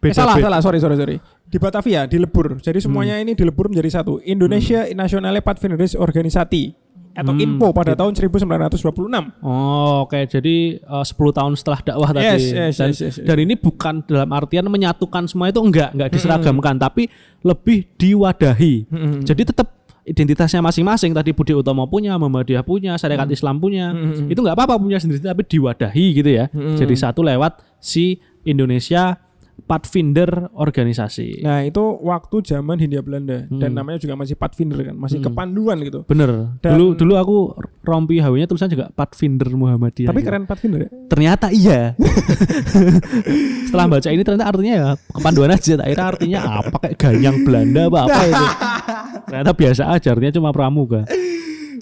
[0.04, 0.60] Eh, beda salah salah.
[0.60, 1.16] Sorry sorry sorry.
[1.48, 2.60] Di Batavia di Lebur.
[2.60, 3.24] Jadi semuanya Hmm.
[3.24, 4.20] ini dilebur menjadi satu.
[4.20, 6.76] Indonesia National Pathfinderage Organisasi
[7.14, 9.38] atau Hmm, INPO pada tahun 1926.
[9.46, 10.18] Oh, oke.
[10.26, 12.26] Jadi eh, 10 tahun setelah dakwah tadi.
[12.26, 13.26] Yes, yes, dan, yes, yes, yes.
[13.26, 17.08] dan ini bukan dalam artian menyatukan semua itu enggak, enggak diseragamkan, tapi
[17.46, 18.90] lebih diwadahi.
[18.90, 19.14] Mm-mm.
[19.22, 19.68] Jadi tetap
[20.04, 21.14] identitasnya masing-masing.
[21.14, 23.36] Tadi Budi Utomo punya, Muhammadiyah punya, Syarikat Mm.
[23.38, 23.86] Islam punya.
[23.94, 24.34] Mm-mm.
[24.34, 26.46] Itu enggak apa-apa punya sendiri, tapi diwadahi gitu ya.
[26.50, 26.76] Mm-mm.
[26.82, 29.22] Jadi satu lewat si Indonesia
[29.64, 31.40] Pathfinder organisasi.
[31.40, 33.76] Nah itu waktu zaman Hindia Belanda dan Hmm.
[33.76, 35.30] namanya juga masih Pathfinder kan, masih Hmm.
[35.30, 36.04] kepanduan gitu.
[36.04, 36.58] Bener.
[36.60, 37.38] Dan- dulu dulu aku
[37.82, 40.10] rompi hawinya tulisan juga Pathfinder Muhammadiyah.
[40.10, 40.28] Tapi gitu.
[40.28, 40.90] keren Pathfinder ya.
[41.08, 41.96] Ternyata iya.
[43.66, 45.74] Setelah baca ini ternyata artinya ya kepanduan aja.
[45.76, 48.46] Tak kira artinya apa kayak ganyang Belanda apa apa itu.
[49.30, 51.02] Ternyata biasa aja artinya cuma pramuka.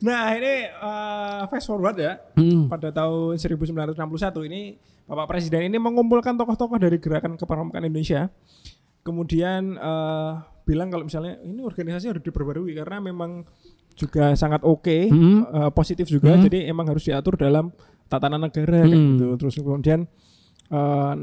[0.01, 2.65] Nah ini eh, fast forward ya Hmm.
[2.67, 4.78] pada tahun 1961 ini
[5.12, 8.32] Bapak Presiden ini mengumpulkan tokoh-tokoh dari gerakan kepramukaan Indonesia.
[9.03, 10.32] Kemudian eh,
[10.64, 13.43] bilang kalau misalnya ini organisasi harus diperbarui karena memang
[13.91, 15.43] juga sangat oke, Hmm.
[15.43, 16.32] eh, positif juga.
[16.32, 16.47] Hmm.
[16.47, 17.76] Jadi emang harus diatur dalam
[18.07, 19.20] tatanan negara Hmm.
[19.20, 19.28] gitu.
[19.36, 20.07] Terus kemudian
[20.72, 21.14] eh,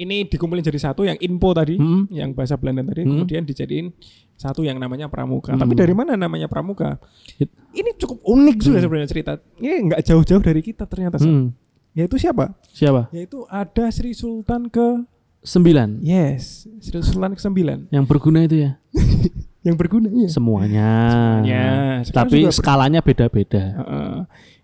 [0.00, 2.10] ini dikumpulin jadi satu yang info tadi, Hmm.
[2.10, 3.14] yang bahasa Belanda tadi, Hmm.
[3.14, 3.94] kemudian dijadiin
[4.34, 5.54] satu yang namanya pramuka.
[5.54, 5.62] Hmm.
[5.62, 6.98] Tapi dari mana namanya pramuka?
[7.38, 9.32] It- Ini cukup unik juga sebenarnya cerita.
[9.62, 11.22] Ini nggak jauh-jauh dari kita ternyata.
[11.22, 11.54] Hmm.
[11.98, 12.54] Yaitu siapa?
[12.70, 13.10] Siapa?
[13.10, 15.02] Yaitu ada Sri Sultan ke
[15.42, 15.98] Sembilan.
[15.98, 18.78] Yes, usulan ke-9 Yang berguna itu ya.
[19.66, 20.30] yang berguna iya.
[20.30, 20.90] Semuanya.
[21.10, 21.66] Semuanya.
[22.06, 23.62] Sekarang Tapi skalanya beda-beda.
[23.82, 24.14] Heeh.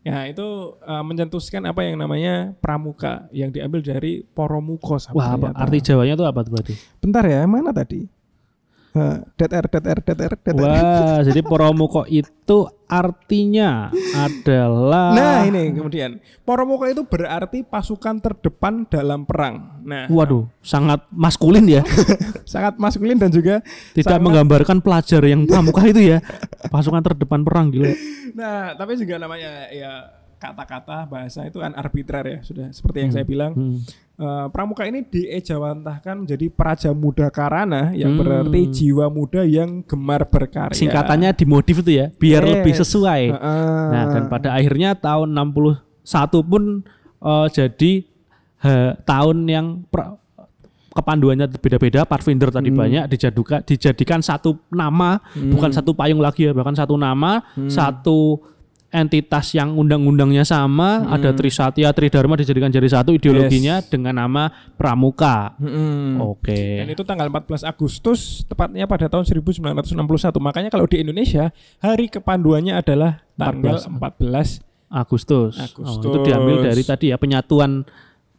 [0.05, 5.49] ya itu uh, mencetuskan apa yang namanya pramuka yang diambil dari poromuko sama Wah, apa,
[5.57, 6.77] arti Jawanya itu apa berarti?
[7.01, 8.05] Bentar ya, mana tadi?
[8.95, 10.63] Uh, DTR, DTR, DTR, DTR.
[10.63, 19.27] Wah, jadi Poromuko itu artinya adalah Nah ini kemudian Poromuko itu berarti pasukan terdepan dalam
[19.27, 19.83] perang.
[19.83, 21.83] Nah Waduh, sangat maskulin ya.
[22.47, 23.67] sangat maskulin dan juga
[23.99, 26.23] Tidak sangat- menggambarkan pelajar yang pramuka itu ya.
[26.71, 27.91] Pasukan terdepan perang gila.
[28.39, 33.27] Nah tapi juga namanya ya kata-kata bahasa itu kan arbitrer ya sudah seperti yang saya
[33.27, 33.59] bilang.
[33.59, 33.83] Hmm.
[34.15, 38.23] Eh, pramuka ini diejawantahkan menjadi praja muda karana yang Hmm.
[38.23, 40.71] berarti jiwa muda yang gemar berkarya.
[40.71, 42.51] Singkatannya dimodif itu ya, biar Yes.
[42.55, 43.23] lebih sesuai.
[43.35, 43.85] Heeh.
[43.91, 46.87] Nah, dan pada akhirnya tahun 61 pun
[47.19, 47.93] eh, jadi
[48.63, 50.15] ha- tahun yang pra-
[50.95, 55.19] kepanduannya beda-beda, Pathfinder tadi banyak dijadukan dijadikan satu nama,
[55.51, 58.39] bukan satu payung lagi ya, bahkan satu nama, satu
[58.95, 65.59] entitas yang undang-undangnya sama, ada Trisatya, Tridharma dijadikan jadi satu ideologinya dengan nama Pramuka.
[65.59, 66.23] Mm-mm.
[66.23, 66.79] Oke.
[66.79, 69.91] Dan itu tanggal 14 Agustus, tepatnya pada tahun 1961.
[70.39, 71.51] Makanya kalau di Indonesia,
[71.83, 74.63] hari kepanduannya adalah tanggal 14.
[74.95, 75.59] Agustus.
[75.59, 75.99] Agustus.
[75.99, 77.83] Oh, itu diambil dari tadi ya penyatuan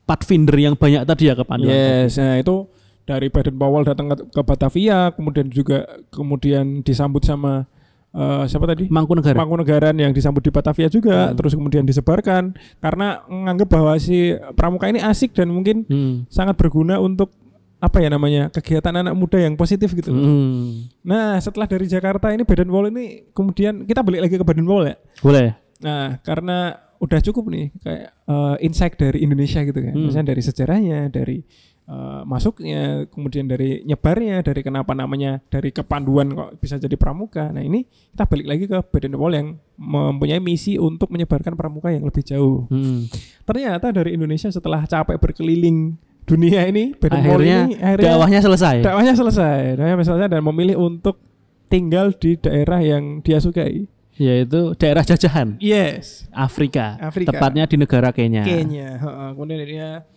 [0.08, 1.76] Pathfinder yang banyak tadi ya kepanduan.
[1.76, 2.70] Yes, nah itu
[3.04, 5.84] dari Baden Powell datang ke, ke Batavia, kemudian juga
[6.14, 7.68] kemudian disambut sama
[8.16, 8.88] eh, siapa tadi?
[8.88, 9.36] Mangkunegaran.
[9.36, 15.00] Mangkunegaran yang disambut di Batavia juga, terus kemudian disebarkan karena menganggap bahwa si pramuka ini
[15.00, 16.24] asik dan mungkin Hmm.
[16.28, 17.36] sangat berguna untuk
[17.76, 20.10] apa ya namanya kegiatan anak muda yang positif gitu.
[20.10, 20.90] Hmm.
[21.04, 24.90] Nah setelah dari Jakarta ini Baden Powell ini kemudian kita balik lagi ke Baden Powell
[24.90, 24.96] ya.
[25.22, 25.48] Boleh.
[25.84, 30.08] Nah karena udah cukup nih kayak eh, insight dari Indonesia gitu kan, Hmm.
[30.08, 31.38] misalnya dari sejarahnya, dari
[31.86, 37.50] eh, masuknya, kemudian dari nyebarnya, dari kenapa namanya, dari kepanduan kok bisa jadi pramuka.
[37.50, 42.04] Nah ini kita balik lagi ke Baden Powell yang mempunyai misi untuk menyebarkan pramuka yang
[42.04, 42.66] lebih jauh.
[42.68, 43.06] Hmm.
[43.44, 45.94] Ternyata dari Indonesia setelah capek berkeliling
[46.26, 48.76] dunia ini, Baden Akhirnya, ini akhirnya dakwahnya selesai.
[48.82, 51.22] dakwahnya selesai, dakwahnya selesai dan memilih untuk
[51.66, 53.86] tinggal di daerah yang dia sukai.
[54.16, 57.36] yaitu daerah jajahan Yes, Afrika, Afrika.
[57.36, 58.48] tepatnya di negara Kenya.
[58.48, 58.96] Kenya.
[59.36, 60.08] Kemudian dia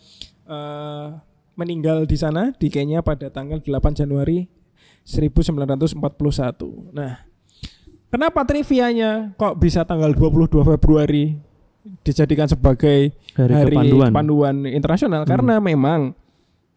[1.59, 4.47] meninggal di sana di Kenya pada tanggal 8 Januari
[5.03, 5.99] 1941.
[6.95, 7.27] Nah,
[8.15, 11.35] kenapa trivianya kok bisa tanggal 22 Februari
[12.07, 14.11] dijadikan sebagai Hari hari kepanduan.
[14.15, 16.15] kepanduan internasional karena memang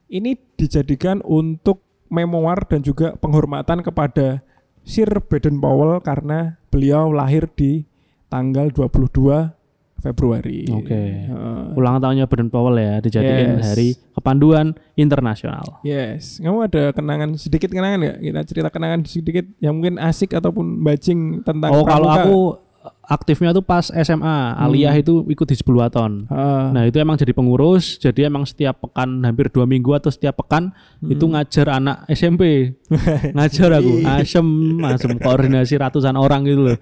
[0.09, 4.41] ini dijadikan untuk memoir dan juga penghormatan kepada
[4.82, 7.86] Sir Baden Powell karena beliau lahir di
[8.32, 9.61] tanggal 22
[10.02, 10.66] Februari.
[10.68, 11.02] Oke.
[11.30, 11.78] Heeh.
[11.78, 13.64] Ulang tahunnya Baden Powell ya dijadikan Yes.
[13.64, 15.80] hari kepanduan internasional.
[15.82, 18.18] Yes, kamu ada kenangan sedikit kenangan nggak?
[18.20, 22.24] Kita cerita kenangan sedikit yang mungkin asik ataupun bajing tentang Oh, kalau pramuka.
[22.26, 22.38] aku
[23.12, 26.32] aktifnya tuh pas SMA, aliyah itu ikut di Waton.
[26.32, 26.64] Heeh.
[26.72, 30.72] Nah itu emang jadi pengurus, jadi emang setiap pekan hampir dua minggu atau setiap pekan
[31.03, 32.72] itu ngajar anak SMP,
[33.36, 34.47] ngajar aku, asem,
[34.88, 36.78] asem koordinasi ratusan orang gitu loh,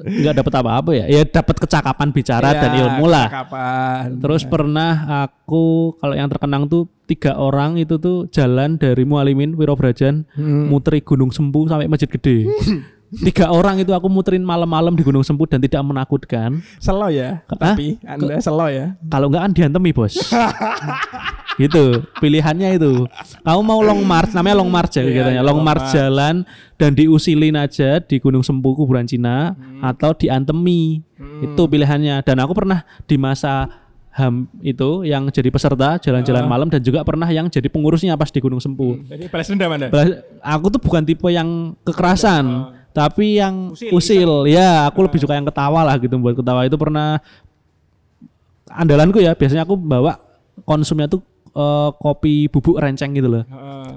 [0.00, 3.26] nggak dapat apa-apa ya, ya dapat kecakapan bicara Iya, dan ilmu lah.
[3.28, 4.16] Kapan?
[4.16, 4.92] Terus pernah
[5.28, 10.70] aku kalau yang terkenang tuh tiga orang itu tuh jalan dari Mualimin Wirobrajan Hmm.
[10.70, 12.46] muteri Gunung Sempu sampai Masjid Gede.
[13.10, 16.62] tiga orang itu aku muterin malam-malam di Gunung Sempu dan tidak menakutkan.
[16.78, 17.74] Selo ya, Hah?
[17.74, 18.94] tapi Anda selo ya.
[19.10, 20.14] Kalau enggak kan diantemi bos.
[21.60, 23.04] gitu pilihannya itu.
[23.44, 25.40] Kamu mau long march namanya long march ya kegiatannya.
[25.40, 25.92] iya, long long march march.
[25.92, 26.34] jalan
[26.80, 29.52] dan diusilin aja di Gunung Sempu kuburan Cina
[29.82, 31.04] atau diantemi.
[31.44, 32.24] Itu pilihannya.
[32.24, 33.68] Dan aku pernah di masa
[34.10, 38.40] HAM itu yang jadi peserta jalan-jalan malam dan juga pernah yang jadi pengurusnya pas di
[38.42, 38.98] Gunung Sempu.
[39.06, 39.86] Jadi balas dendam Anda.
[39.92, 44.30] Balas- Aku tuh bukan tipe yang kekerasan, tapi yang Usil, usil.
[44.50, 47.22] Ya, aku lebih suka yang ketawa lah gitu buat ketawa itu pernah
[48.70, 49.34] andalanku ya.
[49.34, 50.18] Biasanya aku bawa
[50.66, 51.22] konsumnya tuh
[51.54, 53.44] eh, kopi bubuk renceng gitu loh.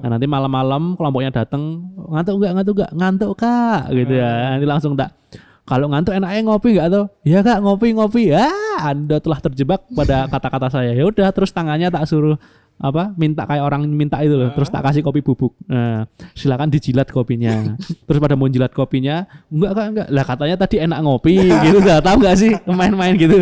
[0.04, 4.32] Nah, nanti malam-malam kelompoknya datang, ngantuk enggak, ngantuk enggak, ngantuk kak, gitu ya.
[4.58, 5.16] Nanti langsung tak
[5.64, 7.06] kalau ngantuk enaknya ngopi enggak tuh?
[7.24, 8.36] Ya kak ngopi ngopi.
[8.36, 8.52] Ya,
[8.84, 10.91] anda telah terjebak pada kata-kata saya.
[10.91, 12.36] Ya udah, terus tangannya tak suruh
[12.84, 13.15] apa?
[13.15, 14.51] Minta kayak orang minta itu loh.
[14.51, 15.55] Terus tak kasih kopi bubuk.
[15.65, 16.03] Nah
[16.36, 17.79] silakan dijilat kopinya.
[18.07, 20.07] Terus pada mau jilat kopinya enggak kak enggak.
[20.11, 22.51] Lah katanya tadi enak ngopi gitu nggak tahu nggak sih?
[22.67, 23.39] Main-main gitu.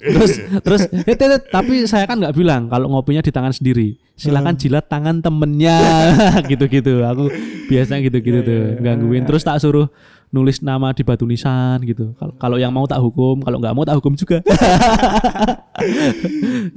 [0.00, 0.32] Terus
[0.64, 4.00] terus "Eh, Tet, Tet, tapi saya kan nggak bilang kalau ngopinya di tangan sendiri.
[4.16, 5.76] Silakan jilat tangan temennya.
[6.50, 7.04] Gitu-gitu.
[7.04, 7.28] Aku
[7.68, 8.80] biasanya gitu-gitu Iya, tuh iya, iya.
[8.80, 9.24] gangguin.
[9.24, 9.88] terus tak suruh
[10.30, 12.14] nulis nama di batu nisan gitu.
[12.38, 14.38] Kalau yang mau tak hukum, kalau nggak mau tak hukum juga.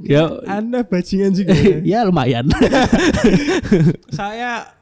[0.02, 1.54] ya Anda bajingan juga.
[1.54, 1.78] ya.
[1.94, 2.50] ya lumayan.
[4.18, 4.74] saya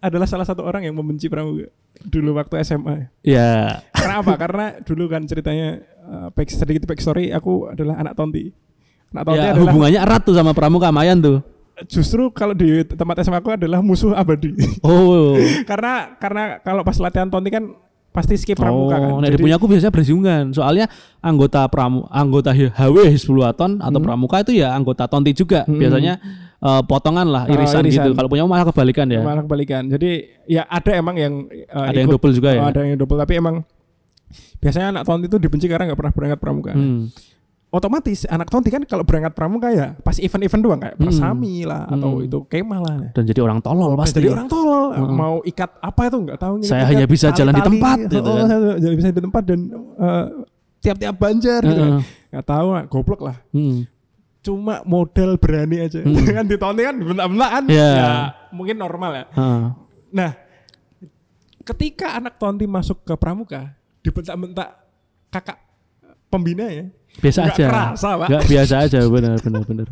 [0.00, 1.68] adalah salah satu orang yang membenci pramuka
[2.08, 3.12] dulu waktu SMA.
[3.20, 3.80] ya.
[3.92, 4.36] Kenapa?
[4.40, 8.52] Karena dulu kan ceritanya uh, back, sedikit backstory aku adalah anak tonti.
[9.12, 11.38] Anak tonti Ya, adalah hubungannya erat tuh sama pramuka Mayan tuh.
[11.92, 14.56] justru kalau di tempat SMA aku adalah musuh abadi.
[14.80, 15.36] Oh.
[15.68, 17.68] karena karena kalau pas latihan tonti kan
[18.16, 19.10] pasti skip pramuka kan.
[19.12, 20.44] Oh, nek di punya aku biasanya bersinggungan.
[20.50, 20.88] Soalnya
[21.20, 24.06] anggota pramu anggota HW Hizbulaton atau Hmm.
[24.08, 25.62] pramuka itu ya anggota tonti juga.
[25.62, 25.76] Hmm.
[25.76, 26.16] Biasanya
[26.56, 28.08] eh, potongan lah, Oh, irisan, irisan.
[28.08, 28.16] gitu.
[28.16, 29.20] Kalau punya malah kebalikan ya.
[29.20, 29.84] malah kebalikan.
[29.86, 30.10] Jadi
[30.48, 31.34] ya ada emang yang
[31.68, 32.60] uh, Ada yang ikut- double juga ya.
[32.64, 33.60] Oh, ada yang double tapi emang
[34.56, 36.72] biasanya anak tonti itu dibenci karena nggak pernah berangkat pramuka.
[36.72, 37.12] Hmm.
[37.76, 41.04] Otomatis anak tonti kan kalau berangkat pramuka ya pas event-event doang kayak Hmm.
[41.04, 42.24] persami lah atau Hmm.
[42.24, 42.96] itu kemah lah.
[43.12, 44.16] Dan jadi orang tolol Pas pasti.
[44.16, 45.12] jadi orang tolol Heeh.
[45.12, 48.32] mau ikat apa itu nggak tahu Saya ikat hanya bisa jalan di tempat, gitu Oh,
[48.34, 48.46] kan.
[48.48, 50.24] saya jadi bisa di tempat dan eh,
[50.78, 51.92] tiap-tiap banjar gitu kan.
[52.32, 53.84] Nggak tahu lah, goblok lah Hmm.
[54.40, 56.16] cuma modal berani aja Hmm.
[56.38, 57.90] kan di tonti kan bentak-bentak kan Iya.
[57.92, 58.10] ya
[58.48, 59.64] mungkin normal ya Heeh.
[60.08, 60.30] nah
[61.62, 64.70] ketika anak tonti masuk ke pramuka dibentak-bentak
[65.28, 65.58] kakak
[66.26, 67.66] pembina ya Biasa Nggak aja.
[67.66, 68.26] kerasa, Pak.
[68.28, 69.86] Nggak biasa aja benar benar benar.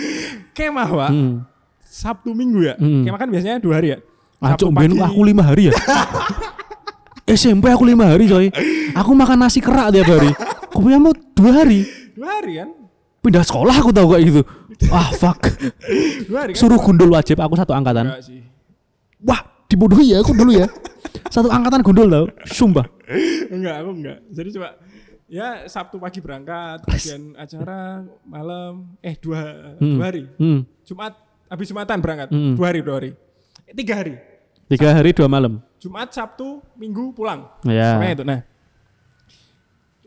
[0.56, 1.34] kemah pak Hmm.
[1.82, 3.04] Sabtu Minggu ya Hmm.
[3.04, 3.98] kemah kan biasanya dua hari ya
[4.38, 5.74] Ah, Sabtu cok, ben aku lima hari ya.
[7.24, 8.50] SMP aku lima hari coy.
[8.92, 10.34] Aku makan nasi kerak tiap hari.
[10.66, 11.86] Kau punya mau dua hari.
[12.12, 12.68] dua hari kan
[13.22, 14.42] Pindah sekolah aku tahu kayak gitu.
[14.90, 15.38] Ah fuck.
[16.26, 18.10] dua hari kan Suruh gundul wajib aku satu angkatan.
[19.22, 20.66] Wah dibodohi ya aku dulu ya.
[21.28, 22.26] Satu angkatan gundul tau.
[22.44, 22.82] Sumpah.
[23.46, 24.68] enggak aku enggak jadi coba
[25.32, 29.40] ya Sabtu pagi berangkat kemudian acara malam eh dua
[29.80, 29.96] Hmm.
[29.96, 30.60] dua hari Hmm.
[30.84, 31.16] Jumat
[31.48, 32.52] habis Jumatan berangkat Hmm.
[32.52, 33.10] dua hari dua hari
[33.64, 34.14] Eh, tiga hari
[34.68, 35.60] Tiga hari dua malam.
[35.76, 37.96] Jumat Sabtu Minggu pulang Ya.
[37.96, 38.40] Pokoknya itu nah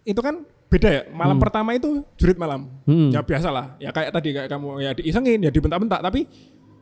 [0.05, 1.43] itu kan beda ya malam Hmm.
[1.43, 3.09] pertama itu jurit malam Hmm.
[3.09, 6.29] ya biasa lah ya kayak tadi kayak kamu ya diisengin ya dibentak-bentak tapi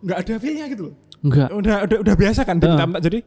[0.01, 1.47] nggak ada feelnya gitu loh Enggak.
[1.49, 3.19] udah udah udah biasa kan dibentak-bentak jadi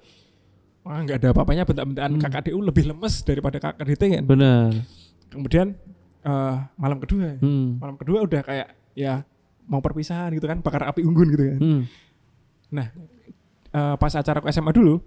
[0.82, 2.22] wah nggak ada apa-apanya bentak-bentakan Hmm.
[2.22, 4.70] kakak DU lebih lemes daripada kakak DT kan Benar.
[5.28, 5.74] Kemudian
[6.20, 7.76] eh, malam kedua Hmm.
[7.76, 9.22] malam kedua udah kayak ya
[9.64, 11.82] mau perpisahan gitu kan bakar api unggun gitu kan Hmm.
[12.68, 12.86] nah
[13.68, 14.98] eh, pas acara ke SMA dulu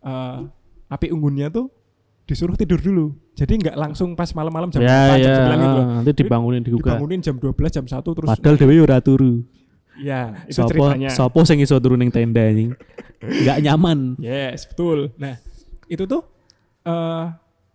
[0.00, 0.38] eh,
[0.86, 1.70] api unggunnya tuh
[2.22, 5.36] disuruh tidur dulu jadi nggak langsung pas malam-malam jam Ya 4 jam ya.
[5.46, 5.84] 9 gitu loh.
[5.92, 6.84] Nanti dibangunin digugah.
[6.90, 9.44] dibangunin jam 12 jam 1 terus Padahal dewe ora turu.
[9.96, 12.74] ya itu Sopo ceritanya sopo sing iso turu ning tenda anjing.
[13.18, 13.98] Enggak nyaman.
[14.18, 15.36] yes betul nah
[15.86, 16.20] itu tuh
[16.82, 17.24] eh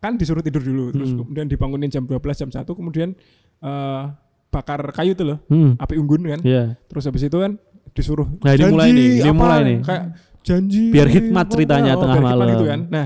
[0.02, 1.24] kan disuruh tidur dulu terus Hmm.
[1.24, 3.14] kemudian dibangunin jam 12 jam 1 kemudian
[3.62, 4.04] eh
[4.50, 5.78] bakar kayu tuh loh Hmm.
[5.78, 6.76] api unggun kan Iya.
[6.86, 7.56] Terus habis itu kan
[7.94, 9.78] disuruh Nah, ini mulai nih, ini apa, mulai nih.
[9.82, 10.04] Kayak
[10.42, 12.48] janji Biar hikmat ceritanya oh, tengah malam.
[12.50, 12.80] gitu kan.
[12.90, 13.06] Nah,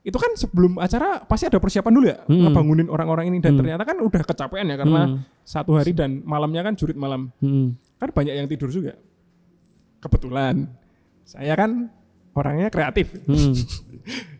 [0.00, 2.46] itu kan sebelum acara pasti ada persiapan dulu ya, Hmm.
[2.46, 3.60] ngebangunin orang-orang ini dan Hmm.
[3.60, 5.16] ternyata kan udah kecapean ya karena Hmm.
[5.42, 7.32] satu hari dan malamnya kan jurit malam.
[7.40, 7.74] Hmm.
[7.98, 8.94] Kan banyak yang tidur juga.
[9.98, 10.68] Kebetulan
[11.24, 11.88] saya kan
[12.32, 13.16] orangnya kreatif.
[13.24, 13.52] Hmm.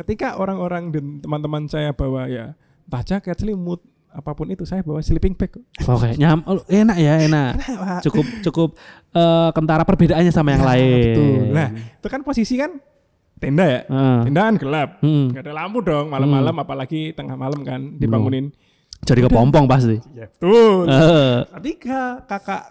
[0.00, 4.98] Ketika orang-orang dan teman-teman saya bawa ya entah jaket, selimut, apa pun itu saya bawa
[4.98, 5.54] sleeping bag.
[5.84, 7.50] Oke, nyam oh, enak ya, enak.
[8.04, 8.68] Cukup cukup
[9.10, 10.96] eh, kentara perbedaannya sama yang Ya, lain.
[11.04, 11.34] betul.
[11.52, 12.80] Nah, itu kan posisi kan
[13.36, 13.80] tenda ya.
[14.24, 14.88] Tenda kan gelap.
[15.00, 15.30] Hmm.
[15.30, 18.50] Nggak ada lampu dong malam-malam apalagi tengah malam kan dibangunin.
[19.00, 19.96] Jadi kepompong pasti.
[20.12, 20.88] Ya betul.
[21.54, 22.62] Ketika kakak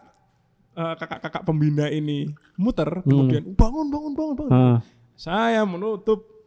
[0.76, 3.08] eh, kakak-kakak pembina ini muter Hmm.
[3.08, 4.52] kemudian bangun bangun bangun bangun.
[4.52, 4.78] ah.
[5.14, 6.39] Saya menutup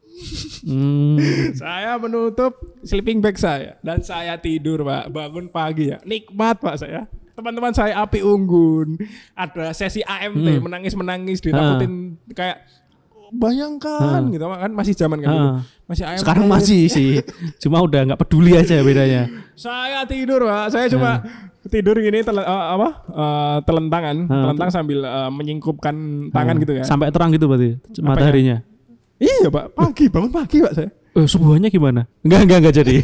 [0.63, 1.19] Hmm.
[1.53, 5.09] saya menutup sleeping bag saya dan saya tidur, Pak.
[5.09, 5.99] Bangun pagi ya.
[6.03, 7.11] Nikmat, Pak saya.
[7.33, 9.01] Teman-teman saya api unggun.
[9.33, 10.63] Ada sesi AMT Hmm.
[10.63, 12.63] menangis-menangis ditakutin kayak
[13.33, 14.29] bayangkan Ah.
[14.29, 15.49] gitu kan masih zaman kan dulu.
[15.49, 15.61] Ah.
[15.89, 16.21] Masih AMT.
[16.21, 17.11] Sekarang masih sih.
[17.59, 19.27] Cuma udah nggak peduli aja bedanya.
[19.55, 20.67] Saya tidur, Pak.
[20.69, 21.25] Saya cuma
[21.65, 22.89] tidur gini tele- eh, apa?
[23.09, 25.95] Eh, telentangan, Ah, telentang sambil eh, menyingkupkan
[26.29, 26.61] tangan Ah.
[26.61, 26.85] gitu ya.
[26.85, 28.61] Sampai terang gitu berarti mataharinya.
[29.23, 29.65] Iya, Pak.
[29.73, 30.91] Pagi, bangun pagi, Pak saya.
[31.13, 32.09] Eh, subuhannya gimana?
[32.25, 32.95] Enggak, enggak, enggak jadi.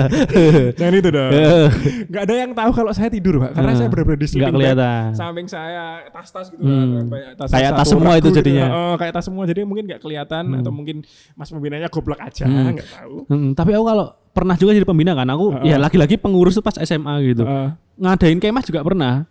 [0.78, 1.30] Jangan itu dong.
[1.36, 1.68] Eh,
[2.08, 3.50] Nggak ada yang tahu kalau saya tidur, Pak.
[3.52, 3.76] Karena Ah.
[3.76, 5.08] saya benar-benar di Enggak sleeping kelihatan.
[5.12, 6.72] Samping saya tas-tas gitu Hmm.
[6.72, 7.04] kan.
[7.08, 8.36] Banyak Kayak tas semua itu gitu.
[8.40, 8.66] jadinya.
[8.70, 9.44] Oh, kayak tas semua.
[9.44, 10.58] Jadi mungkin nggak kelihatan Hmm.
[10.58, 10.96] atau mungkin
[11.34, 12.72] Mas pembinanya goblok aja, Hmm.
[12.72, 13.16] nggak tahu.
[13.28, 15.64] Hmm, tapi aku kalau pernah juga jadi pembina kan, aku Heeh.
[15.66, 17.44] ya lagi-lagi pengurus tuh pas SMA gitu.
[17.44, 17.68] Heeh.
[17.94, 19.28] Ngadain kemah juga pernah.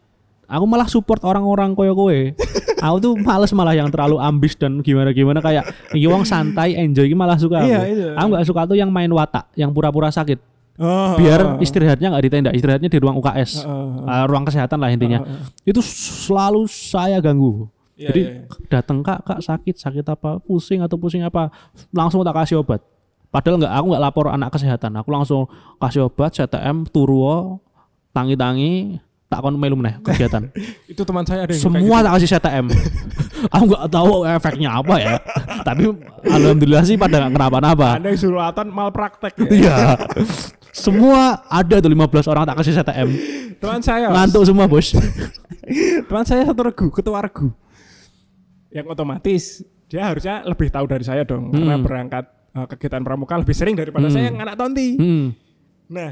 [0.52, 2.20] Aku malah support orang-orang koyo kowe.
[2.86, 5.64] aku tuh males malah yang terlalu ambis dan gimana-gimana kayak
[5.96, 7.64] iki wong santai enjoy iki malah suka.
[7.64, 7.72] Aku.
[7.72, 8.20] iya.
[8.20, 10.52] Aku nggak suka tuh yang main watak, yang pura-pura sakit.
[10.82, 13.64] Oh, Biar oh, istirahatnya nggak di tenda, istirahatnya di ruang UKS.
[13.64, 14.10] oh, oh.
[14.10, 15.22] Uh, ruang kesehatan lah intinya.
[15.22, 15.40] Oh, oh.
[15.64, 17.70] Itu selalu saya ganggu.
[18.02, 18.66] Iya, Jadi iya, iya.
[18.66, 21.54] datang kak, kak sakit, sakit apa, pusing atau pusing apa,
[21.94, 22.82] langsung tak kasih obat.
[23.30, 24.92] Padahal nggak aku nggak lapor anak kesehatan.
[24.98, 25.46] Aku langsung
[25.78, 27.62] kasih obat CTM turuo
[28.12, 29.00] tangi-tangi
[29.32, 30.44] tak kon melu meneh kegiatan.
[30.92, 32.06] Itu teman saya ada yang Semua gitu.
[32.06, 32.66] tak kasih CTM.
[33.56, 35.16] aku nggak tahu efeknya apa ya.
[35.64, 35.82] Tapi
[36.28, 37.96] alhamdulillah sih pada nggak kenapa-napa.
[37.96, 39.48] Ada yang suratan malpraktek ya.
[39.48, 39.78] Iya.
[40.84, 43.10] Semua ada tuh 15 orang tak kasih CTM.
[43.56, 44.96] Teman saya, Ngantuk semua, Bos.
[46.08, 47.52] teman saya satu regu, ketua regu.
[48.68, 49.44] Yang otomatis
[49.86, 51.84] dia harusnya lebih tahu dari saya dong karena Hmm.
[51.84, 54.14] berangkat eh, kegiatan pramuka lebih sering daripada Hmm.
[54.14, 54.96] saya yang anak tonti.
[54.96, 55.28] Hmm.
[55.88, 56.12] Nah,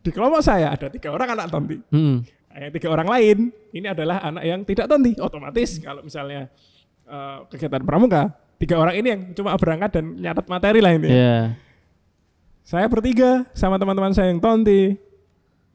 [0.00, 1.76] di kelompok saya ada tiga orang anak tonti.
[1.90, 2.22] Hmm.
[2.56, 3.38] Yang tiga orang lain
[3.76, 5.12] ini adalah anak yang tidak tonti.
[5.20, 6.48] Otomatis kalau misalnya
[7.04, 11.08] eh, kegiatan pramuka, tiga orang ini yang cuma berangkat dan nyatat materi lah ini.
[11.08, 11.38] Iya.
[12.66, 14.96] Saya bertiga sama teman-teman saya yang tonti.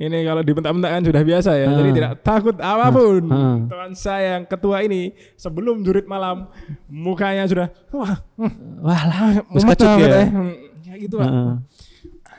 [0.01, 1.67] Ini kalau dibentak-bentak kan sudah biasa ya.
[1.69, 1.77] Ah.
[1.77, 3.23] Jadi tidak takut apa pun.
[3.29, 3.57] Ah.
[3.69, 6.49] Teman saya yang ketua ini sebelum jurit malam
[6.89, 10.25] mukanya sudah wah, hmm, Wah lah, ya.
[10.25, 10.27] eh.
[10.33, 11.61] Hmm, ya gitu lah.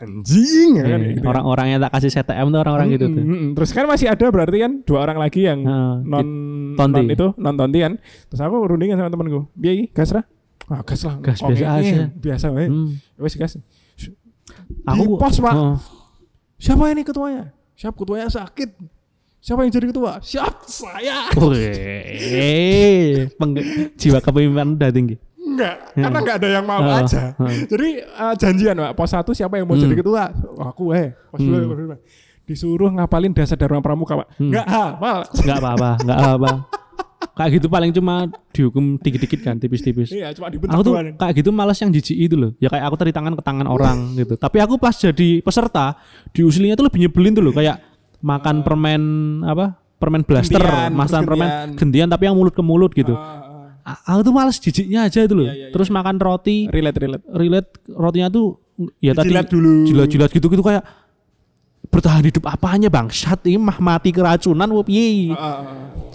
[0.02, 1.22] Anjing ya kan, Iya, gitu.
[1.24, 3.22] Orang-orang yang tak kasih CTM tuh orang-orang gitu Mm, tuh.
[3.22, 3.50] mm, mm.
[3.54, 5.94] Terus kan masih ada berarti kan dua orang lagi yang Heeh.
[6.02, 6.26] non
[6.74, 6.98] tonti.
[6.98, 7.92] non itu non tonti kan.
[8.26, 9.46] Terus aku rundingan sama temanku.
[9.54, 10.26] Biar iki gas lah.
[10.66, 11.14] Ah, gas lah.
[11.18, 12.04] Gas Oke, biasa iya, aja.
[12.12, 12.66] Biasa wae.
[12.66, 12.90] Hmm.
[13.16, 13.52] Wes gas.
[14.84, 15.54] Aku Di pos, Pak.
[15.54, 15.76] Heeh.
[16.58, 17.44] Siapa ini ketuanya?
[17.74, 18.70] Siap ketuanya sakit.
[19.38, 20.22] Siapa yang jadi ketua?
[20.22, 21.26] Siap saya.
[21.34, 23.26] Wih,
[23.94, 25.18] jiwa kepemimpinan udah tinggi.
[25.52, 27.22] Enggak, karena enggak ada yang mau Oh, aja.
[27.34, 27.46] oh.
[27.46, 29.84] Jadi eh, janjian Pak, pos satu siapa yang mau Hmm.
[29.84, 30.32] jadi ketua?
[30.50, 31.12] Oh, aku eh.
[31.28, 31.68] Pos dua, Hmm.
[31.68, 31.96] pos dua.
[32.42, 34.28] Disuruh ngapalin dasar Dharma Pramuka, Pak.
[34.34, 34.48] Hmm.
[34.48, 35.18] Enggak hafal.
[35.36, 36.52] Enggak apa-apa, enggak apa-apa.
[37.32, 38.14] Kayak gitu paling cuma
[38.50, 40.10] dihukum dikit-dikit kan, tipis-tipis.
[40.10, 41.14] Iya, cuma dibentuk Aku tuh doang.
[41.14, 42.50] kayak gitu malas yang jijik itu loh.
[42.58, 44.34] Ya kayak aku tarik tangan ke tangan orang gitu.
[44.34, 45.96] Tapi aku pas jadi peserta,
[46.30, 47.52] diusulinya tuh lebih nyebelin tuh loh.
[47.52, 47.78] Kayak
[48.18, 49.02] makan permen
[49.42, 49.78] apa?
[49.96, 53.14] Permen blaster, terus permen gentian tapi yang mulut ke mulut gitu.
[53.14, 53.41] Ah, ah, A-
[53.82, 55.42] Aku tuh males jijiknya aja itu loh.
[55.42, 55.74] Iya, iya, iya.
[55.74, 56.72] Terus makan roti, ah.
[56.72, 57.24] relate relate.
[57.28, 58.46] relate rotinya tuh
[58.98, 59.84] ya tadi Jilat dulu.
[59.84, 60.82] jilat-jilat gitu gitu kayak
[61.84, 65.60] bertahan hidup apanya bangsat ini mah mati keracunan wop Ah, ye ah, ah.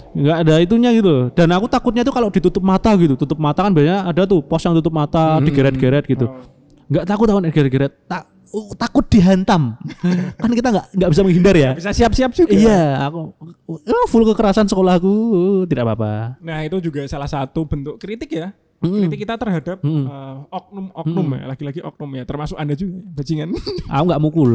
[0.10, 3.69] nggak ada itunya gitu dan aku takutnya tuh kalau ditutup mata gitu tutup mata kan
[3.69, 5.45] banyak ada tuh pos yang tutup mata Hmm.
[5.45, 6.57] digeret-geret gitu Oh.
[6.88, 9.76] Nggak takut takut digeret-geret tak uh, takut dihantam
[10.42, 12.50] kan kita nggak nggak bisa menghindar ya Bisa siap-siap juga.
[12.50, 13.36] iya aku
[13.68, 18.56] uh, full kekerasan sekolahku uh, tidak apa-apa Nah, itu juga salah satu bentuk kritik ya.
[18.78, 19.10] Mm.
[19.10, 20.06] Kritik kita terhadap Mm.
[20.06, 23.50] eh, oknum-oknum ya, lagi-lagi oknum ya, termasuk Anda juga, bajingan.
[23.90, 24.52] aku nggak mukul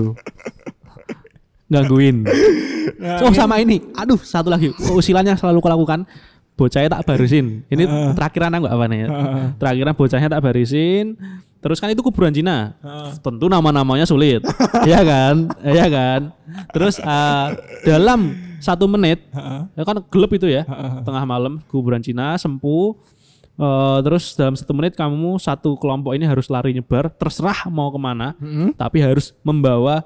[1.68, 2.24] gangguin
[2.98, 6.06] Nah, Oh ini- sama ini, aduh satu lagi keusilannya selalu kulakukan
[6.62, 7.66] bocahnya tak barisin.
[7.66, 8.10] Ini Heeh.
[8.14, 9.10] terakhiran aku apa nih?
[9.10, 9.44] Heeh.
[9.58, 11.18] Terakhiran bocahnya tak barisin.
[11.58, 12.78] Terus kan itu kuburan Cina.
[12.78, 13.18] Heeh.
[13.18, 14.42] Tentu nama-namanya sulit,
[14.90, 16.20] ya kan, ya kan.
[16.70, 17.46] Terus eh,
[17.82, 19.60] dalam satu menit, Heeh.
[19.74, 21.02] ya kan gelap itu ya, Heeh.
[21.02, 22.94] tengah malam kuburan Cina sempu.
[23.52, 27.98] Eh, terus dalam satu menit kamu satu kelompok ini harus lari nyebar, terserah mau ke
[28.00, 28.74] mana, Mm.
[28.74, 30.02] tapi harus membawa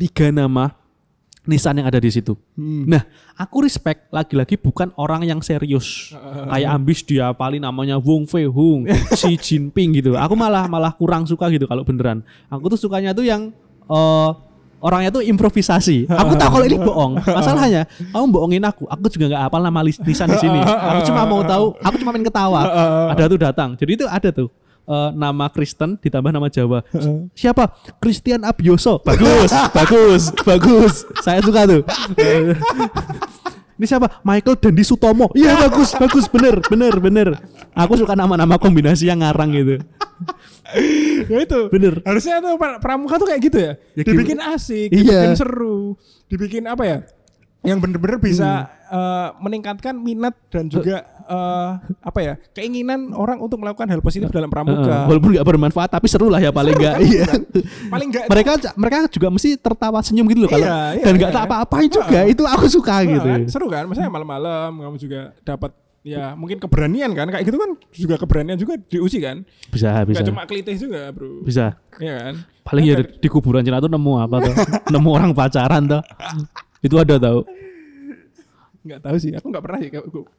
[0.00, 0.72] tiga nama
[1.50, 2.38] nisan yang ada di situ.
[2.54, 2.86] Hmm.
[2.86, 3.02] Nah,
[3.34, 6.14] aku respect lagi-lagi bukan orang yang serius.
[6.50, 8.86] Kayak ambis dia paling namanya Wong Fei Hung,
[9.18, 10.14] Xi Jinping gitu.
[10.14, 12.22] Aku malah malah kurang suka gitu kalau beneran.
[12.46, 13.50] Aku tuh sukanya tuh yang
[13.90, 14.30] eh,
[14.78, 16.06] orangnya tuh improvisasi.
[16.06, 17.18] Aku tahu kalau ini bohong.
[17.20, 18.86] Masalahnya, kamu bohongin aku.
[18.86, 20.62] Aku juga nggak hafal nama lis- nisan di sini.
[20.62, 22.62] Aku cuma mau tahu, aku cuma main ketawa.
[23.10, 23.74] Ada tuh datang.
[23.74, 24.48] Jadi itu ada tuh
[24.90, 26.82] eh, nama Kristen ditambah nama Jawa.
[27.32, 27.70] Siapa?
[27.96, 28.98] Christian Abioso.
[29.00, 30.94] Bagus, bagus, bagus.
[31.22, 31.82] Saya suka tuh.
[33.80, 34.20] Ini siapa?
[34.20, 35.32] Michael Dandi Sutomo.
[35.32, 37.28] Iya bagus, bagus, bener, bener, bener.
[37.72, 39.80] Aku suka nama-nama kombinasi yang ngarang gitu.
[41.32, 41.60] ya itu.
[41.72, 42.04] Bener.
[42.04, 43.72] Harusnya tuh pra- pramuka tuh kayak gitu ya.
[43.96, 45.00] Ya, dibikin asik, Iya.
[45.00, 45.96] dibikin seru,
[46.28, 46.98] dibikin apa ya?
[47.60, 51.70] Yang bener-bener bisa eh, meningkatkan minat dan juga eh,
[52.00, 52.34] apa ya?
[52.56, 55.04] Keinginan orang untuk melakukan hal positif dalam pramuka.
[55.04, 56.96] walaupun nggak bermanfaat tapi seru lah ya paling nggak.
[57.10, 57.28] Iya.
[57.92, 61.30] Paling enggak mereka mereka juga mesti tertawa senyum gitu loh kalau Iya, iya, dan nggak
[61.32, 61.36] iya.
[61.36, 62.20] tak apa-apain juga.
[62.24, 63.28] Itu aku suka gitu.
[63.28, 63.84] kan, seru kan?
[63.88, 68.80] Maksudnya malam-malam kamu juga dapat ya mungkin keberanian kan kayak gitu kan juga keberanian juga
[68.88, 70.24] diuji kan Bisa, bisa.
[70.24, 71.76] Gak cuma klitih juga bro Bisa.
[72.00, 72.34] Iya kan
[72.70, 74.54] Paling ya di kuburan Cina tuh nemu apa tuh?
[74.94, 76.02] nemu orang pacaran tuh.
[76.80, 77.44] Itu ada tau.
[78.80, 79.92] nggak tahu sih aku nggak pernah sih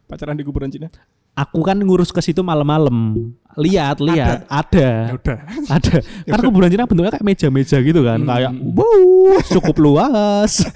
[0.10, 0.90] pacaran di kuburan Cina
[1.32, 3.32] Aku kan ngurus ke situ malam-malam.
[3.56, 5.16] Lihat, lihat, ada.
[5.16, 5.40] udah
[5.80, 6.04] Ada.
[6.28, 10.68] Kan kuburan Cina bentuknya kayak meja-meja gitu kan, kayak wow, cukup luas.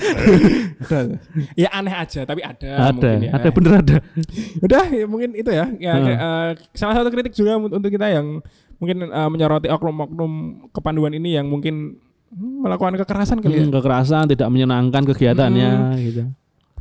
[0.80, 1.20] ada
[1.60, 3.32] ya aneh aja tapi ada ada, mungkin ya.
[3.36, 3.98] ada bener ada.
[4.62, 6.08] udah ya mungkin itu ya, ya Hmm.
[6.08, 8.40] eh, salah satu kritik juga un- untuk kita yang
[8.78, 10.32] mungkin eh, menyoroti oknum-oknum
[10.72, 12.05] kepanduan ini yang mungkin hmm,
[12.36, 15.70] melakukan kekerasan kali ya Hmm, kekerasan tidak menyenangkan kegiatannya
[16.04, 16.22] gitu.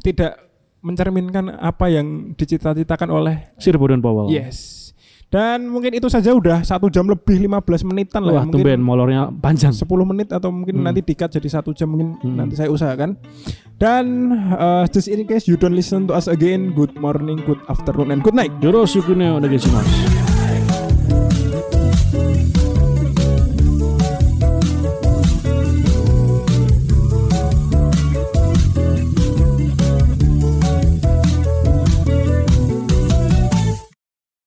[0.02, 0.32] tidak
[0.80, 4.28] mencerminkan apa yang dicita-citakan oleh Sir Bodon Powell.
[4.28, 4.82] yes
[5.24, 8.30] Dan mungkin itu saja udah satu jam lebih 15 menitan lah.
[8.30, 8.36] ya.
[8.36, 9.74] Wah, Mungkin tumben molornya panjang.
[9.74, 10.86] 10 menit atau mungkin Hmm.
[10.86, 12.38] nanti dikat jadi satu jam mungkin Hmm.
[12.38, 13.18] nanti saya usahakan.
[13.74, 18.14] Dan uh, just in case you don't listen to us again, good morning, good afternoon,
[18.14, 18.54] and good night.
[18.62, 18.86] よろ